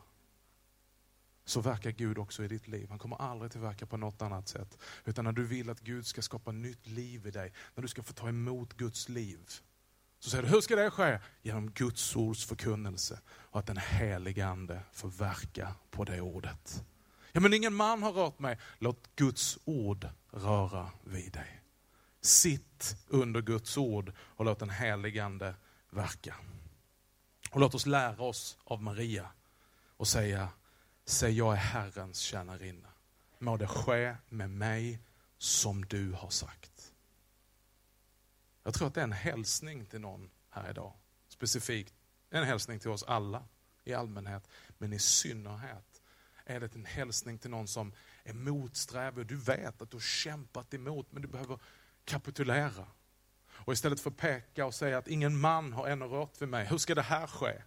Så 1.46 1.62
verkar 1.62 1.92
Gud 1.92 2.18
också 2.18 2.44
i 2.44 2.48
ditt 2.48 2.68
liv. 2.68 2.90
Han 2.90 3.00
kommer 3.00 3.16
aldrig 3.22 3.50
att 3.50 3.56
verka 3.56 3.86
på 3.86 3.98
något 3.98 4.22
annat 4.22 4.48
sätt. 4.48 4.78
Utan 5.06 5.26
när 5.26 5.32
du 5.32 5.46
vill 5.46 5.70
att 5.70 5.80
Gud 5.80 6.06
ska 6.06 6.22
skapa 6.22 6.52
nytt 6.52 6.88
liv 6.88 7.28
i 7.28 7.32
dig, 7.32 7.54
när 7.76 7.82
du 7.82 7.88
ska 7.88 8.04
få 8.04 8.14
ta 8.14 8.30
emot 8.30 8.74
Guds 8.74 9.10
liv, 9.10 9.40
så 10.20 10.30
säger 10.30 10.44
du, 10.44 10.50
hur 10.50 10.62
ska 10.62 10.76
det 10.76 10.92
ske? 10.92 11.20
Genom 11.42 11.72
Guds 11.72 12.16
ords 12.16 12.46
förkunnelse 12.46 13.20
och 13.28 13.60
att 13.60 13.68
den 13.68 13.78
helige 13.78 14.48
Ande 14.48 14.82
får 14.92 15.10
verka 15.10 15.76
på 15.92 16.04
det 16.04 16.22
ordet. 16.22 16.84
Ja, 17.32 17.40
men 17.40 17.54
ingen 17.54 17.74
man 17.74 18.04
har 18.04 18.12
rört 18.12 18.40
mig. 18.40 18.58
Låt 18.80 19.16
Guds 19.16 19.60
ord 19.66 20.08
röra 20.32 20.92
vid 21.04 21.34
dig. 21.34 21.62
Sitt 22.22 22.96
under 23.08 23.42
Guds 23.42 23.78
ord 23.78 24.14
och 24.20 24.46
låt 24.46 24.60
den 24.60 24.70
helige 24.70 25.26
Ande 25.26 25.56
verka. 25.90 26.36
Och 27.52 27.60
låt 27.60 27.76
oss 27.76 27.86
lära 27.86 28.24
oss 28.24 28.58
av 28.64 28.82
Maria 28.82 29.32
och 29.98 30.08
säga, 30.08 30.50
säg 31.06 31.38
jag 31.38 31.54
är 31.54 31.58
Herrens 31.58 32.20
tjänarinna. 32.20 32.90
Må 33.40 33.58
det 33.58 33.68
ske 33.68 34.16
med 34.30 34.50
mig 34.50 35.00
som 35.38 35.86
du 35.86 36.12
har 36.12 36.30
sagt. 36.30 36.94
Jag 38.64 38.74
tror 38.74 38.88
att 38.88 38.94
det 38.94 39.02
är 39.02 39.04
en 39.04 39.12
hälsning 39.12 39.86
till 39.86 40.02
någon 40.02 40.30
här 40.50 40.70
idag. 40.70 40.94
Specifikt 41.28 41.94
en 42.30 42.44
hälsning 42.44 42.80
till 42.80 42.90
oss 42.90 43.04
alla 43.04 43.44
i 43.84 43.94
allmänhet, 43.94 44.48
men 44.78 44.94
i 44.94 45.00
synnerhet 45.00 46.02
är 46.46 46.60
det 46.60 46.76
en 46.76 46.86
hälsning 46.86 47.38
till 47.38 47.50
någon 47.50 47.68
som 47.68 47.94
är 48.24 48.34
motsträvig. 48.34 49.28
Du 49.28 49.36
vet 49.36 49.82
att 49.82 49.92
du 49.92 49.96
har 49.96 50.02
kämpat 50.02 50.74
emot, 50.74 51.12
men 51.12 51.22
du 51.22 51.28
behöver 51.28 51.60
kapitulera. 52.06 52.88
Och 53.66 53.74
istället 53.74 54.00
för 54.00 54.10
att 54.10 54.18
peka 54.18 54.66
och 54.66 54.76
säga 54.76 54.98
att 54.98 55.08
ingen 55.08 55.40
man 55.40 55.74
har 55.74 55.88
ännu 55.88 56.06
rört 56.06 56.42
vid 56.42 56.50
mig, 56.50 56.66
hur 56.66 56.78
ska 56.78 56.96
det 56.96 57.02
här 57.02 57.28
ske? 57.28 57.62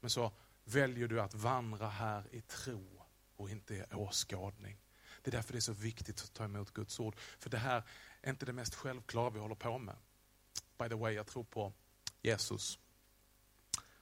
Men 0.00 0.10
så 0.10 0.32
väljer 0.64 1.08
du 1.08 1.20
att 1.20 1.34
vandra 1.34 1.88
här 1.88 2.34
i 2.34 2.40
tro 2.40 3.02
och 3.36 3.50
inte 3.50 3.74
i 3.74 3.84
åskådning. 3.94 4.78
Det 5.22 5.30
är 5.30 5.32
därför 5.32 5.52
det 5.52 5.58
är 5.58 5.60
så 5.60 5.72
viktigt 5.72 6.20
att 6.20 6.32
ta 6.32 6.44
emot 6.44 6.72
Guds 6.72 7.00
ord. 7.00 7.16
För 7.38 7.50
det 7.50 7.58
här 7.58 7.82
är 8.22 8.30
inte 8.30 8.46
det 8.46 8.52
mest 8.52 8.74
självklara 8.74 9.30
vi 9.30 9.38
håller 9.38 9.54
på 9.54 9.78
med. 9.78 9.96
By 10.78 10.88
the 10.88 10.94
way, 10.94 11.14
jag 11.14 11.26
tror 11.26 11.44
på 11.44 11.72
Jesus 12.22 12.78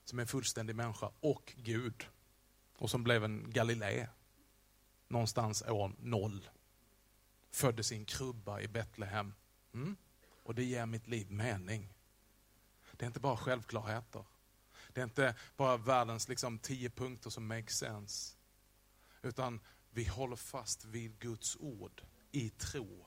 som 0.03 0.19
är 0.19 0.21
en 0.21 0.27
fullständig 0.27 0.75
människa 0.75 1.11
och 1.19 1.53
Gud 1.57 2.07
och 2.77 2.89
som 2.89 3.03
blev 3.03 3.23
en 3.23 3.51
Galilé 3.51 4.07
någonstans 5.07 5.61
år 5.61 5.95
noll. 5.99 6.49
Föddes 7.51 7.91
i 7.91 7.95
en 7.95 8.05
krubba 8.05 8.59
i 8.59 8.67
Betlehem. 8.67 9.33
Mm? 9.73 9.95
Och 10.47 10.55
det 10.55 10.63
ger 10.63 10.85
mitt 10.85 11.07
liv 11.07 11.31
mening. 11.31 11.93
Det 12.91 13.05
är 13.05 13.07
inte 13.07 13.19
bara 13.19 13.37
självklarheter. 13.37 14.25
Det 14.93 15.01
är 15.01 15.03
inte 15.03 15.35
bara 15.57 15.77
världens 15.77 16.27
liksom, 16.27 16.59
tio 16.59 16.89
punkter 16.89 17.29
som 17.29 17.47
makes 17.47 17.77
sense. 17.77 18.35
Utan 19.21 19.59
vi 19.89 20.05
håller 20.05 20.35
fast 20.35 20.85
vid 20.85 21.19
Guds 21.19 21.57
ord 21.59 22.01
i 22.31 22.49
tro. 22.49 23.05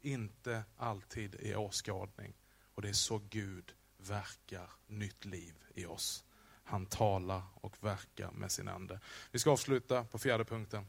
Inte 0.00 0.64
alltid 0.76 1.34
i 1.34 1.54
åskådning. 1.54 2.34
Och 2.74 2.82
det 2.82 2.88
är 2.88 2.92
så 2.92 3.18
Gud 3.18 3.74
verkar 3.96 4.70
nytt 4.86 5.24
liv 5.24 5.54
i 5.74 5.86
oss. 5.86 6.24
Han 6.64 6.86
talar 6.86 7.42
och 7.54 7.84
verkar 7.84 8.30
med 8.30 8.52
sin 8.52 8.68
ande. 8.68 9.00
Vi 9.30 9.38
ska 9.38 9.50
avsluta 9.50 10.04
på 10.04 10.18
fjärde 10.18 10.44
punkten. 10.44 10.86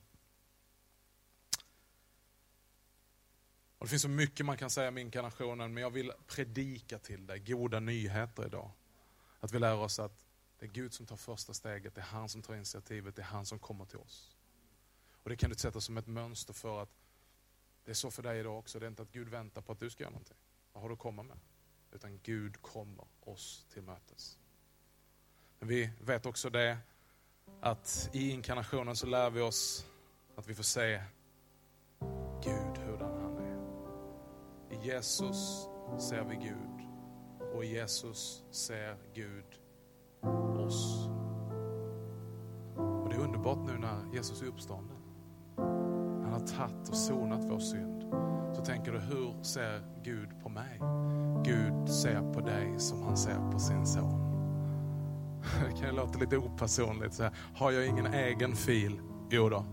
Och 3.84 3.88
det 3.88 3.90
finns 3.90 4.02
så 4.02 4.10
mycket 4.10 4.46
man 4.46 4.58
kan 4.58 4.70
säga 4.70 4.88
om 4.88 4.98
inkarnationen, 4.98 5.74
men 5.74 5.84
jag 5.84 5.90
vill 5.90 6.12
predika 6.28 7.00
till 7.00 7.28
dig 7.28 7.40
goda 7.40 7.80
nyheter 7.80 8.46
idag. 8.46 8.72
Att 9.40 9.52
vi 9.52 9.60
lär 9.60 9.76
oss 9.76 10.00
att 10.00 10.26
det 10.60 10.66
är 10.66 10.70
Gud 10.70 10.94
som 10.94 11.06
tar 11.06 11.18
första 11.18 11.54
steget, 11.54 11.96
det 11.96 12.02
är 12.02 12.06
han 12.06 12.30
som 12.30 12.42
tar 12.42 12.56
initiativet, 12.56 13.16
det 13.16 13.22
är 13.22 13.26
han 13.26 13.46
som 13.46 13.60
kommer 13.60 13.86
till 13.86 13.98
oss. 13.98 14.38
Och 15.24 15.30
det 15.30 15.36
kan 15.36 15.50
du 15.50 15.56
sätta 15.56 15.82
som 15.82 15.98
ett 15.98 16.08
mönster 16.08 16.54
för 16.54 16.82
att 16.82 16.90
det 17.86 17.92
är 17.92 17.96
så 17.96 18.12
för 18.12 18.24
dig 18.24 18.40
idag 18.40 18.60
också. 18.60 18.80
Det 18.80 18.86
är 18.86 18.88
inte 18.88 19.02
att 19.02 19.12
Gud 19.12 19.30
väntar 19.30 19.62
på 19.62 19.72
att 19.72 19.80
du 19.80 19.90
ska 19.90 20.04
göra 20.04 20.12
någonting. 20.12 20.38
Vad 20.74 20.82
har 20.82 20.90
du 20.90 20.94
att 20.94 21.00
komma 21.00 21.24
med? 21.24 21.38
Utan 21.92 22.20
Gud 22.24 22.62
kommer 22.62 23.08
oss 23.20 23.66
till 23.74 23.82
mötes. 23.82 24.38
Men 25.60 25.68
vi 25.68 25.90
vet 26.02 26.26
också 26.26 26.50
det 26.50 26.78
att 27.62 28.10
i 28.14 28.30
inkarnationen 28.30 28.96
så 28.96 29.08
lär 29.08 29.30
vi 29.30 29.42
oss 29.42 29.86
att 30.36 30.48
vi 30.48 30.56
får 30.56 30.64
se 30.64 31.04
Gud 32.44 32.63
Jesus 34.84 35.70
ser 35.98 36.24
vi 36.24 36.36
Gud 36.36 36.88
och 37.56 37.66
Jesus 37.66 38.44
ser 38.52 38.98
Gud 39.14 39.46
oss. 40.66 41.08
Och 42.78 43.10
det 43.10 43.16
är 43.16 43.20
underbart 43.20 43.60
nu 43.68 43.78
när 43.78 44.14
Jesus 44.14 44.42
är 44.42 44.46
uppstånden. 44.46 44.98
Han 46.24 46.32
har 46.32 46.40
tagit 46.40 46.90
och 46.90 46.96
sonat 46.96 47.40
vår 47.44 47.60
synd. 47.60 48.04
Så 48.56 48.66
tänker 48.66 48.92
du, 48.92 49.00
hur 49.00 49.44
ser 49.44 49.82
Gud 50.04 50.30
på 50.44 50.50
mig? 50.50 50.80
Gud 51.44 51.90
ser 51.90 52.34
på 52.34 52.40
dig 52.40 52.80
som 52.80 53.04
han 53.04 53.18
ser 53.18 53.52
på 53.52 53.60
sin 53.60 53.86
son. 53.86 54.30
Det 55.70 55.80
kan 55.80 55.90
ju 55.90 55.96
låta 55.96 56.20
lite 56.20 56.38
opersonligt. 56.38 57.14
Så 57.14 57.24
här. 57.24 57.34
Har 57.56 57.72
jag 57.72 57.88
ingen 57.88 58.14
egen 58.14 58.56
fil? 58.56 59.02
Jo 59.30 59.50
då. 59.50 59.66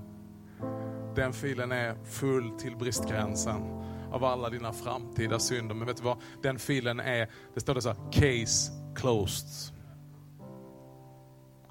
Den 1.14 1.32
filen 1.32 1.72
är 1.72 2.04
full 2.04 2.50
till 2.50 2.76
bristgränsen 2.76 3.80
av 4.12 4.24
alla 4.24 4.50
dina 4.50 4.72
framtida 4.72 5.38
synder. 5.38 5.74
Men 5.74 5.86
vet 5.86 5.96
du 5.96 6.02
vad? 6.02 6.18
Den 6.42 6.58
filen 6.58 7.00
är, 7.00 7.30
det 7.54 7.60
står 7.60 7.74
det 7.74 7.82
så 7.82 7.88
här, 7.88 8.12
case 8.12 8.72
closed. 8.94 9.76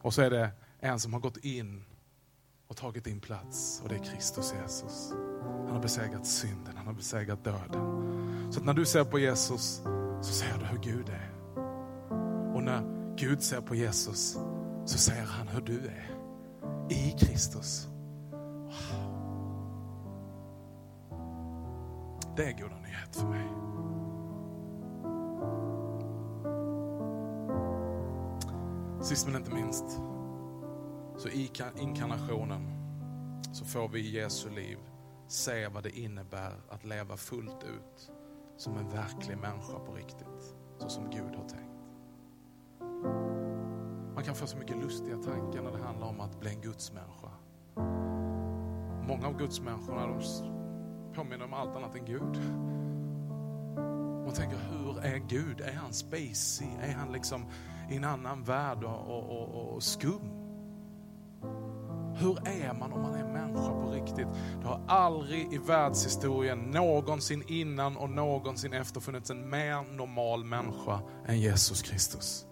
Och 0.01 0.13
så 0.13 0.21
är 0.21 0.29
det 0.29 0.49
en 0.79 0.99
som 0.99 1.13
har 1.13 1.19
gått 1.19 1.37
in 1.37 1.83
och 2.67 2.77
tagit 2.77 3.03
din 3.03 3.19
plats 3.19 3.81
och 3.83 3.89
det 3.89 3.95
är 3.95 4.03
Kristus 4.03 4.53
Jesus. 4.61 5.13
Han 5.65 5.71
har 5.71 5.81
besegrat 5.81 6.25
synden, 6.25 6.73
han 6.77 6.87
har 6.87 6.93
besegrat 6.93 7.43
döden. 7.43 8.51
Så 8.51 8.59
att 8.59 8.65
när 8.65 8.73
du 8.73 8.85
ser 8.85 9.03
på 9.03 9.19
Jesus 9.19 9.81
så 10.21 10.33
ser 10.33 10.57
du 10.59 10.65
hur 10.65 10.77
Gud 10.77 11.09
är. 11.09 11.31
Och 12.55 12.63
när 12.63 13.15
Gud 13.17 13.43
ser 13.43 13.61
på 13.61 13.75
Jesus 13.75 14.37
så 14.85 14.97
ser 14.97 15.23
han 15.23 15.47
hur 15.47 15.61
du 15.61 15.79
är 15.79 16.19
i 16.89 17.15
Kristus. 17.19 17.87
Det 22.39 22.45
är 22.45 22.53
goda 22.53 22.75
nyheter 22.79 23.19
för 23.19 23.27
mig. 23.27 23.49
Sist 29.01 29.27
men 29.27 29.35
inte 29.35 29.51
minst, 29.51 29.85
så 31.17 31.29
i 31.29 31.51
inkarnationen 31.79 32.61
så 33.53 33.65
får 33.65 33.89
vi 33.89 33.99
i 33.99 34.21
Jesu 34.21 34.49
liv 34.49 34.77
se 35.27 35.67
vad 35.67 35.83
det 35.83 35.99
innebär 35.99 36.53
att 36.69 36.85
leva 36.85 37.17
fullt 37.17 37.63
ut 37.63 38.11
som 38.57 38.77
en 38.77 38.89
verklig 38.89 39.37
människa 39.37 39.79
på 39.79 39.93
riktigt, 39.93 40.55
så 40.77 40.89
som 40.89 41.09
Gud 41.09 41.35
har 41.35 41.47
tänkt. 41.49 41.85
Man 44.15 44.23
kan 44.23 44.35
få 44.35 44.47
så 44.47 44.57
mycket 44.57 44.77
lustiga 44.77 45.17
tankar 45.17 45.61
när 45.61 45.71
det 45.71 45.83
handlar 45.83 46.07
om 46.07 46.19
att 46.21 46.39
bli 46.39 46.49
en 46.49 46.61
gudsmänniska. 46.61 47.31
Många 49.07 49.27
av 49.27 49.37
gudsmänniskorna 49.37 50.07
de 50.07 50.58
påminner 51.19 51.45
om 51.45 51.53
allt 51.53 51.75
annat 51.75 51.95
än 51.95 52.05
Gud. 52.05 52.41
Man 54.25 54.33
tänker, 54.33 54.57
hur 54.57 55.05
är 55.05 55.17
Gud? 55.17 55.61
Är 55.61 55.73
han 55.73 55.93
spacey? 55.93 56.67
Är 56.81 56.93
han 56.93 57.11
liksom 57.11 57.45
i 57.89 57.95
en 57.95 58.03
annan 58.03 58.43
värld 58.43 58.83
och, 58.83 59.07
och, 59.07 59.29
och, 59.29 59.73
och 59.75 59.83
skum? 59.83 60.31
Hur 62.15 62.47
är 62.47 62.73
man 62.73 62.93
om 62.93 63.01
man 63.01 63.13
är 63.13 63.23
människa 63.23 63.69
på 63.69 63.91
riktigt? 63.91 64.27
Det 64.61 64.67
har 64.67 64.81
aldrig 64.87 65.53
i 65.53 65.57
världshistorien 65.57 66.59
någonsin 66.59 67.43
innan 67.47 67.97
och 67.97 68.09
någonsin 68.09 68.73
efter 68.73 68.99
funnits 68.99 69.29
en 69.29 69.49
mer 69.49 69.95
normal 69.95 70.43
människa 70.43 71.01
än 71.25 71.39
Jesus 71.39 71.81
Kristus. 71.81 72.45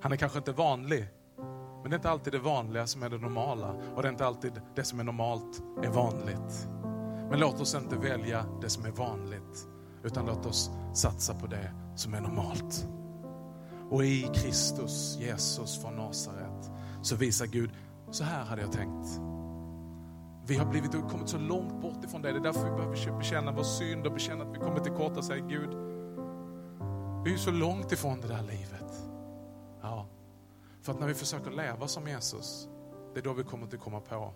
Han 0.00 0.12
är 0.12 0.16
kanske 0.16 0.38
inte 0.38 0.52
vanlig, 0.52 1.08
men 1.82 1.90
det 1.90 1.94
är 1.94 1.98
inte 1.98 2.10
alltid 2.10 2.32
det 2.32 2.38
vanliga 2.38 2.86
som 2.86 3.02
är 3.02 3.10
det 3.10 3.18
normala. 3.18 3.74
Och 3.94 4.02
det 4.02 4.08
är 4.08 4.12
inte 4.12 4.26
alltid 4.26 4.52
det 4.74 4.84
som 4.84 5.00
är 5.00 5.04
normalt 5.04 5.62
är 5.82 5.90
vanligt. 5.90 6.68
Men 7.30 7.40
låt 7.40 7.60
oss 7.60 7.74
inte 7.74 7.96
välja 7.96 8.46
det 8.60 8.68
som 8.68 8.84
är 8.84 8.90
vanligt, 8.90 9.68
utan 10.04 10.26
låt 10.26 10.46
oss 10.46 10.70
satsa 10.94 11.34
på 11.34 11.46
det 11.46 11.72
som 11.96 12.14
är 12.14 12.20
normalt. 12.20 12.86
Och 13.90 14.04
i 14.04 14.30
Kristus, 14.34 15.16
Jesus 15.20 15.82
från 15.82 15.96
Nasaret, 15.96 16.70
så 17.02 17.16
visar 17.16 17.46
Gud, 17.46 17.70
så 18.10 18.24
här 18.24 18.44
hade 18.44 18.62
jag 18.62 18.72
tänkt. 18.72 19.20
Vi 20.46 20.56
har 20.56 20.66
blivit, 20.66 20.92
kommit 20.92 21.28
så 21.28 21.38
långt 21.38 21.82
bort 21.82 22.04
ifrån 22.04 22.22
det. 22.22 22.32
Det 22.32 22.38
är 22.38 22.42
därför 22.42 22.64
vi 22.64 22.76
behöver 22.76 23.18
bekänna 23.18 23.52
vår 23.52 23.62
synd 23.62 24.06
och 24.06 24.12
bekänna 24.12 24.44
att 24.44 24.54
vi 24.54 24.58
kommer 24.58 24.80
till 24.80 24.92
korta 24.92 25.18
och 25.18 25.24
säga 25.24 25.46
Gud, 25.46 25.70
vi 27.24 27.32
är 27.32 27.38
så 27.38 27.50
långt 27.50 27.92
ifrån 27.92 28.20
det 28.20 28.28
där 28.28 28.42
livet. 28.42 29.08
Ja, 29.82 30.06
för 30.82 30.92
att 30.92 31.00
när 31.00 31.06
vi 31.06 31.14
försöker 31.14 31.50
leva 31.50 31.88
som 31.88 32.08
Jesus, 32.08 32.68
det 33.14 33.20
är 33.20 33.24
då 33.24 33.32
vi 33.32 33.44
kommer 33.44 33.66
att 33.66 33.80
komma 33.80 34.00
på 34.00 34.32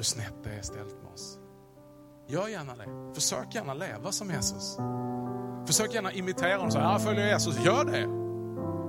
hur 0.00 0.04
snett 0.04 0.34
det 0.44 0.50
är 0.50 0.62
ställt 0.62 1.02
med 1.02 1.12
oss. 1.12 1.38
Gör 2.28 2.48
gärna 2.48 2.76
det. 2.76 3.14
Försök 3.14 3.54
gärna 3.54 3.74
leva 3.74 4.12
som 4.12 4.30
Jesus. 4.30 4.76
Försök 5.66 5.94
gärna 5.94 6.12
imitera 6.12 6.56
honom. 6.56 6.70
Så, 6.70 6.78
ja, 6.78 6.98
följer 6.98 7.26
Jesus, 7.26 7.64
gör 7.64 7.84
det. 7.84 8.20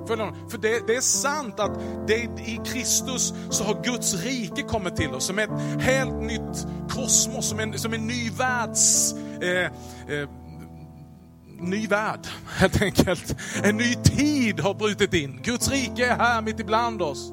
För 0.07 0.57
det, 0.57 0.88
det, 0.88 0.95
är 0.95 1.01
sant 1.01 1.59
att 1.59 1.80
det, 2.07 2.16
i 2.24 2.62
Kristus 2.66 3.34
så 3.49 3.64
har 3.64 3.84
Guds 3.84 4.14
rike 4.14 4.62
kommit 4.62 4.95
till 4.95 5.09
oss 5.09 5.26
som 5.26 5.39
ett 5.39 5.49
helt 5.80 6.22
nytt 6.22 6.68
kosmos, 6.89 7.49
som 7.49 7.59
en, 7.59 7.80
som 7.80 7.93
en 7.93 8.07
ny 8.07 8.30
världs... 8.30 9.14
Eh, 9.41 9.66
eh, 10.16 10.30
ny 11.59 11.88
värld, 11.88 12.28
helt 12.47 12.82
enkelt. 12.82 13.36
En 13.64 13.78
ny 13.78 13.95
tid 13.95 14.59
har 14.59 14.74
brutit 14.74 15.14
in. 15.14 15.41
Guds 15.43 15.70
rike 15.70 16.05
är 16.05 16.18
här 16.18 16.41
mitt 16.41 16.59
ibland 16.59 17.01
oss. 17.01 17.32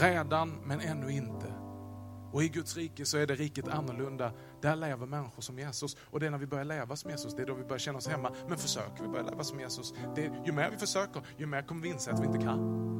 Redan, 0.00 0.58
men 0.64 0.80
ännu 0.80 1.12
inte. 1.12 1.39
Och 2.32 2.42
i 2.42 2.48
Guds 2.48 2.76
rike 2.76 3.04
så 3.04 3.18
är 3.18 3.26
det 3.26 3.34
riket 3.34 3.68
annorlunda. 3.68 4.32
Där 4.60 4.76
lever 4.76 5.06
människor 5.06 5.42
som 5.42 5.58
Jesus. 5.58 5.96
Och 6.10 6.20
det 6.20 6.26
är 6.26 6.30
när 6.30 6.38
vi 6.38 6.46
börjar 6.46 6.64
leva 6.64 6.96
som 6.96 7.10
Jesus, 7.10 7.34
det 7.34 7.42
är 7.42 7.46
då 7.46 7.54
vi 7.54 7.64
börjar 7.64 7.78
känna 7.78 7.98
oss 7.98 8.08
hemma. 8.08 8.30
Men 8.48 8.58
försöker 8.58 9.02
vi 9.02 9.08
börja 9.08 9.24
leva 9.24 9.44
som 9.44 9.60
Jesus, 9.60 9.94
det, 10.14 10.30
ju 10.46 10.52
mer 10.52 10.70
vi 10.70 10.76
försöker, 10.76 11.22
ju 11.36 11.46
mer 11.46 11.62
kommer 11.62 11.82
vi 11.82 11.88
inse 11.88 12.10
att 12.10 12.20
vi 12.20 12.26
inte 12.26 12.38
kan. 12.38 12.90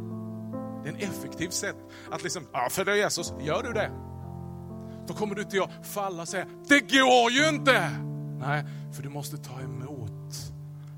Det 0.83 0.89
är 0.89 0.93
en 0.93 1.01
effektiv 1.01 1.49
sätt 1.49 1.77
att 2.11 2.23
liksom, 2.23 2.47
ja 2.53 2.69
följa 2.71 2.97
Jesus, 2.97 3.33
gör 3.41 3.63
du 3.63 3.73
det? 3.73 3.91
Då 5.07 5.15
kommer 5.15 5.35
du 5.35 5.43
inte 5.43 5.63
att 5.63 5.87
falla 5.87 6.23
och 6.23 6.29
säga, 6.29 6.47
det 6.69 6.81
går 6.81 7.31
ju 7.31 7.49
inte! 7.49 7.91
Nej, 8.39 8.65
för 8.93 9.03
du 9.03 9.09
måste 9.09 9.37
ta 9.37 9.61
emot 9.61 10.35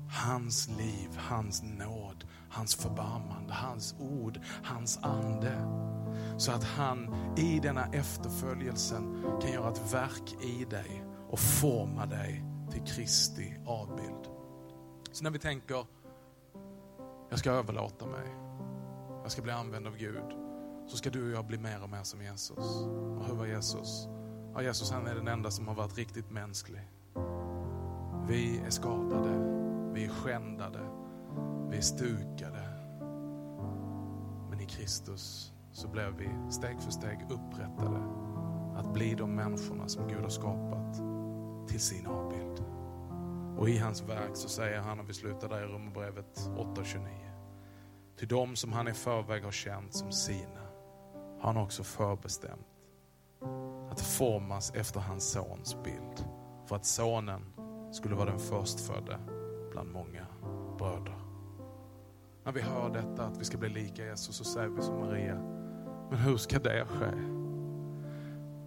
hans 0.09 0.67
liv, 0.67 1.09
hans 1.17 1.63
nåd, 1.63 2.23
hans 2.53 2.75
förbarmande, 2.75 3.53
hans 3.53 3.95
ord, 3.99 4.39
hans 4.63 4.99
ande. 5.01 5.53
Så 6.37 6.51
att 6.51 6.63
han 6.63 7.15
i 7.37 7.59
denna 7.59 7.85
efterföljelsen 7.85 9.25
kan 9.41 9.51
göra 9.51 9.69
ett 9.69 9.93
verk 9.93 10.35
i 10.41 10.65
dig 10.65 11.03
och 11.29 11.39
forma 11.39 12.05
dig 12.05 12.43
till 12.71 12.83
Kristi 12.83 13.53
avbild. 13.65 14.27
Så 15.11 15.23
när 15.23 15.31
vi 15.31 15.39
tänker, 15.39 15.85
jag 17.29 17.39
ska 17.39 17.51
överlåta 17.51 18.05
mig, 18.05 18.35
jag 19.21 19.31
ska 19.31 19.41
bli 19.41 19.51
använd 19.51 19.87
av 19.87 19.97
Gud, 19.97 20.37
så 20.87 20.97
ska 20.97 21.09
du 21.09 21.25
och 21.25 21.37
jag 21.37 21.45
bli 21.45 21.57
mer 21.57 21.83
och 21.83 21.89
mer 21.89 22.03
som 22.03 22.21
Jesus. 22.21 22.81
Och 23.19 23.25
hur 23.25 23.35
var 23.35 23.45
Jesus? 23.45 24.07
Ja, 24.53 24.61
Jesus 24.61 24.91
han 24.91 25.07
är 25.07 25.15
den 25.15 25.27
enda 25.27 25.51
som 25.51 25.67
har 25.67 25.75
varit 25.75 25.97
riktigt 25.97 26.31
mänsklig. 26.31 26.89
Vi 28.27 28.59
är 28.65 28.69
skadade, 28.69 29.29
vi 29.93 30.05
är 30.05 30.09
skändade, 30.09 30.79
vi 31.73 31.79
är 31.79 31.81
stukade. 31.81 32.69
Men 34.49 34.61
i 34.61 34.65
Kristus 34.65 35.53
så 35.71 35.87
blev 35.87 36.17
vi 36.17 36.29
steg 36.51 36.81
för 36.81 36.91
steg 36.91 37.19
upprättade 37.29 37.99
att 38.75 38.93
bli 38.93 39.13
de 39.13 39.35
människorna 39.35 39.87
som 39.87 40.07
Gud 40.07 40.21
har 40.21 40.29
skapat 40.29 40.95
till 41.67 41.79
sin 41.79 42.07
avbild. 42.07 42.63
Och 43.57 43.69
i 43.69 43.77
hans 43.77 44.01
verk 44.01 44.31
så 44.33 44.49
säger 44.49 44.79
han, 44.79 44.99
och 44.99 45.09
vi 45.09 45.13
slutar 45.13 45.49
där 45.49 45.63
i 45.63 45.65
Romarbrevet 45.65 46.39
8.29. 46.39 47.07
Till 48.17 48.27
dem 48.27 48.55
som 48.55 48.73
han 48.73 48.87
i 48.87 48.93
förväg 48.93 49.43
har 49.43 49.51
känt 49.51 49.93
som 49.93 50.11
sina 50.11 50.61
har 51.39 51.53
han 51.53 51.57
också 51.57 51.83
förbestämt 51.83 52.67
att 53.91 54.01
formas 54.01 54.71
efter 54.75 54.99
hans 54.99 55.31
sons 55.31 55.77
bild. 55.83 56.25
För 56.65 56.75
att 56.75 56.85
sonen 56.85 57.41
skulle 57.91 58.15
vara 58.15 58.29
den 58.29 58.39
förstfödde 58.39 59.19
bland 59.71 59.91
många 59.91 60.25
bröder. 60.77 61.22
När 62.45 62.51
vi 62.51 62.61
hör 62.61 62.89
detta, 62.89 63.25
att 63.25 63.37
vi 63.37 63.45
ska 63.45 63.57
bli 63.57 63.69
lika 63.69 64.05
Jesus, 64.05 64.35
så 64.35 64.43
säger 64.43 64.69
vi 64.69 64.81
som 64.81 64.99
Maria, 64.99 65.35
men 66.09 66.19
hur 66.19 66.37
ska 66.37 66.59
det 66.59 66.85
ske? 66.85 67.11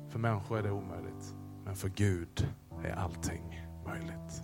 För 0.08 0.18
människor 0.18 0.58
är 0.58 0.62
det 0.62 0.70
omöjligt, 0.70 1.34
men 1.64 1.76
för 1.76 1.88
Gud 1.88 2.48
är 2.84 2.92
allting 2.92 3.68
möjligt. 3.86 4.42